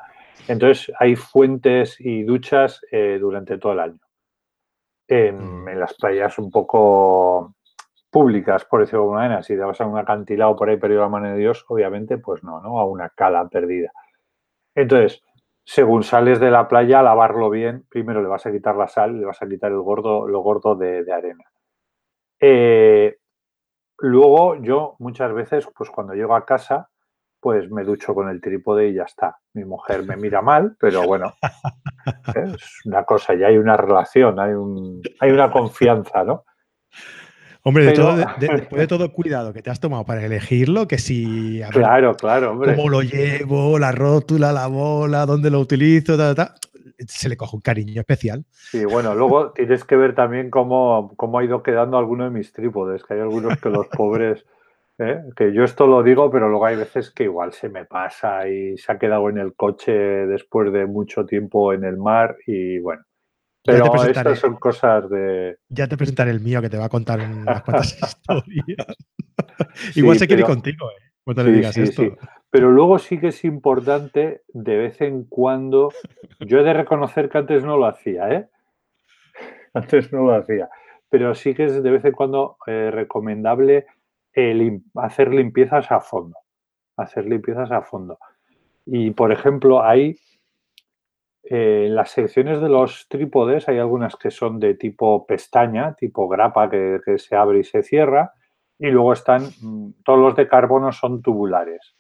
entonces 0.49 0.93
hay 0.99 1.17
fuentes 1.17 1.97
y 2.01 2.23
duchas 2.23 2.81
eh, 2.91 3.19
durante 3.21 3.59
todo 3.59 3.73
el 3.73 3.81
año. 3.81 4.01
En, 5.09 5.63
mm. 5.63 5.69
en, 5.69 5.81
las 5.81 5.95
playas 5.95 6.39
un 6.39 6.51
poco 6.51 7.55
públicas, 8.11 8.65
por 8.65 8.81
decirlo 8.81 9.01
de 9.01 9.05
alguna 9.05 9.21
manera, 9.21 9.43
si 9.43 9.55
te 9.55 9.61
vas 9.61 9.81
a 9.81 9.87
un 9.87 9.99
acantilado 9.99 10.57
por 10.57 10.69
ahí 10.69 10.77
perdido 10.79 11.03
la 11.03 11.09
mano 11.09 11.29
de 11.29 11.37
Dios, 11.37 11.65
obviamente, 11.69 12.19
pues 12.19 12.43
no, 12.43 12.61
¿no? 12.61 12.81
A 12.81 12.85
una 12.87 13.11
cala 13.11 13.47
perdida. 13.49 13.93
Entonces, 14.75 15.23
según 15.65 16.05
sales 16.05 16.39
de 16.39 16.51
la 16.51 16.69
playa, 16.69 17.03
lavarlo 17.03 17.51
bien, 17.51 17.85
primero 17.89 18.23
le 18.23 18.29
vas 18.29 18.47
a 18.47 18.53
quitar 18.53 18.77
la 18.77 18.87
sal, 18.87 19.19
le 19.19 19.27
vas 19.27 19.43
a 19.43 19.49
quitar 19.49 19.73
el 19.73 19.81
gordo, 19.81 20.29
lo 20.29 20.41
gordo 20.41 20.77
de, 20.77 21.13
arena. 21.13 21.45
Eh, 22.41 23.17
luego 23.99 24.55
yo 24.63 24.95
muchas 25.01 25.35
veces, 25.35 25.69
pues 25.77 25.91
cuando 25.91 26.15
llego 26.15 26.37
a 26.37 26.47
casa, 26.47 26.89
pues 27.47 27.71
me 27.71 27.85
ducho 27.85 28.13
con 28.13 28.29
el 28.29 28.41
trípode 28.41 28.89
y 28.89 28.95
ya 28.95 29.05
está. 29.05 29.39
Mi 29.55 29.65
mujer 29.65 30.03
me 30.03 30.17
mira 30.17 30.43
mal, 30.43 30.75
pero 30.81 31.05
bueno, 31.07 31.33
es 32.35 32.57
una 32.85 33.05
cosa, 33.05 33.37
ya 33.37 33.47
hay 33.47 33.57
una 33.57 33.77
relación, 33.77 34.41
hay, 34.41 34.53
un, 34.53 35.01
hay 35.21 35.31
una 35.31 35.49
confianza, 35.53 36.25
¿no? 36.25 36.45
Hombre, 37.63 37.85
de 37.85 37.93
todo, 37.93 38.17
después 38.41 38.81
de 38.81 38.89
todo 38.89 39.13
cuidado 39.13 39.53
que 39.53 39.63
te 39.63 39.71
has 39.71 39.79
tomado 39.79 40.05
para 40.05 40.27
elegirlo, 40.27 40.89
que 40.89 40.99
si. 40.99 41.63
claro, 41.71 42.17
claro, 42.17 42.51
hombre. 42.51 42.75
Cómo 42.75 42.89
lo 42.89 43.03
llevo, 43.03 43.79
la 43.79 43.93
rótula, 43.93 44.51
la 44.51 44.67
bola, 44.67 45.25
dónde 45.25 45.49
lo 45.49 45.61
utilizo, 45.61 46.17
se 47.07 47.29
le 47.29 47.37
coge 47.37 47.55
un 47.55 47.63
cariño 47.63 48.01
especial. 48.01 48.45
Sí, 48.51 48.85
bueno, 48.85 49.15
luego 49.15 49.53
tienes 49.53 49.85
que 49.85 49.95
ver 49.95 50.17
también 50.17 50.51
cómo, 50.51 51.15
cómo 51.15 51.39
ha 51.39 51.45
ido 51.45 51.63
quedando 51.63 51.97
alguno 51.97 52.25
de 52.25 52.31
mis 52.31 52.53
trípodes, 52.53 53.05
que 53.05 53.15
hay 53.15 53.21
algunos 53.21 53.57
que 53.61 53.69
los 53.69 53.87
pobres. 53.87 54.45
¿Eh? 54.99 55.23
Que 55.37 55.53
yo 55.53 55.65
esto 55.65 55.87
lo 55.87 56.03
digo, 56.03 56.31
pero 56.31 56.49
luego 56.49 56.67
hay 56.67 56.77
veces 56.77 57.11
que 57.11 57.25
igual 57.25 57.53
se 57.53 57.69
me 57.69 57.85
pasa 57.85 58.49
y 58.49 58.77
se 58.79 58.93
ha 58.93 58.99
quedado 58.99 59.29
en 59.29 59.39
el 59.39 59.55
coche 59.55 59.93
después 59.93 60.73
de 60.73 60.87
mucho 60.87 61.25
tiempo 61.27 61.73
en 61.73 61.85
el 61.85 61.97
mar 61.97 62.37
y 62.47 62.79
bueno. 62.79 63.03
Pero 63.65 64.05
estas 64.05 64.39
son 64.39 64.57
cosas 64.57 65.11
de. 65.11 65.59
Ya 65.69 65.89
te 65.89 65.97
presentaré 65.97 66.31
el 66.31 66.41
mío 66.41 66.63
que 66.63 66.71
te 66.71 66.79
va 66.79 66.85
a 66.85 66.89
contar 66.89 67.21
unas 67.21 67.63
cuantas 67.65 67.99
historias. 68.01 68.97
Igual 69.97 70.19
se 70.19 70.27
quiere 70.27 70.43
ir 70.43 70.47
contigo, 70.47 70.89
¿eh? 70.91 71.03
Cuando 71.25 71.43
le 71.43 71.53
digas 71.53 71.77
esto. 71.77 72.03
Pero 72.51 72.71
luego 72.71 72.99
sí 73.01 73.19
que 73.19 73.29
es 73.29 73.45
importante, 73.45 74.43
de 74.49 74.77
vez 74.77 75.01
en 75.01 75.25
cuando. 75.25 75.91
Yo 76.41 76.61
he 76.61 76.63
de 76.63 76.73
reconocer 76.73 77.29
que 77.29 77.39
antes 77.39 77.65
no 77.65 77.77
lo 77.77 77.87
hacía, 77.87 78.31
¿eh? 78.31 78.49
Antes 79.75 80.13
no 80.13 80.23
lo 80.23 80.35
hacía. 80.37 80.69
Pero 81.09 81.35
sí 81.35 81.55
que 81.55 81.65
es 81.65 81.83
de 81.83 81.91
vez 81.91 82.05
en 82.05 82.13
cuando 82.13 82.57
eh, 82.67 82.91
recomendable 82.93 83.87
hacer 84.95 85.33
limpiezas 85.33 85.91
a 85.91 86.01
fondo. 86.01 86.37
Hacer 86.97 87.27
limpiezas 87.27 87.71
a 87.71 87.83
fondo. 87.83 88.19
Y 88.85 89.11
por 89.11 89.33
ejemplo, 89.33 89.83
hay 89.83 90.17
en 91.49 91.95
las 91.95 92.11
secciones 92.11 92.61
de 92.61 92.69
los 92.69 93.07
trípodes 93.09 93.69
hay 93.69 93.79
algunas 93.79 94.17
que 94.17 94.33
son 94.33 94.59
de 94.59 94.75
tipo 94.75 95.27
pestaña, 95.27 95.95
tipo 95.95 96.29
grapa 96.29 96.69
que, 96.69 97.01
se 97.19 97.37
abre 97.37 97.61
y 97.61 97.65
se 97.65 97.85
cierra, 97.85 98.33
y 98.79 98.89
luego 98.91 99.13
están, 99.13 99.43
mm, 99.63 100.03
todos 100.05 100.19
los 100.19 100.35
de 100.35 100.49
carbono 100.49 100.91
son 100.91 101.23
tubulares, 101.23 101.95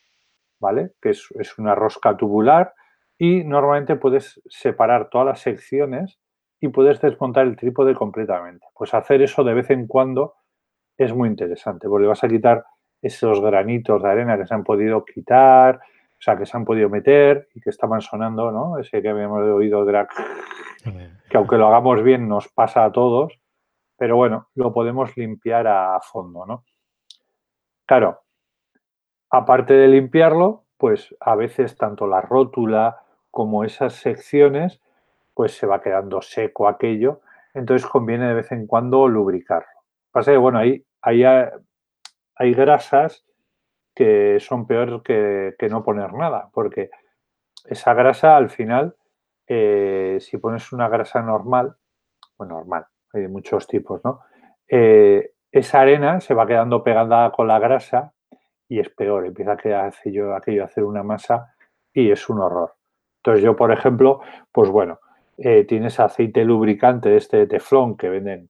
¿vale? 0.58 0.92
Que 1.00 1.10
es, 1.10 1.30
una 1.58 1.76
rosca 1.76 2.16
tubular 2.16 2.74
y 3.18 3.44
normalmente 3.44 3.94
puedes 3.94 4.42
separar 4.48 5.10
todas 5.10 5.28
las 5.28 5.40
secciones 5.40 6.18
y 6.60 6.68
puedes 6.68 7.00
desmontar 7.00 7.46
el 7.46 7.56
trípode 7.56 7.94
completamente. 7.94 8.66
Pues 8.74 8.94
hacer 8.94 9.22
eso 9.22 9.44
de 9.44 9.54
vez 9.54 9.70
en 9.70 9.86
cuando 9.86 10.34
es 10.96 11.14
muy 11.14 11.28
interesante, 11.28 11.88
porque 11.88 12.06
vas 12.06 12.22
a 12.24 12.28
quitar 12.28 12.64
esos 13.02 13.40
granitos 13.40 14.02
de 14.02 14.08
arena 14.08 14.36
que 14.36 14.46
se 14.46 14.54
han 14.54 14.64
podido 14.64 15.04
quitar, 15.04 15.76
o 15.76 16.22
sea, 16.22 16.36
que 16.36 16.46
se 16.46 16.56
han 16.56 16.64
podido 16.64 16.88
meter 16.88 17.48
y 17.54 17.60
que 17.60 17.70
estaban 17.70 18.00
sonando, 18.00 18.50
¿no? 18.50 18.78
Ese 18.78 19.02
que 19.02 19.10
habíamos 19.10 19.42
oído 19.42 19.84
drag, 19.84 20.08
que 21.28 21.36
aunque 21.36 21.56
lo 21.56 21.66
hagamos 21.66 22.02
bien 22.02 22.28
nos 22.28 22.48
pasa 22.48 22.84
a 22.84 22.92
todos, 22.92 23.38
pero 23.96 24.16
bueno, 24.16 24.48
lo 24.54 24.72
podemos 24.72 25.16
limpiar 25.16 25.66
a 25.66 26.00
fondo, 26.00 26.46
¿no? 26.46 26.64
Claro, 27.86 28.20
aparte 29.30 29.74
de 29.74 29.88
limpiarlo, 29.88 30.64
pues 30.78 31.14
a 31.20 31.34
veces 31.36 31.76
tanto 31.76 32.06
la 32.06 32.20
rótula 32.20 33.02
como 33.30 33.64
esas 33.64 33.94
secciones, 33.94 34.80
pues 35.34 35.56
se 35.56 35.66
va 35.66 35.82
quedando 35.82 36.22
seco 36.22 36.68
aquello, 36.68 37.20
entonces 37.54 37.88
conviene 37.88 38.28
de 38.28 38.34
vez 38.34 38.52
en 38.52 38.66
cuando 38.66 39.06
lubricarlo. 39.08 39.75
Pasa 40.16 40.32
que, 40.32 40.38
bueno, 40.38 40.58
ahí 40.58 40.82
hay, 41.02 41.24
hay 42.36 42.54
grasas 42.54 43.22
que 43.94 44.38
son 44.40 44.66
peor 44.66 45.02
que, 45.02 45.54
no 45.68 45.84
poner 45.84 46.14
nada, 46.14 46.48
porque 46.54 46.88
esa 47.66 47.92
grasa 47.92 48.34
al 48.34 48.48
final, 48.48 48.96
eh, 49.46 50.16
si 50.22 50.38
pones 50.38 50.72
una 50.72 50.88
grasa 50.88 51.20
normal, 51.20 51.76
bueno, 52.38 52.54
normal, 52.54 52.86
hay 53.12 53.28
muchos 53.28 53.66
tipos, 53.66 54.02
¿no? 54.06 54.20
Eh, 54.66 55.32
esa 55.52 55.82
arena 55.82 56.18
se 56.20 56.32
va 56.32 56.46
quedando 56.46 56.82
pegada 56.82 57.30
con 57.30 57.48
la 57.48 57.58
grasa 57.58 58.14
y 58.70 58.80
es 58.80 58.88
peor, 58.88 59.26
empieza 59.26 59.50
a 59.50 59.86
aquello, 59.88 60.34
hacer 60.64 60.84
una 60.84 61.02
masa 61.02 61.54
y 61.92 62.10
es 62.10 62.26
un 62.30 62.40
horror. 62.40 62.72
Entonces 63.18 63.44
yo, 63.44 63.54
por 63.54 63.70
ejemplo, 63.70 64.22
pues 64.50 64.70
bueno, 64.70 64.98
eh, 65.36 65.66
tienes 65.66 66.00
aceite 66.00 66.42
lubricante 66.42 67.10
de 67.10 67.18
este 67.18 67.46
teflón 67.46 67.98
que 67.98 68.08
venden 68.08 68.48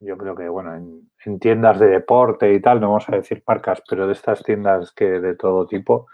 yo 0.00 0.18
creo 0.18 0.34
que, 0.34 0.48
bueno, 0.48 0.74
en, 0.74 1.38
tiendas 1.38 1.78
de 1.78 1.86
deporte 1.86 2.52
y 2.52 2.60
tal, 2.60 2.80
no 2.80 2.88
vamos 2.88 3.08
a 3.08 3.16
decir 3.16 3.42
marcas, 3.46 3.82
pero 3.88 4.06
de 4.06 4.12
estas 4.12 4.42
tiendas 4.42 4.92
que 4.92 5.20
de 5.20 5.34
todo 5.36 5.66
tipo. 5.66 6.06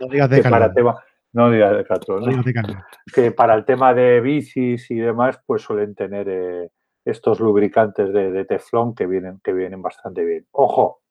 No 0.00 0.08
digas 0.08 0.28
de 0.28 0.42
para 0.42 0.72
tema, 0.72 0.98
No 1.32 1.50
digas 1.50 1.72
de 1.72 1.84
¿no? 2.08 2.42
Que 3.14 3.30
para 3.30 3.54
el 3.54 3.64
tema 3.64 3.94
de 3.94 4.20
bicis 4.20 4.90
y 4.90 4.96
demás, 4.96 5.40
pues 5.46 5.62
suelen 5.62 5.94
tener 5.94 6.28
eh, 6.28 6.70
estos 7.04 7.38
lubricantes 7.38 8.12
de, 8.12 8.44
teflón 8.44 8.94
que 8.94 9.06
vienen, 9.06 9.40
que 9.42 9.52
vienen 9.52 9.80
bastante 9.80 10.24
bien. 10.24 10.46
Ojo, 10.50 11.02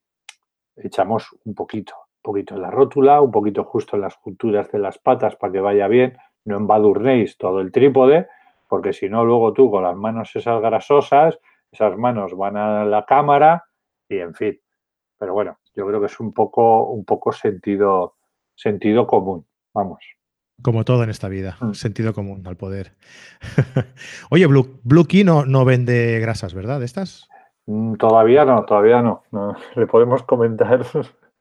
echamos 0.75 1.29
un 1.45 1.55
poquito, 1.55 1.93
un 1.95 2.21
poquito 2.21 2.55
en 2.55 2.61
la 2.61 2.71
rótula, 2.71 3.21
un 3.21 3.31
poquito 3.31 3.63
justo 3.63 3.95
en 3.95 4.01
las 4.01 4.15
junturas 4.15 4.69
de 4.71 4.79
las 4.79 4.97
patas 4.97 5.37
para 5.37 5.53
que 5.53 5.61
vaya 5.61 5.87
bien. 5.87 6.17
No 6.43 6.57
embadurnéis 6.57 7.37
todo 7.37 7.61
el 7.61 7.71
trípode, 7.71 8.27
porque 8.67 8.91
si 8.91 9.07
no, 9.07 9.23
luego 9.23 9.53
tú 9.53 9.71
con 9.71 9.83
las 9.83 9.95
manos 9.95 10.35
esas 10.35 10.61
grasosas 10.61 11.39
esas 11.75 11.97
manos 11.97 12.35
van 12.35 12.57
a 12.57 12.85
la 12.85 13.05
cámara 13.05 13.65
y 14.09 14.19
en 14.19 14.33
fin. 14.33 14.59
Pero 15.19 15.33
bueno, 15.33 15.59
yo 15.75 15.85
creo 15.85 15.99
que 15.99 16.07
es 16.07 16.19
un 16.19 16.33
poco, 16.33 16.85
un 16.85 17.05
poco 17.05 17.31
sentido, 17.31 18.15
sentido 18.55 19.05
común, 19.05 19.45
vamos. 19.73 19.99
Como 20.61 20.85
todo 20.85 21.03
en 21.03 21.09
esta 21.09 21.27
vida, 21.27 21.57
mm. 21.59 21.73
sentido 21.73 22.13
común 22.13 22.47
al 22.47 22.55
poder. 22.55 22.93
Oye, 24.29 24.47
Blue, 24.47 24.79
Blue 24.83 25.05
Key 25.05 25.23
no, 25.23 25.45
no, 25.45 25.65
vende 25.65 26.19
grasas, 26.19 26.53
¿verdad? 26.53 26.79
¿De 26.79 26.85
estas? 26.85 27.27
Mm, 27.65 27.95
todavía 27.95 28.45
no, 28.45 28.63
todavía 28.63 29.01
no. 29.01 29.23
Le 29.75 29.87
podemos 29.87 30.23
comentar. 30.23 30.85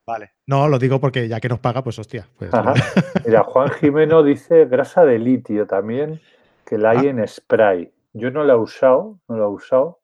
Vale. 0.06 0.32
No, 0.46 0.68
lo 0.68 0.78
digo 0.78 1.00
porque 1.00 1.28
ya 1.28 1.40
que 1.40 1.48
nos 1.48 1.60
paga, 1.60 1.82
pues 1.82 1.98
hostia. 1.98 2.28
Pues, 2.38 2.50
Mira, 3.26 3.44
Juan 3.44 3.70
Jimeno 3.70 4.22
dice 4.22 4.66
grasa 4.66 5.04
de 5.04 5.18
litio 5.18 5.66
también, 5.66 6.20
que 6.66 6.76
la 6.76 6.90
hay 6.90 7.06
ah. 7.06 7.10
en 7.10 7.28
spray. 7.28 7.92
Yo 8.12 8.30
no 8.30 8.44
la 8.44 8.54
he 8.54 8.56
usado, 8.56 9.18
no 9.28 9.36
la 9.36 9.44
he 9.44 9.48
usado, 9.48 10.00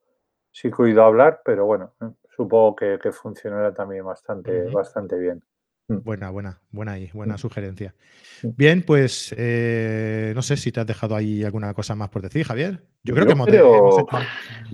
sí 0.51 0.67
he 0.67 0.81
oído 0.81 1.03
hablar, 1.03 1.41
pero 1.43 1.65
bueno, 1.65 1.93
supongo 2.35 2.75
que, 2.75 3.11
funcionará 3.11 3.73
también 3.73 4.05
bastante, 4.05 4.69
bastante 4.69 5.17
bien. 5.17 5.43
Mm. 5.87 6.03
Buena, 6.03 6.29
buena, 6.29 6.61
buena 6.71 6.93
ahí, 6.93 7.09
buena 7.13 7.35
mm. 7.35 7.37
sugerencia. 7.37 7.95
Bien, 8.43 8.83
pues 8.83 9.33
eh, 9.37 10.31
no 10.35 10.41
sé 10.41 10.57
si 10.57 10.71
te 10.71 10.79
has 10.79 10.87
dejado 10.87 11.15
ahí 11.15 11.43
alguna 11.43 11.73
cosa 11.73 11.95
más 11.95 12.09
por 12.09 12.21
decir, 12.21 12.45
Javier. 12.45 12.83
Yo 13.03 13.13
creo 13.13 13.25
que 13.25 13.33
hemos, 13.33 13.47
hecho 13.47 14.07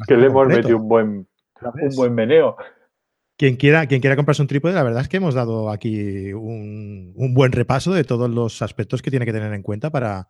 que 0.07 0.17
le 0.17 0.27
hemos 0.27 0.47
metido 0.47 0.77
un 0.77 0.87
buen, 0.87 1.27
un 1.61 1.95
buen 1.95 2.13
meneo. 2.13 2.57
Quien 3.37 3.55
quiera, 3.55 3.85
quien 3.85 4.01
quiera 4.01 4.15
comprarse 4.15 4.41
un 4.41 4.47
trípode, 4.47 4.73
la 4.73 4.83
verdad 4.83 5.03
es 5.03 5.09
que 5.09 5.17
hemos 5.17 5.35
dado 5.35 5.69
aquí 5.69 6.33
un, 6.33 7.13
buen 7.33 7.51
repaso 7.51 7.93
de 7.93 8.03
todos 8.03 8.29
los 8.29 8.63
aspectos 8.63 9.01
que 9.01 9.11
tiene 9.11 9.25
que 9.25 9.33
tener 9.33 9.53
en 9.53 9.61
cuenta 9.61 9.91
para, 9.91 10.27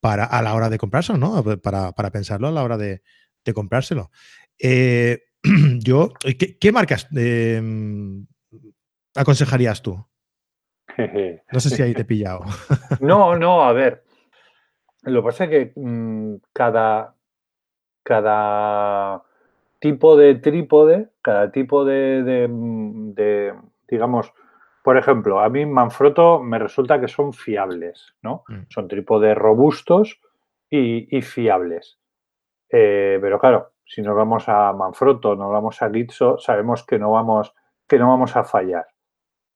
para 0.00 0.24
a 0.24 0.42
la 0.42 0.54
hora 0.54 0.68
de 0.68 0.76
comprárselo, 0.76 1.18
¿no? 1.18 1.42
Para, 1.62 1.92
para 1.92 2.10
pensarlo 2.10 2.48
a 2.48 2.52
la 2.52 2.62
hora 2.62 2.76
de, 2.76 3.02
de 3.44 3.54
comprárselo. 3.54 4.10
Eh, 4.62 5.18
yo, 5.80 6.10
¿qué, 6.60 6.72
marcas 6.72 7.08
em, 7.16 8.26
aconsejarías 9.16 9.82
tú? 9.82 10.06
No 11.52 11.60
sé 11.60 11.70
si 11.70 11.82
ahí 11.82 11.94
te 11.94 12.02
he 12.02 12.04
pillado. 12.04 12.44
No, 13.00 13.36
no, 13.36 13.64
a 13.64 13.72
ver. 13.72 14.04
Lo 15.02 15.20
que 15.20 15.26
pasa 15.26 15.44
es 15.44 15.50
que 15.50 15.72
mm, 15.74 16.36
cada, 16.52 17.16
cada 18.04 19.22
tipo 19.80 20.16
de 20.16 20.36
trípode, 20.36 21.08
cada 21.22 21.50
tipo 21.50 21.84
de, 21.84 23.58
digamos, 23.88 24.32
por 24.84 24.96
ejemplo, 24.96 25.40
a 25.40 25.48
mí 25.48 25.66
Manfrotto 25.66 26.40
me 26.40 26.58
resulta 26.60 27.00
que 27.00 27.08
son 27.08 27.32
fiables, 27.32 28.14
¿no? 28.22 28.44
Mm. 28.48 28.62
Son 28.68 28.86
trípodes 28.86 29.36
robustos 29.36 30.20
y, 30.70 31.20
fiables. 31.22 31.98
Eh, 32.70 33.18
pero 33.20 33.40
claro, 33.40 33.71
si 33.84 34.02
nos 34.02 34.16
vamos 34.16 34.48
a 34.48 34.72
Manfrotto, 34.72 35.36
nos 35.36 35.50
vamos 35.50 35.82
a 35.82 35.90
Gitzo, 35.90 36.38
sabemos 36.38 36.84
que 36.84 36.98
no 36.98 37.12
vamos, 37.12 37.54
que 37.88 37.98
no 37.98 38.08
vamos 38.08 38.36
a 38.36 38.44
fallar, 38.44 38.86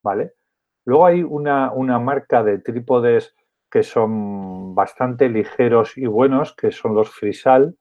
¿vale? 0.03 0.35
Luego 0.85 1.07
hay 1.07 1.23
una, 1.23 1.73
una 1.73 1.99
marca 1.99 2.43
de 2.43 2.59
trípodes 2.59 3.35
que 3.71 3.83
son 3.83 4.75
bastante 4.75 5.29
ligeros 5.29 5.99
y 5.99 6.07
buenos, 6.07 6.55
que 6.55 6.71
son 6.71 6.95
los 6.95 7.11
Frisal, 7.11 7.77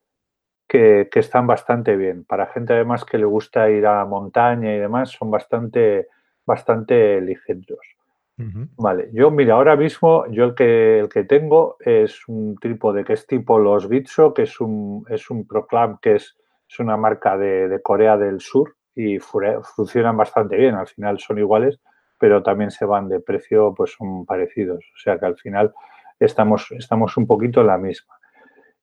que, 0.68 1.08
están 1.14 1.48
bastante 1.48 1.96
bien. 1.96 2.26
Para 2.26 2.48
gente 2.48 2.74
además 2.74 3.06
que 3.06 3.18
le 3.18 3.26
gusta 3.26 3.70
ir 3.70 3.86
a 3.86 4.04
montaña 4.06 4.74
y 4.74 4.80
demás, 4.80 5.12
son 5.12 5.32
bastante, 5.32 6.08
bastante 6.46 7.22
ligeros. 7.22 7.95
Vale, 8.38 9.10
yo 9.14 9.32
mira, 9.32 9.54
ahora 9.54 9.78
mismo 9.78 10.26
yo 10.30 10.44
el 10.44 10.56
que, 10.56 11.00
el 11.00 11.08
que 11.08 11.24
tengo 11.24 11.78
es 11.80 12.28
un 12.28 12.58
trípode 12.58 13.06
que 13.06 13.14
es 13.14 13.26
tipo 13.26 13.60
los 13.60 13.88
Bitso, 13.88 14.34
que 14.34 14.44
es 14.44 14.60
un, 14.60 15.06
es 15.10 15.30
un 15.30 15.48
Proclam, 15.48 16.00
que 16.02 16.16
es, 16.16 16.36
es 16.68 16.80
una 16.80 16.98
marca 16.98 17.38
de, 17.38 17.80
Corea 17.82 18.18
del 18.18 18.42
Sur 18.42 18.76
y 18.94 19.20
funcionan 19.20 20.18
bastante 20.18 20.58
bien, 20.58 20.76
al 20.76 20.88
final 20.88 21.18
son 21.20 21.40
iguales, 21.40 21.80
pero 22.20 22.44
también 22.44 22.72
se 22.72 22.84
van 22.84 23.08
de 23.08 23.22
precio, 23.22 23.74
pues 23.74 23.96
son 23.98 24.26
parecidos, 24.26 24.84
o 24.94 24.98
sea 24.98 25.18
que 25.18 25.26
al 25.26 25.38
final 25.38 25.74
estamos, 26.20 26.70
estamos 26.72 27.16
un 27.16 27.28
poquito 27.28 27.62
en 27.62 27.68
la 27.68 27.78
misma. 27.78 28.16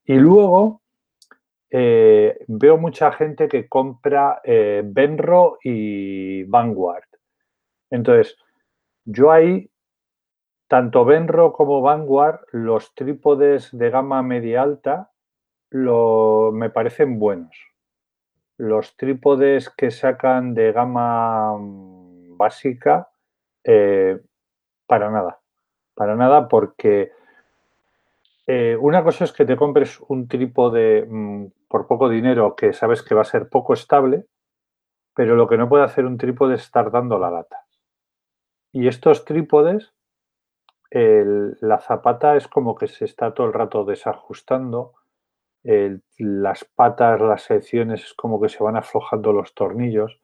Y 0.05 0.15
luego 0.15 0.81
eh, 1.71 2.39
veo 2.49 2.79
mucha 2.79 3.13
gente 3.13 3.49
que 3.49 3.69
compra 3.69 4.41
eh, 4.45 4.83
Benro 4.85 5.59
y 5.63 6.45
Vanguard. 6.45 7.05
Entonces, 7.91 8.37
yo 9.05 9.31
ahí, 9.31 9.71
tanto 10.69 11.05
Benro 11.05 11.53
como 11.53 11.83
Vanguard, 11.83 12.41
los 12.53 12.95
trípodes 12.95 13.71
de 13.73 13.91
gama 13.91 14.23
media 14.23 14.63
alta 14.63 15.11
me 15.73 16.71
parecen 16.71 17.19
buenos. 17.19 17.57
Los 18.59 18.97
trípodes 18.97 19.71
que 19.71 19.91
sacan 19.91 20.55
de 20.55 20.73
gama 20.73 21.57
mm, 21.57 22.37
básica, 22.37 23.09
eh, 23.65 24.21
para 24.87 25.11
nada. 25.11 25.41
Para 25.95 26.17
nada, 26.17 26.49
porque 26.49 27.13
una 28.81 29.03
cosa 29.03 29.25
es 29.25 29.33
que 29.33 29.47
te 29.47 29.57
compres 29.57 30.01
un 30.09 30.29
trípode 30.29 31.07
mm, 31.09 31.47
por 31.69 31.87
poco 31.87 32.09
dinero 32.09 32.55
que 32.55 32.73
sabes 32.73 33.03
que 33.03 33.15
va 33.15 33.23
a 33.23 33.25
ser 33.25 33.49
poco 33.49 33.73
estable, 33.73 34.27
pero 35.15 35.37
lo 35.37 35.49
que 35.49 35.57
no 35.57 35.69
puede 35.69 35.85
hacer 35.85 36.05
un 36.05 36.19
trípode 36.19 36.57
es 36.57 36.63
estar 36.63 36.91
dando 36.91 37.19
la 37.19 37.31
lata. 37.31 37.62
Y 38.73 38.89
estos 38.89 39.25
trípodes, 39.25 39.93
la 40.91 41.79
zapata 41.79 42.37
es 42.37 42.49
como 42.49 42.75
que 42.75 42.87
se 42.87 43.05
está 43.05 43.35
todo 43.35 43.47
el 43.47 43.53
rato 43.53 43.85
desajustando, 43.85 44.95
las 46.19 46.65
patas, 46.65 47.21
las 47.21 47.43
secciones 47.43 48.03
es 48.05 48.15
como 48.15 48.41
que 48.41 48.49
se 48.49 48.63
van 48.63 48.77
aflojando 48.77 49.33
los 49.33 49.55
tornillos. 49.55 50.21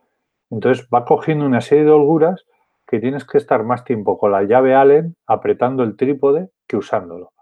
Entonces 0.51 0.89
va 0.93 1.05
cogiendo 1.05 1.45
una 1.45 1.61
serie 1.61 1.85
de 1.85 1.91
holguras 1.91 2.47
que 2.87 3.01
tienes 3.01 3.27
que 3.27 3.37
estar 3.37 3.65
más 3.65 3.85
tiempo 3.85 4.19
con 4.19 4.33
la 4.33 4.43
llave 4.45 4.75
Allen 4.75 5.15
apretando 5.27 5.83
el 5.83 5.95
trípode 5.97 6.49
que 6.67 6.79
usándolo. 6.79 7.33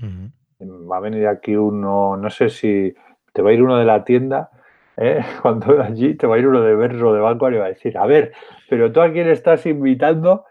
Va 0.00 0.96
a 0.96 1.00
venir 1.00 1.26
aquí 1.28 1.54
uno, 1.54 2.16
no 2.16 2.30
sé 2.30 2.48
si 2.48 2.94
te 3.32 3.42
va 3.42 3.50
a 3.50 3.52
ir 3.52 3.62
uno 3.62 3.76
de 3.76 3.84
la 3.84 4.04
tienda, 4.04 4.50
¿eh? 4.96 5.20
cuando 5.42 5.80
allí 5.82 6.14
te 6.14 6.26
va 6.26 6.36
a 6.36 6.38
ir 6.38 6.46
uno 6.46 6.62
de 6.62 6.74
Berro 6.74 7.12
de 7.12 7.20
banco 7.20 7.50
y 7.50 7.56
va 7.56 7.66
a 7.66 7.68
decir, 7.68 7.96
a 7.98 8.06
ver, 8.06 8.32
pero 8.68 8.92
tú 8.92 9.00
a 9.00 9.12
quién 9.12 9.28
estás 9.28 9.66
invitando, 9.66 10.44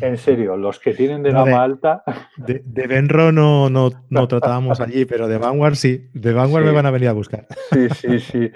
en 0.00 0.16
serio, 0.16 0.56
los 0.56 0.80
que 0.80 0.94
tienen 0.94 1.22
de 1.22 1.32
gama 1.32 1.62
alta. 1.62 2.02
De, 2.36 2.62
de 2.64 2.86
Benro 2.86 3.30
no, 3.30 3.70
no, 3.70 3.90
no, 4.10 4.28
tratábamos 4.28 4.80
allí, 4.80 5.04
pero 5.04 5.28
de 5.28 5.38
Vanguard 5.38 5.74
sí. 5.74 6.08
De 6.12 6.32
Vanguard 6.32 6.64
me 6.64 6.72
van 6.72 6.86
a 6.86 6.90
venir 6.90 7.08
a 7.08 7.12
buscar. 7.12 7.46
Sí, 7.70 7.88
sí, 7.90 8.18
sí. 8.20 8.50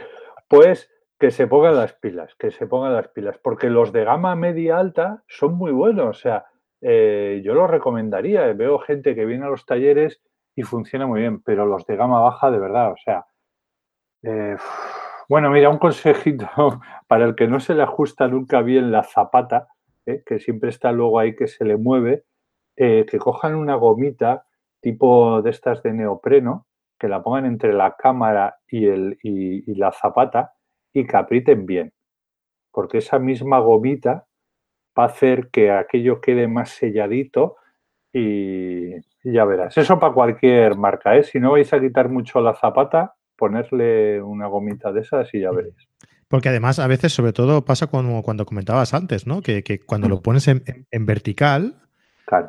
Pues 0.49 0.91
que 1.19 1.31
se 1.31 1.47
pongan 1.47 1.77
las 1.77 1.93
pilas, 1.93 2.35
que 2.37 2.51
se 2.51 2.67
pongan 2.67 2.95
las 2.95 3.09
pilas, 3.09 3.39
porque 3.39 3.69
los 3.69 3.93
de 3.93 4.05
gama 4.05 4.35
media 4.35 4.79
alta 4.79 5.23
son 5.29 5.55
muy 5.55 5.71
buenos. 5.71 6.17
O 6.17 6.21
sea, 6.21 6.47
eh, 6.81 7.43
yo 7.45 7.55
los 7.55 7.71
recomendaría. 7.71 8.53
Veo 8.55 8.79
gente 8.79 9.15
que 9.15 9.27
viene 9.27 9.45
a 9.45 9.51
los 9.51 9.67
talleres 9.67 10.23
y 10.57 10.63
funciona 10.63 11.07
muy 11.07 11.21
bien, 11.21 11.43
pero 11.43 11.67
los 11.67 11.87
de 11.87 11.97
gama 11.97 12.21
baja, 12.21 12.51
de 12.51 12.59
verdad, 12.59 12.93
o 12.93 12.97
sea, 12.97 13.27
eh, 14.23 14.57
bueno, 15.31 15.49
mira, 15.53 15.71
un 15.71 15.79
consejito 15.79 16.49
para 17.07 17.25
el 17.25 17.37
que 17.37 17.47
no 17.47 17.61
se 17.61 17.75
le 17.75 17.85
ajusta 17.85 18.27
nunca 18.27 18.63
bien 18.63 18.91
la 18.91 19.05
zapata, 19.05 19.69
eh, 20.05 20.25
que 20.27 20.41
siempre 20.41 20.71
está 20.71 20.91
luego 20.91 21.21
ahí 21.21 21.37
que 21.37 21.47
se 21.47 21.65
le 21.65 21.77
mueve, 21.77 22.25
eh, 22.77 23.07
que 23.09 23.19
cojan 23.19 23.55
una 23.55 23.77
gomita 23.77 24.45
tipo 24.81 25.41
de 25.41 25.51
estas 25.51 25.85
de 25.85 25.93
neopreno, 25.93 26.67
que 26.99 27.07
la 27.07 27.23
pongan 27.23 27.47
entre 27.47 27.73
la 27.73 27.95
cámara 27.97 28.57
y, 28.67 28.89
el, 28.89 29.19
y, 29.23 29.73
la 29.77 29.93
zapata 29.93 30.55
y 30.93 31.07
que 31.07 31.55
bien. 31.55 31.93
Porque 32.73 32.99
esa 32.99 33.21
misma 33.21 33.61
gomita 33.61 34.27
va 34.99 35.05
a 35.05 35.07
hacer 35.07 35.49
que 35.51 35.71
aquello 35.71 36.21
quede 36.21 36.49
más 36.49 36.71
selladito 36.71 37.57
y, 38.13 38.97
ya 39.23 39.45
verás. 39.45 39.79
Eso 39.79 40.01
para 40.01 40.13
cualquier 40.13 40.77
marca, 40.77 41.17
¿eh? 41.17 41.23
Si 41.23 41.39
no 41.39 41.53
vais 41.53 41.73
a 41.73 41.79
quitar 41.79 42.09
mucho 42.09 42.41
la 42.41 42.55
zapata, 42.55 43.15
ponerle 43.41 44.23
una 44.23 44.47
gomita 44.47 44.93
de 44.93 45.01
esas 45.01 45.33
y 45.35 45.41
ya 45.41 45.51
veréis. 45.51 45.75
Porque 46.29 46.51
además 46.51 46.79
a 46.79 46.87
veces, 46.87 47.13
sobre 47.13 47.33
todo, 47.33 47.65
pasa 47.65 47.89
como 47.89 48.23
cuando 48.23 48.47
comentabas 48.47 48.95
antes, 48.95 49.27
¿no? 49.27 49.41
Que, 49.41 49.81
cuando 49.85 50.09
lo 50.09 50.21
pones 50.21 50.47
en, 50.47 51.07
vertical, 51.07 51.75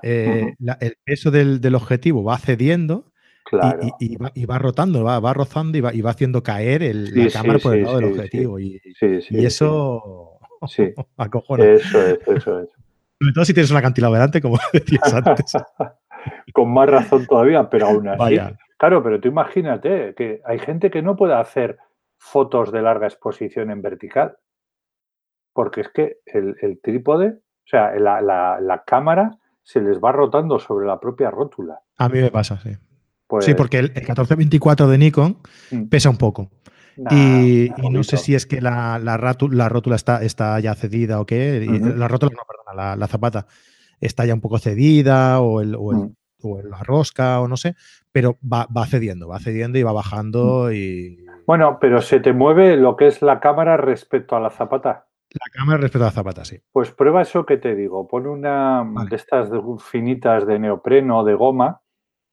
eh, 0.03 0.53
el 0.79 0.97
peso 1.03 1.31
del, 1.31 1.73
objetivo 1.73 2.23
va 2.23 2.37
cediendo 2.37 3.11
y, 3.99 4.45
va, 4.45 4.59
rotando, 4.59 5.03
va, 5.03 5.19
va 5.19 5.33
rozando 5.33 5.77
y 5.77 5.81
va, 5.81 5.95
y 5.95 6.01
va 6.01 6.11
haciendo 6.11 6.43
caer 6.43 6.83
el, 6.83 7.15
la 7.15 7.31
cámara 7.31 7.57
por 7.57 7.75
el 7.75 7.83
lado 7.83 7.97
del 7.97 8.11
objetivo. 8.11 8.59
y, 8.59 8.79
eso 9.31 10.37
acojona. 11.17 11.65
Eso 11.65 12.05
es, 12.05 12.19
eso 12.27 12.59
es. 12.59 12.69
Sobre 13.19 13.33
todo 13.33 13.45
si 13.45 13.53
tienes 13.53 13.71
una 13.71 13.79
acantilado 13.79 14.13
delante, 14.13 14.41
como 14.41 14.59
decías 14.73 15.13
antes. 15.13 15.53
Con 16.53 16.74
más 16.74 16.89
razón 16.89 17.26
todavía, 17.26 17.69
pero 17.69 17.88
aún 17.88 18.07
así. 18.07 18.39
Claro, 18.78 19.03
pero 19.03 19.22
tú 19.22 19.28
imagínate 19.28 20.15
que 20.15 20.41
hay 20.43 20.57
gente 20.57 20.89
que 20.89 21.03
no 21.03 21.15
puede 21.15 21.36
hacer 21.36 21.78
fotos 22.17 22.72
de 22.72 22.82
larga 22.82 23.07
exposición 23.07 23.69
en 23.69 23.82
vertical, 23.82 24.38
porque 25.53 25.82
es 25.82 25.89
que 25.89 26.17
el, 26.26 26.80
trípode, 26.82 27.30
o 27.30 27.67
sea, 27.67 27.93
la, 27.99 28.84
cámara 28.86 29.38
se 29.61 29.82
les 29.82 29.99
va 29.99 30.11
rotando 30.11 30.57
sobre 30.57 30.88
la 30.88 30.99
propia 30.99 31.30
rótula. 31.30 31.80
A 31.97 32.09
mí 32.09 32.22
me 32.22 32.32
pasa, 32.32 32.59
sí. 32.59 32.76
Pues 33.28 33.45
sí, 33.45 33.53
porque 33.53 33.78
el, 33.78 33.91
1424 33.91 34.88
de 34.88 34.97
Nikon 34.97 35.38
mm. 35.72 35.84
pesa 35.84 36.09
un 36.09 36.17
poco. 36.17 36.49
y, 37.11 37.69
no 37.89 38.03
sé 38.03 38.17
si 38.17 38.34
es 38.36 38.45
que 38.45 38.61
la, 38.61 38.97
rótula 39.17 39.95
está, 39.95 40.24
está, 40.24 40.59
ya 40.59 40.74
cedida 40.74 41.19
o 41.19 41.26
qué. 41.26 41.65
La 41.95 42.07
rótula, 42.07 42.32
no, 42.36 42.43
perdona, 42.47 42.95
la, 42.95 43.07
zapata 43.07 43.45
está 44.01 44.25
ya 44.25 44.33
un 44.33 44.41
poco 44.41 44.59
cedida 44.59 45.39
o 45.39 45.61
el, 45.61 45.77
mm 45.77 46.15
o 46.43 46.61
la 46.61 46.79
rosca 46.83 47.39
o 47.41 47.47
no 47.47 47.57
sé, 47.57 47.75
pero 48.11 48.37
va, 48.41 48.67
cediendo, 48.85 49.27
va 49.27 49.39
cediendo 49.39 49.77
y 49.77 49.83
va 49.83 49.91
bajando 49.91 50.67
mm. 50.69 50.73
y... 50.73 51.17
Bueno, 51.45 51.79
pero 51.79 52.01
se 52.01 52.19
te 52.19 52.33
mueve 52.33 52.77
lo 52.77 52.95
que 52.95 53.07
es 53.07 53.21
la 53.21 53.39
cámara 53.39 53.75
respecto 53.77 54.35
a 54.35 54.39
la 54.39 54.51
zapata. 54.51 55.07
La 55.31 55.51
cámara 55.51 55.79
respecto 55.79 56.03
a 56.03 56.07
la 56.07 56.13
zapata, 56.13 56.45
sí. 56.45 56.61
Pues 56.71 56.91
prueba 56.91 57.21
eso 57.21 57.45
que 57.45 57.57
te 57.57 57.75
digo. 57.75 58.07
Pon 58.07 58.27
una 58.27 58.85
de 59.09 59.15
estas 59.15 59.49
finitas 59.79 60.45
de 60.45 60.59
neopreno 60.59 61.19
o 61.19 61.23
de 61.23 61.33
goma, 61.33 61.81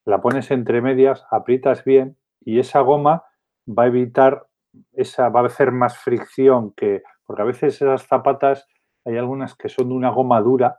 la 0.04 0.20
pones 0.20 0.50
entre 0.50 0.82
medias, 0.82 1.24
aprietas 1.30 1.84
bien 1.84 2.16
y 2.40 2.58
esa 2.58 2.80
goma 2.80 3.24
va 3.66 3.84
a 3.84 3.86
evitar, 3.86 4.46
esa 4.92 5.28
va 5.30 5.40
a 5.40 5.46
hacer 5.46 5.72
más 5.72 5.96
fricción 5.96 6.72
que, 6.72 7.02
porque 7.24 7.42
a 7.42 7.46
veces 7.46 7.76
esas 7.76 8.06
zapatas 8.06 8.66
hay 9.04 9.16
algunas 9.16 9.54
que 9.54 9.68
son 9.68 9.88
de 9.88 9.94
una 9.94 10.10
goma 10.10 10.40
dura 10.40 10.78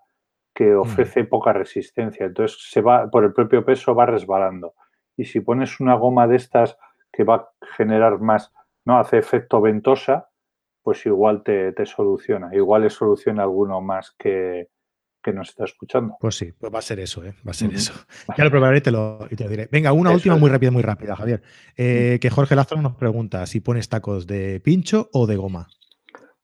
que 0.60 0.66
mm. 0.66 0.80
ofrece 0.80 1.24
poca 1.24 1.54
resistencia. 1.54 2.26
Entonces, 2.26 2.60
se 2.70 2.82
va, 2.82 3.10
por 3.10 3.24
el 3.24 3.32
propio 3.32 3.64
peso 3.64 3.96
va 3.96 4.06
resbalando. 4.06 4.74
Y 5.16 5.24
si 5.24 5.40
pones 5.40 5.80
una 5.80 5.96
goma 5.96 6.28
de 6.28 6.36
estas 6.36 6.78
que 7.14 7.24
va 7.24 7.36
a 7.36 7.50
generar 7.78 8.20
más, 8.20 8.52
¿no? 8.84 9.00
Hace 9.00 9.18
efecto 9.20 9.62
ventosa, 9.62 10.28
pues 10.84 11.06
igual 11.06 11.44
te, 11.44 11.74
soluciona. 11.86 12.54
Igual 12.54 12.82
le 12.82 12.90
soluciona 12.90 13.44
alguno 13.44 13.80
más 13.80 14.14
que, 14.20 14.68
que 15.24 15.32
nos 15.32 15.48
está 15.48 15.64
escuchando. 15.64 16.18
Pues 16.20 16.36
sí, 16.36 16.52
pues 16.52 16.74
va 16.74 16.80
a 16.80 16.82
ser 16.82 17.00
eso, 17.00 17.24
¿eh? 17.24 17.34
va 17.48 17.52
a 17.52 17.54
ser 17.54 17.74
eso. 17.74 17.94
Ya 18.38 18.44
lo 18.44 18.52
probaré 18.52 18.80
y 18.80 18.82
te 18.82 18.92
lo, 18.92 19.30
diré. 19.30 19.70
Venga, 19.72 19.94
una 19.94 20.12
última 20.12 20.36
muy 20.36 20.50
rápida, 20.50 20.72
muy 20.72 20.84
rápida, 20.84 21.16
Javier. 21.16 21.42
Eh, 21.78 22.18
que 22.20 22.30
Jorge 22.30 22.58
Lázaro 22.58 22.82
nos 22.82 22.98
pregunta 22.98 23.46
si 23.46 23.62
pones 23.62 23.88
tacos 23.88 24.28
de 24.28 24.60
pincho 24.60 25.10
o 25.14 25.26
de 25.26 25.38
goma. 25.38 25.70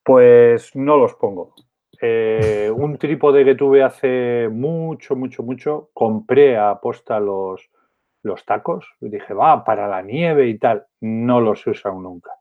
Pues 0.03 0.73
no 0.73 0.95
los 0.95 1.15
pongo. 1.15 1.53
Eh, 2.01 2.71
un 2.75 2.97
trípode 2.97 3.45
que 3.45 3.55
tuve 3.55 3.83
hace 3.83 4.49
mucho, 4.51 5.15
mucho, 5.15 5.43
mucho, 5.43 5.89
compré 5.93 6.57
a 6.57 6.71
aposta 6.71 7.19
los, 7.19 7.69
los 8.23 8.45
tacos 8.45 8.87
y 9.01 9.09
dije, 9.09 9.33
va, 9.33 9.63
para 9.63 9.87
la 9.87 10.01
nieve 10.01 10.47
y 10.47 10.57
tal. 10.57 10.85
No 11.01 11.41
los 11.41 11.65
he 11.67 11.71
usado 11.71 11.99
nunca. 11.99 12.31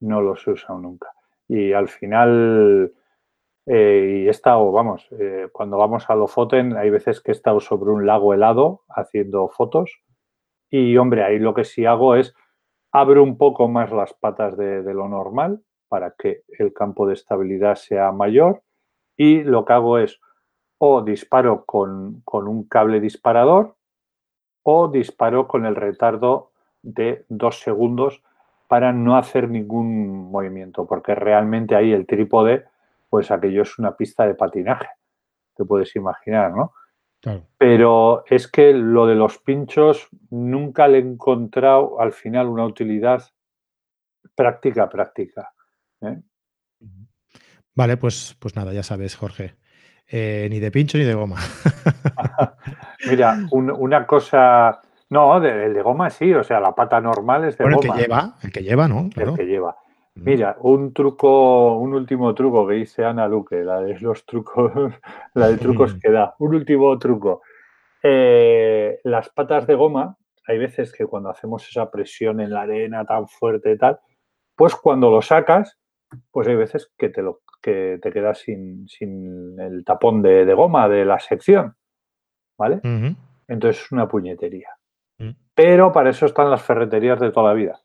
No 0.00 0.20
los 0.20 0.46
he 0.46 0.52
usado 0.52 0.78
nunca. 0.78 1.12
Y 1.48 1.72
al 1.72 1.88
final 1.88 2.92
eh, 3.70 4.22
y 4.22 4.26
he 4.26 4.30
estado, 4.30 4.72
vamos, 4.72 5.06
eh, 5.10 5.48
cuando 5.52 5.76
vamos 5.76 6.08
a 6.08 6.14
Lofoten, 6.14 6.74
hay 6.78 6.88
veces 6.88 7.20
que 7.20 7.32
he 7.32 7.34
estado 7.34 7.60
sobre 7.60 7.90
un 7.90 8.06
lago 8.06 8.32
helado 8.32 8.84
haciendo 8.88 9.46
fotos. 9.50 10.00
Y, 10.70 10.96
hombre, 10.96 11.22
ahí 11.22 11.38
lo 11.38 11.52
que 11.52 11.64
sí 11.64 11.84
hago 11.84 12.14
es 12.16 12.34
abro 12.92 13.22
un 13.22 13.36
poco 13.36 13.68
más 13.68 13.92
las 13.92 14.14
patas 14.14 14.56
de, 14.56 14.82
lo 14.94 15.06
normal 15.08 15.60
para 15.88 16.14
que 16.18 16.44
el 16.58 16.72
campo 16.72 17.06
de 17.06 17.12
estabilidad 17.12 17.74
sea 17.74 18.10
mayor. 18.10 18.62
Y 19.18 19.42
lo 19.42 19.66
que 19.66 19.72
hago 19.74 19.98
es 19.98 20.18
o 20.78 21.02
disparo 21.02 21.66
con, 21.66 22.22
con 22.24 22.48
un 22.48 22.66
cable 22.66 23.00
disparador 23.00 23.76
o 24.62 24.88
disparo 24.88 25.46
con 25.46 25.66
el 25.66 25.76
retardo 25.76 26.52
de 26.82 27.26
dos 27.28 27.60
segundos 27.60 28.22
para 28.68 28.92
no 28.92 29.16
hacer 29.18 29.50
ningún 29.50 30.30
movimiento, 30.30 30.86
porque 30.86 31.14
realmente 31.14 31.74
ahí 31.74 31.92
el 31.92 32.06
trípode 32.06 32.64
pues 33.08 33.30
aquello 33.30 33.62
es 33.62 33.78
una 33.78 33.96
pista 33.96 34.26
de 34.26 34.34
patinaje, 34.34 34.88
te 35.56 35.64
puedes 35.64 35.94
imaginar, 35.96 36.52
¿no? 36.52 36.72
Pero 37.58 38.24
es 38.26 38.46
que 38.46 38.72
lo 38.72 39.06
de 39.06 39.16
los 39.16 39.38
pinchos 39.38 40.08
nunca 40.30 40.86
le 40.86 40.98
he 40.98 41.00
encontrado 41.00 42.00
al 42.00 42.12
final 42.12 42.46
una 42.46 42.64
utilidad 42.64 43.22
práctica, 44.36 44.88
práctica. 44.88 45.52
¿eh? 46.02 46.20
Vale, 47.78 47.96
pues, 47.96 48.36
pues 48.40 48.56
nada, 48.56 48.72
ya 48.72 48.82
sabes, 48.82 49.14
Jorge. 49.14 49.54
Eh, 50.08 50.48
ni 50.50 50.58
de 50.58 50.72
pincho 50.72 50.98
ni 50.98 51.04
de 51.04 51.14
goma. 51.14 51.36
Mira, 53.08 53.38
una 53.52 54.04
cosa. 54.04 54.80
No, 55.10 55.36
el 55.36 55.72
de 55.72 55.82
goma 55.82 56.10
sí, 56.10 56.34
o 56.34 56.42
sea, 56.42 56.58
la 56.58 56.74
pata 56.74 57.00
normal 57.00 57.44
es 57.44 57.56
de 57.56 57.62
goma. 57.62 57.76
El 57.76 57.92
que 57.92 58.00
lleva, 58.00 58.34
el 58.42 58.50
que 58.50 58.62
lleva, 58.64 58.88
¿no? 58.88 59.08
El 59.14 59.32
que 59.36 59.46
lleva. 59.46 59.76
Mira, 60.16 60.56
un 60.58 60.92
truco, 60.92 61.76
un 61.76 61.94
último 61.94 62.34
truco 62.34 62.66
que 62.66 62.74
dice 62.74 63.04
Ana 63.04 63.28
Luque, 63.28 63.62
la 63.62 63.80
de 63.80 63.96
los 64.00 64.26
trucos, 64.26 64.72
la 65.34 65.46
de 65.46 65.56
trucos 65.56 65.94
que 66.02 66.10
da. 66.10 66.34
Un 66.40 66.56
último 66.56 66.98
truco. 66.98 67.42
Eh, 68.02 68.98
las 69.04 69.28
patas 69.28 69.68
de 69.68 69.76
goma, 69.76 70.16
hay 70.48 70.58
veces 70.58 70.92
que 70.92 71.06
cuando 71.06 71.30
hacemos 71.30 71.68
esa 71.68 71.88
presión 71.92 72.40
en 72.40 72.50
la 72.50 72.62
arena 72.62 73.04
tan 73.04 73.28
fuerte 73.28 73.70
y 73.70 73.78
tal, 73.78 74.00
pues 74.56 74.74
cuando 74.74 75.12
lo 75.12 75.22
sacas, 75.22 75.78
pues 76.30 76.48
hay 76.48 76.56
veces 76.56 76.90
que 76.96 77.08
te, 77.08 77.22
lo, 77.22 77.40
que 77.60 77.98
te 78.00 78.10
quedas 78.10 78.38
sin, 78.38 78.86
el 79.58 79.84
tapón 79.84 80.22
de, 80.22 80.52
goma 80.54 80.88
de 80.88 81.04
la 81.04 81.18
sección. 81.18 81.74
¿Vale? 82.56 82.80
Entonces 83.46 83.82
es 83.84 83.92
una 83.92 84.08
puñetería. 84.08 84.70
Mm. 85.18 85.30
Pero 85.54 85.92
para 85.92 86.10
eso 86.10 86.26
están 86.26 86.50
las 86.50 86.62
ferreterías 86.62 87.20
de 87.20 87.30
toda 87.30 87.48
la 87.48 87.54
vida. 87.54 87.80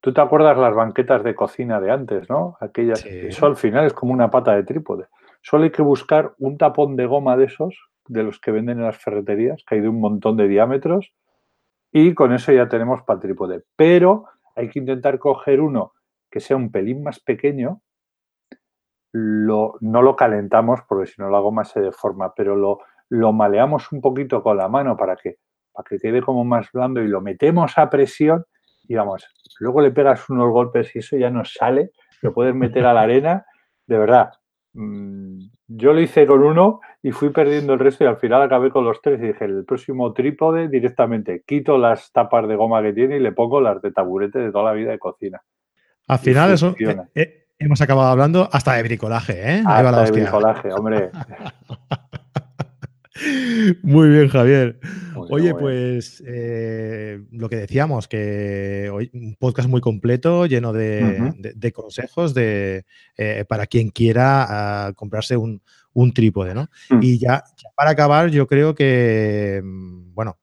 Tú 0.00 0.12
te 0.12 0.20
acuerdas 0.20 0.56
las 0.56 0.74
banquetas 0.74 1.24
de 1.24 1.34
cocina 1.34 1.80
de 1.80 1.90
antes, 1.90 2.30
¿no? 2.30 2.56
Aquellas. 2.60 3.04
Eso 3.04 3.46
al 3.46 3.56
final 3.56 3.86
es 3.86 3.92
como 3.92 4.12
una 4.12 4.30
pata 4.30 4.54
de 4.54 4.62
trípode. 4.62 5.06
Solo 5.42 5.64
hay 5.64 5.70
que 5.70 5.82
buscar 5.82 6.34
un 6.38 6.58
tapón 6.58 6.94
de 6.94 7.06
goma 7.06 7.36
de 7.36 7.46
esos, 7.46 7.88
de 8.06 8.22
los 8.22 8.38
que 8.38 8.52
venden 8.52 8.78
en 8.78 8.84
las 8.84 8.98
ferreterías, 8.98 9.64
que 9.66 9.76
hay 9.76 9.80
de 9.80 9.88
un 9.88 10.00
montón 10.00 10.36
de 10.36 10.46
diámetros, 10.46 11.12
y 11.90 12.14
con 12.14 12.32
eso 12.32 12.52
ya 12.52 12.68
tenemos 12.68 13.02
para 13.02 13.18
trípode. 13.18 13.64
Pero 13.74 14.26
hay 14.54 14.68
que 14.68 14.78
intentar 14.78 15.18
coger 15.18 15.60
uno 15.60 15.92
que 16.36 16.40
sea 16.40 16.58
un 16.58 16.70
pelín 16.70 17.02
más 17.02 17.18
pequeño. 17.18 17.80
no 19.14 19.78
lo 19.80 20.16
calentamos 20.16 20.80
porque 20.86 21.06
si 21.06 21.22
no 21.22 21.30
la 21.30 21.38
goma 21.38 21.64
se 21.64 21.80
deforma, 21.80 22.34
pero 22.34 22.54
lo, 22.54 22.80
lo 23.08 23.32
maleamos 23.32 23.90
un 23.90 24.02
poquito 24.02 24.42
con 24.42 24.58
la 24.58 24.68
mano 24.68 24.98
para 24.98 25.16
que, 25.16 25.38
para 25.72 25.86
que 25.88 25.98
quede 25.98 26.20
como 26.20 26.44
más 26.44 26.70
blando 26.72 27.00
y 27.00 27.08
lo 27.08 27.22
metemos 27.22 27.78
a 27.78 27.88
presión 27.88 28.44
y 28.86 28.96
vamos, 28.96 29.24
luego 29.60 29.80
le 29.80 29.92
pegas 29.92 30.28
unos 30.28 30.50
golpes 30.50 30.94
y 30.94 30.98
eso 30.98 31.16
ya 31.16 31.30
no 31.30 31.42
sale, 31.46 31.92
lo 32.20 32.34
puedes 32.34 32.54
meter 32.54 32.84
a 32.84 32.92
la 32.92 33.00
arena, 33.08 33.46
de 33.86 33.96
verdad. 33.96 34.30
Mm, 34.74 35.38
yo 35.68 35.94
lo 35.94 36.00
hice 36.02 36.26
con 36.26 36.42
uno 36.42 36.80
y 37.02 37.12
fui 37.12 37.30
perdiendo 37.30 37.72
el 37.72 37.78
resto 37.78 38.04
y 38.04 38.08
al 38.08 38.18
final 38.18 38.42
acabé 38.42 38.70
con 38.70 38.84
los 38.84 39.00
tres 39.00 39.22
y 39.22 39.28
dije, 39.28 39.46
el 39.46 39.64
próximo 39.64 40.12
trípode 40.12 40.68
directamente 40.68 41.44
quito 41.46 41.78
las 41.78 42.12
tapas 42.12 42.46
de 42.46 42.56
goma 42.56 42.82
que 42.82 42.92
tiene 42.92 43.16
y 43.16 43.20
le 43.20 43.32
pongo 43.32 43.62
las 43.62 43.80
de 43.80 43.90
taburete 43.90 44.38
de 44.38 44.52
toda 44.52 44.64
la 44.64 44.72
vida 44.74 44.90
de 44.90 44.98
cocina. 44.98 45.40
Al 46.06 46.18
final 46.18 46.52
eso, 46.52 46.74
eh, 46.78 46.96
eh, 47.14 47.46
hemos 47.58 47.80
acabado 47.80 48.10
hablando 48.10 48.48
hasta 48.52 48.74
de 48.74 48.82
bricolaje, 48.82 49.56
¿eh? 49.56 49.62
Hasta 49.66 50.04
de 50.04 50.10
bricolaje, 50.12 50.72
hombre. 50.72 51.10
Muy 53.82 54.10
bien, 54.10 54.28
Javier. 54.28 54.78
Oye, 55.30 55.54
pues 55.54 56.22
eh, 56.26 57.22
lo 57.30 57.48
que 57.48 57.56
decíamos, 57.56 58.08
que 58.08 58.90
hoy 58.92 59.10
un 59.14 59.36
podcast 59.36 59.68
muy 59.68 59.80
completo, 59.80 60.46
lleno 60.46 60.72
de, 60.72 61.72
consejos 61.74 62.34
de, 62.34 62.84
eh, 63.16 63.44
para 63.48 63.66
quien 63.66 63.90
quiera 63.90 64.88
ah, 64.88 64.92
comprarse 64.92 65.36
un, 65.36 65.62
trípode, 66.14 66.54
¿no? 66.54 66.68
Mm. 66.90 66.98
Y 67.02 67.18
ya, 67.18 67.44
para 67.74 67.90
acabar, 67.90 68.30
yo 68.30 68.46
creo 68.46 68.74
que, 68.74 69.62
mm, 69.64 70.14
bueno, 70.14 70.38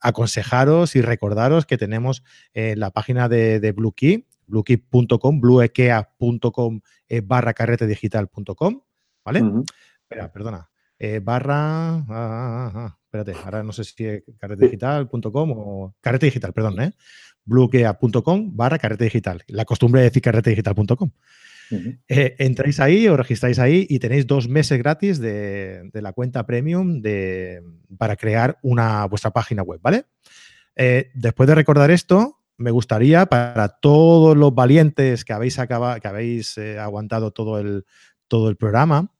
aconsejaros 0.00 0.96
y 0.96 1.00
recordaros 1.00 1.66
que 1.66 1.78
tenemos 1.78 2.22
en 2.52 2.78
la 2.78 2.90
página 2.90 3.28
de, 3.28 3.58
de 3.58 3.72
Bluekey, 3.72 4.26
bluekey.com, 4.48 5.40
bluekea.com 5.40 6.80
eh, 7.08 7.20
barra 7.20 7.54
carretedigital.com, 7.54 8.82
¿vale? 9.24 9.42
Espera, 10.02 10.32
perdona. 10.32 10.70
Eh, 10.98 11.20
barra. 11.22 11.94
Ah, 11.94 12.04
ah, 12.08 12.72
ah, 12.74 12.98
espérate, 13.04 13.32
ahora 13.44 13.62
no 13.62 13.72
sé 13.72 13.84
si 13.84 14.04
es 14.04 14.22
carretedigital.com 14.38 15.52
o. 15.56 15.96
Carrete 16.00 16.26
digital, 16.26 16.52
perdón, 16.52 16.80
¿eh? 16.80 16.92
Bluequea.com 17.44 18.56
barra 18.56 18.78
carrete 18.78 19.04
digital. 19.04 19.42
La 19.46 19.64
costumbre 19.64 20.00
de 20.00 20.08
decir 20.08 20.22
carretedigital.com. 20.22 21.10
Eh, 22.08 22.34
entráis 22.38 22.80
ahí, 22.80 23.08
os 23.08 23.16
registráis 23.16 23.58
ahí 23.58 23.86
y 23.88 23.98
tenéis 23.98 24.26
dos 24.26 24.48
meses 24.48 24.78
gratis 24.78 25.18
de, 25.18 25.90
la 25.92 26.12
cuenta 26.12 26.46
premium 26.46 27.02
de, 27.02 27.62
para 27.98 28.16
crear 28.16 28.58
una, 28.62 29.04
vuestra 29.06 29.30
página 29.30 29.62
web, 29.62 29.80
¿vale? 29.82 30.04
Eh, 30.76 31.10
después 31.14 31.46
de 31.46 31.54
recordar 31.54 31.90
esto, 31.90 32.37
me 32.58 32.70
gustaría 32.70 33.26
para 33.26 33.68
todos 33.68 34.36
los 34.36 34.54
valientes 34.54 35.24
que 35.24 35.32
habéis 35.32 35.58
acabado, 35.58 36.00
que 36.00 36.08
habéis 36.08 36.58
aguantado 36.58 37.30
todo 37.30 37.58
el, 37.58 37.84
todo 38.28 38.50
el 38.50 38.56
programa, 38.56 39.10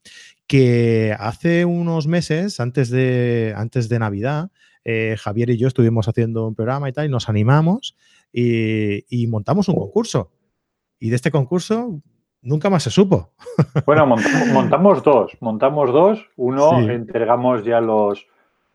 que 0.47 1.15
hace 1.19 1.65
unos 1.65 2.07
meses, 2.07 2.59
antes 2.61 2.91
de, 2.91 3.55
antes 3.57 3.89
de 3.89 3.99
Navidad, 3.99 4.51
eh, 4.85 5.17
Javier 5.19 5.51
y 5.51 5.59
yo 5.59 5.69
estuvimos 5.69 6.09
haciendo 6.09 6.47
un 6.47 6.55
programa 6.55 6.89
y 6.89 6.93
tal, 6.93 7.07
y 7.07 7.11
nos 7.11 7.29
animamos 7.29 7.97
y, 8.33 9.27
montamos 9.29 9.69
un 9.69 9.77
concurso. 9.77 10.33
Y 10.99 11.11
de 11.11 11.17
este 11.17 11.31
concurso 11.31 12.01
nunca 12.41 12.71
más 12.71 12.85
se 12.85 12.91
supo. 12.91 13.33
Bueno, 13.87 14.07
montamos, 14.07 15.03
dos, 15.03 15.37
montamos 15.41 15.93
dos. 15.93 16.27
Uno 16.37 16.79
entregamos 16.89 17.65
ya 17.65 17.81
los, 17.81 18.27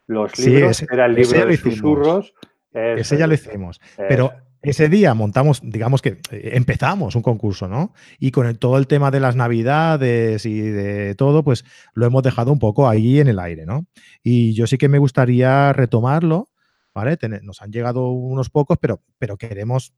los 0.07 0.37
libros, 0.37 0.83
era 0.83 1.05
el 1.07 1.15
libro 1.15 1.45
de 1.45 1.57
susurros. 1.57 2.33
Ese 2.71 3.17
ya 3.17 3.27
lo 3.27 3.33
hicimos. 3.33 3.79
Pero 3.97 4.31
ese 4.63 4.87
día 4.87 5.13
montamos, 5.13 5.59
digamos 5.61 6.01
que 6.01 6.17
eh, 6.31 6.51
empezamos 6.53 7.15
un 7.15 7.21
concurso, 7.21 7.67
¿no? 7.67 7.93
Y 8.17 8.31
con 8.31 8.55
todo 8.55 8.77
el 8.77 8.87
tema 8.87 9.11
de 9.11 9.19
las 9.19 9.35
navidades 9.35 10.45
y 10.45 10.61
de 10.61 11.15
todo, 11.15 11.43
pues 11.43 11.65
lo 11.93 12.05
hemos 12.05 12.23
dejado 12.23 12.51
un 12.51 12.59
poco 12.59 12.87
ahí 12.87 13.19
en 13.19 13.27
el 13.27 13.39
aire, 13.39 13.65
¿no? 13.65 13.85
Y 14.23 14.53
yo 14.53 14.65
sí 14.65 14.77
que 14.77 14.87
me 14.87 14.99
gustaría 14.99 15.73
retomarlo, 15.73 16.49
¿vale? 16.93 17.17
nos 17.41 17.61
han 17.61 17.71
llegado 17.71 18.09
unos 18.09 18.49
pocos, 18.49 18.77
pero, 18.79 19.01
pero 19.17 19.37
queremos 19.37 19.93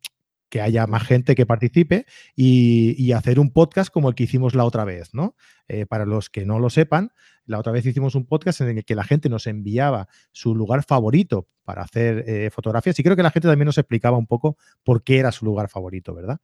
que 0.49 0.61
haya 0.61 0.87
más 0.87 1.03
gente 1.03 1.35
que 1.35 1.45
participe 1.45 2.05
y, 2.35 3.11
hacer 3.13 3.39
un 3.39 3.51
podcast 3.51 3.91
como 3.91 4.09
el 4.09 4.15
que 4.15 4.23
hicimos 4.23 4.55
la 4.55 4.65
otra 4.65 4.83
vez, 4.83 5.13
¿no? 5.13 5.35
Eh, 5.67 5.85
para 5.85 6.05
los 6.05 6.29
que 6.29 6.45
no 6.45 6.59
lo 6.59 6.69
sepan, 6.69 7.11
la 7.45 7.59
otra 7.59 7.71
vez 7.71 7.85
hicimos 7.85 8.15
un 8.15 8.25
podcast 8.25 8.61
en 8.61 8.77
el 8.77 8.85
que 8.85 8.95
la 8.95 9.03
gente 9.03 9.29
nos 9.29 9.47
enviaba 9.47 10.07
su 10.31 10.53
lugar 10.53 10.83
favorito 10.83 11.47
para 11.63 11.81
hacer 11.81 12.25
eh, 12.27 12.49
fotografías 12.51 12.99
y 12.99 13.03
creo 13.03 13.15
que 13.15 13.23
la 13.23 13.31
gente 13.31 13.47
también 13.47 13.67
nos 13.67 13.77
explicaba 13.77 14.17
un 14.17 14.27
poco 14.27 14.57
por 14.83 15.03
qué 15.03 15.19
era 15.19 15.31
su 15.31 15.45
lugar 15.45 15.69
favorito, 15.69 16.13
¿verdad? 16.13 16.39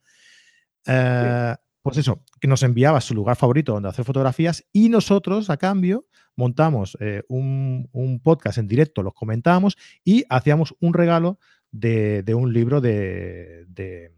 Eh, 0.86 1.54
pues 1.82 1.98
eso, 1.98 2.24
que 2.40 2.48
nos 2.48 2.62
enviaba 2.62 3.00
su 3.00 3.14
lugar 3.14 3.36
favorito 3.36 3.72
donde 3.72 3.88
hacer 3.88 4.04
fotografías 4.04 4.64
y 4.72 4.88
nosotros, 4.88 5.50
a 5.50 5.56
cambio, 5.56 6.06
montamos 6.36 6.96
un, 7.28 8.20
podcast 8.22 8.58
en 8.58 8.68
directo, 8.68 9.02
los 9.02 9.14
comentábamos 9.14 9.76
y 10.04 10.24
hacíamos 10.28 10.74
un 10.80 10.94
regalo 10.94 11.38
de, 11.72 12.34
un 12.34 12.52
libro 12.52 12.80
de, 12.80 13.64
de, 13.68 14.12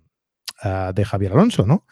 ah, 0.63 0.93
de 0.95 1.05
Javier 1.05 1.33
Alonso, 1.33 1.67
¿no? 1.67 1.87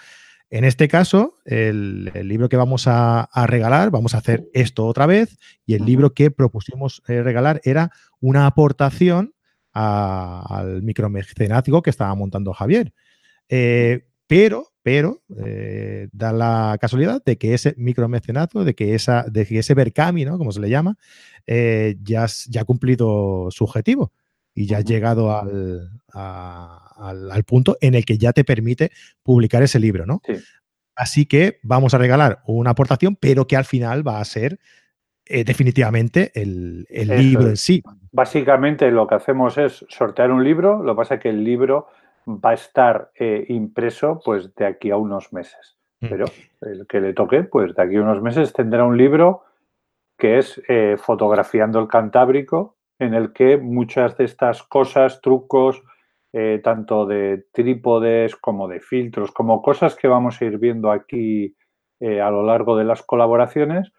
En 0.52 0.64
este 0.64 0.86
caso, 0.86 1.38
el, 1.46 2.12
libro 2.28 2.50
que 2.50 2.58
vamos 2.58 2.84
a, 2.86 3.26
regalar, 3.46 3.90
vamos 3.90 4.14
a 4.14 4.18
hacer 4.18 4.50
esto 4.52 4.86
otra 4.86 5.06
vez, 5.06 5.38
y 5.64 5.72
el 5.72 5.86
libro 5.86 6.12
que 6.12 6.30
propusimos 6.30 7.02
eh, 7.08 7.22
regalar 7.22 7.62
era 7.64 7.90
una 8.20 8.44
aportación 8.44 9.32
al 9.72 10.82
micromecenazgo 10.82 11.80
que 11.80 11.88
estaba 11.88 12.14
montando 12.14 12.52
Javier. 12.52 12.92
Eh, 13.48 14.04
pero, 14.26 14.74
pero, 14.82 15.22
eh, 15.42 16.08
da 16.12 16.34
la 16.34 16.76
casualidad 16.78 17.24
de 17.24 17.38
que 17.38 17.54
ese 17.54 17.74
micromecenazgo, 17.78 18.62
de 18.64 18.74
que, 18.74 18.94
esa, 18.94 19.24
de 19.30 19.46
que 19.46 19.58
ese 19.58 19.72
Berkami, 19.72 20.26
¿no? 20.26 20.36
Como 20.36 20.52
se 20.52 20.60
le 20.60 20.68
llama, 20.68 20.98
ya, 21.46 22.26
ya 22.26 22.60
ha 22.60 22.64
cumplido 22.66 23.48
su 23.50 23.64
objetivo 23.64 24.12
y 24.54 24.66
ya 24.66 24.78
has 24.78 24.84
llegado 24.84 25.36
al, 25.36 25.90
al, 26.12 27.44
punto 27.44 27.76
en 27.80 27.94
el 27.94 28.04
que 28.04 28.18
ya 28.18 28.32
te 28.32 28.44
permite 28.44 28.90
publicar 29.22 29.62
ese 29.62 29.78
libro, 29.78 30.06
¿no? 30.06 30.20
Así 30.94 31.26
que 31.26 31.58
vamos 31.62 31.94
a 31.94 31.98
regalar 31.98 32.42
una 32.46 32.70
aportación, 32.70 33.16
pero 33.16 33.46
que 33.46 33.56
al 33.56 33.64
final 33.64 34.06
va 34.06 34.20
a 34.20 34.24
ser 34.24 34.58
eh, 35.24 35.44
definitivamente 35.44 36.32
el, 36.34 36.86
libro 36.90 37.48
en 37.48 37.56
sí. 37.56 37.82
Básicamente 38.10 38.90
lo 38.90 39.06
que 39.06 39.14
hacemos 39.14 39.56
es 39.56 39.84
sortear 39.88 40.30
un 40.30 40.44
libro, 40.44 40.82
lo 40.82 40.92
que 40.92 40.96
pasa 40.96 41.14
es 41.14 41.20
que 41.20 41.30
el 41.30 41.42
libro 41.44 41.88
va 42.26 42.50
a 42.50 42.54
estar 42.54 43.10
eh, 43.18 43.46
impreso 43.48 44.20
pues 44.24 44.54
de 44.54 44.66
aquí 44.66 44.90
a 44.90 44.96
unos 44.96 45.32
meses. 45.32 45.76
Mm. 46.00 46.08
Pero 46.08 46.26
el 46.62 46.86
que 46.86 47.00
le 47.00 47.14
toque, 47.14 47.44
pues 47.44 47.74
de 47.74 47.82
aquí 47.82 47.96
a 47.96 48.02
unos 48.02 48.20
meses 48.20 48.52
tendrá 48.52 48.84
un 48.84 48.96
libro 48.96 49.44
que 50.18 50.38
es 50.38 50.60
eh, 50.68 50.96
Fotografiando 50.98 51.80
el 51.80 51.88
Cantábrico, 51.88 52.76
en 53.02 53.14
el 53.14 53.32
que 53.32 53.56
muchas 53.56 54.16
de 54.16 54.24
estas 54.24 54.62
cosas, 54.62 55.20
trucos, 55.20 55.82
eh, 56.32 56.60
tanto 56.62 57.04
de 57.04 57.46
trípodes 57.52 58.36
como 58.36 58.68
de 58.68 58.80
filtros, 58.80 59.32
como 59.32 59.60
cosas 59.60 59.96
que 59.96 60.08
vamos 60.08 60.40
a 60.40 60.44
ir 60.44 60.58
viendo 60.58 60.90
aquí 60.90 61.54
eh, 62.00 62.20
a 62.20 62.30
lo 62.30 62.42
largo 62.42 62.76
de 62.76 62.84
las 62.84 63.02
colaboraciones, 63.02 63.92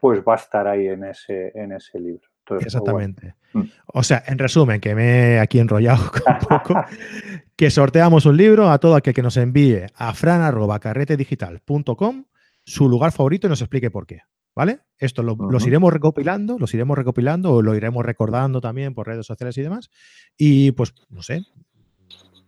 pues 0.00 0.20
va 0.20 0.34
a 0.34 0.36
estar 0.36 0.68
ahí 0.68 0.88
en 0.88 1.04
ese, 1.04 1.52
en 1.54 1.72
ese 1.72 1.98
libro. 1.98 2.28
Exactamente. 2.58 3.34
Mm. 3.52 3.62
O 3.86 4.02
sea, 4.02 4.24
en 4.26 4.38
resumen, 4.38 4.80
que 4.80 4.94
me 4.94 5.34
he 5.34 5.40
aquí 5.40 5.58
enrollado 5.58 6.10
un 6.26 6.38
poco, 6.48 6.74
que 7.56 7.70
sorteamos 7.70 8.26
un 8.26 8.36
libro 8.36 8.70
a 8.70 8.78
todo 8.78 8.96
aquel 8.96 9.14
que 9.14 9.22
nos 9.22 9.36
envíe 9.36 9.86
a 9.94 10.14
fran.carretedigital.com 10.14 12.24
su 12.64 12.88
lugar 12.88 13.12
favorito 13.12 13.46
y 13.46 13.50
nos 13.50 13.62
explique 13.62 13.90
por 13.90 14.06
qué. 14.06 14.22
¿Vale? 14.60 14.80
Esto 14.98 15.22
lo, 15.22 15.36
los 15.36 15.66
iremos 15.66 15.90
recopilando, 15.90 16.58
los 16.58 16.74
iremos 16.74 16.98
recopilando 16.98 17.54
o 17.54 17.62
lo 17.62 17.74
iremos 17.74 18.04
recordando 18.04 18.60
también 18.60 18.92
por 18.92 19.06
redes 19.06 19.24
sociales 19.24 19.56
y 19.56 19.62
demás. 19.62 19.88
Y 20.36 20.72
pues, 20.72 20.92
no 21.08 21.22
sé, 21.22 21.46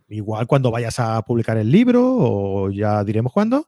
igual 0.09 0.47
cuando 0.47 0.71
vayas 0.71 1.01
a 1.01 1.23
publicar 1.23 1.57
el 1.57 1.73
libro 1.73 2.05
o 2.05 2.71
ya 2.71 3.03
diremos 3.03 3.33
cuándo, 3.33 3.67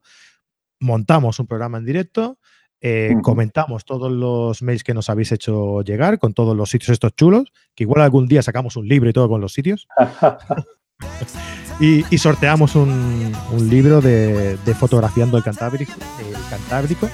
montamos 0.78 1.40
un 1.40 1.46
programa 1.46 1.78
en 1.78 1.86
directo, 1.86 2.38
eh, 2.82 3.14
comentamos 3.22 3.86
todos 3.86 4.12
los 4.12 4.60
mails 4.60 4.84
que 4.84 4.92
nos 4.92 5.08
habéis 5.08 5.32
hecho 5.32 5.80
llegar 5.80 6.18
con 6.18 6.34
todos 6.34 6.54
los 6.54 6.68
sitios 6.68 6.90
estos 6.90 7.16
chulos, 7.16 7.50
que 7.74 7.84
igual 7.84 8.02
algún 8.02 8.26
día 8.26 8.42
sacamos 8.42 8.76
un 8.76 8.86
libro 8.86 9.08
y 9.08 9.14
todo 9.14 9.26
con 9.26 9.40
los 9.40 9.54
sitios. 9.54 9.88
y, 11.80 12.18
sorteamos 12.18 12.76
un, 12.76 13.32
libro 13.70 14.02
de, 14.02 14.58
fotografiando 14.78 15.38
el 15.38 15.42
Cantábrico, 15.42 15.94
el 16.20 16.50
Cantábrico 16.50 17.08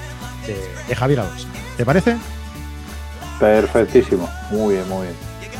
de, 0.47 0.95
Javier 0.95 1.21
Alonso. 1.21 1.47
¿Te 1.77 1.85
parece? 1.85 2.17
Perfectísimo. 3.39 4.29
Muy 4.51 4.75
bien, 4.75 4.89
muy 4.89 5.07
bien. 5.07 5.15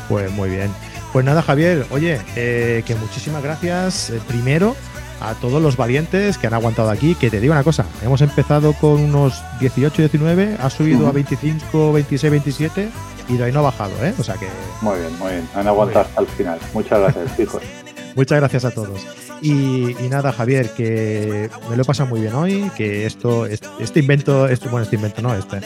Pues 0.07 0.32
muy 0.32 0.49
bien. 0.49 0.71
Pues 1.13 1.25
nada, 1.25 1.41
Javier, 1.41 1.86
oye, 1.91 2.19
eh, 2.36 2.84
que 2.86 2.95
muchísimas 2.95 3.43
gracias 3.43 4.11
eh, 4.11 4.21
primero 4.27 4.75
a 5.19 5.34
todos 5.36 5.61
los 5.61 5.77
valientes 5.77 6.38
que 6.38 6.47
han 6.47 6.53
aguantado 6.53 6.89
aquí. 6.89 7.15
Que 7.15 7.29
te 7.29 7.39
digo 7.39 7.53
una 7.53 7.63
cosa, 7.63 7.86
hemos 8.01 8.21
empezado 8.21 8.73
con 8.73 9.01
unos 9.01 9.41
18, 9.59 10.03
19, 10.03 10.57
ha 10.59 10.69
subido 10.69 11.07
a 11.07 11.11
25, 11.11 11.93
26, 11.93 12.32
27 12.32 12.89
y 13.29 13.38
de 13.38 13.43
ahí 13.43 13.51
no 13.51 13.59
ha 13.59 13.63
bajado, 13.63 13.91
¿eh? 14.03 14.13
O 14.17 14.23
sea 14.23 14.36
que... 14.36 14.47
Muy 14.82 14.99
bien, 14.99 15.19
muy 15.19 15.32
bien. 15.32 15.49
Han 15.55 15.67
aguantado 15.67 16.05
hasta 16.05 16.21
el 16.21 16.27
final. 16.27 16.59
Muchas 16.73 16.99
gracias, 16.99 17.39
hijos. 17.39 17.63
Muchas 18.15 18.39
gracias 18.39 18.65
a 18.65 18.71
todos. 18.71 19.05
Y, 19.42 19.96
nada, 20.10 20.32
Javier, 20.32 20.70
que 20.70 21.50
me 21.70 21.76
lo 21.76 21.82
he 21.82 21.86
pasado 21.86 22.10
muy 22.10 22.22
bien 22.22 22.36
hoy, 22.36 22.72
que 22.78 23.08
esto, 23.08 23.48
este 23.48 24.00
invento, 24.00 24.48
este, 24.48 24.70
bueno, 24.70 24.84
este 24.84 24.98
invento 24.98 25.22
no, 25.22 25.34
este, 25.34 25.58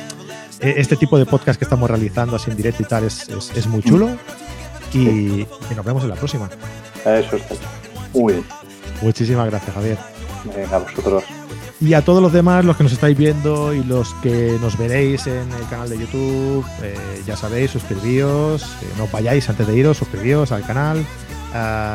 e, 0.62 0.76
este 0.78 0.96
tipo 0.96 1.18
de 1.18 1.26
podcast 1.26 1.60
que 1.60 1.66
estamos 1.66 1.90
realizando 1.90 2.38
así 2.38 2.50
en 2.52 2.58
directo 2.58 2.84
y 2.84 2.86
tal 2.86 3.04
es, 3.04 3.28
es, 3.30 3.68
muy 3.68 3.82
chulo. 3.82 4.10
Y, 4.94 5.46
nos 5.76 5.86
vemos 5.86 6.04
en 6.04 6.10
la 6.10 6.16
próxima. 6.16 6.50
Eso 7.04 7.36
está. 7.36 7.56
Muy 8.14 8.34
bien. 8.34 8.46
Muchísimas 9.02 9.50
gracias, 9.50 9.74
Javier. 9.76 9.98
Venga, 10.56 10.78
a 10.78 10.80
vosotros. 10.80 11.24
Y 11.82 11.94
a 11.94 12.02
todos 12.04 12.22
los 12.22 12.32
demás, 12.32 12.64
los 12.64 12.78
que 12.78 12.84
nos 12.84 12.94
estáis 12.94 13.18
viendo 13.18 13.74
y 13.74 13.84
los 13.84 14.14
que 14.16 14.58
nos 14.62 14.78
veréis 14.78 15.28
en 15.28 15.52
el 15.52 15.68
canal 15.70 15.90
de 15.90 15.98
YouTube, 15.98 16.66
eh, 16.82 16.96
ya 17.28 17.36
sabéis, 17.36 17.72
suscribíos, 17.72 18.64
eh, 18.64 18.88
no 18.98 19.04
os 19.04 19.12
vayáis 19.12 19.50
antes 19.50 19.68
de 19.68 19.76
iros, 19.76 19.98
suscribíos 19.98 20.54
al 20.54 20.66
canal, 20.66 21.06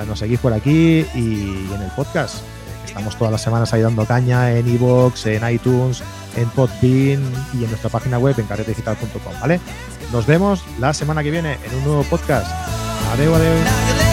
Nos 0.07 0.19
seguís 0.19 0.41
por 0.41 0.53
aquí 0.53 1.07
y 1.15 1.69
en 1.73 1.83
el 1.83 1.91
podcast. 1.95 2.37
Estamos 2.85 3.17
todas 3.17 3.31
las 3.31 3.43
semanas 3.43 3.73
ahí 3.73 3.83
dando 3.83 4.05
caña 4.05 4.53
en 4.53 4.67
iVoox, 4.67 5.27
en 5.27 5.49
iTunes, 5.49 6.03
en 6.37 6.49
Podbean 6.51 7.23
y 7.55 7.65
en 7.65 7.71
nuestra 7.71 7.91
página 7.91 8.19
web 8.19 8.35
en 8.39 8.47
carretedigital.com, 8.47 9.33
¿vale? 9.41 9.61
Nos 10.13 10.27
vemos 10.27 10.65
la 10.79 10.93
semana 10.93 11.23
que 11.23 11.31
viene 11.31 11.59
en 11.65 11.75
un 11.77 11.85
nuevo 11.85 12.03
podcast. 12.05 12.51
Adeu, 13.13 13.35
adeu. 13.35 14.10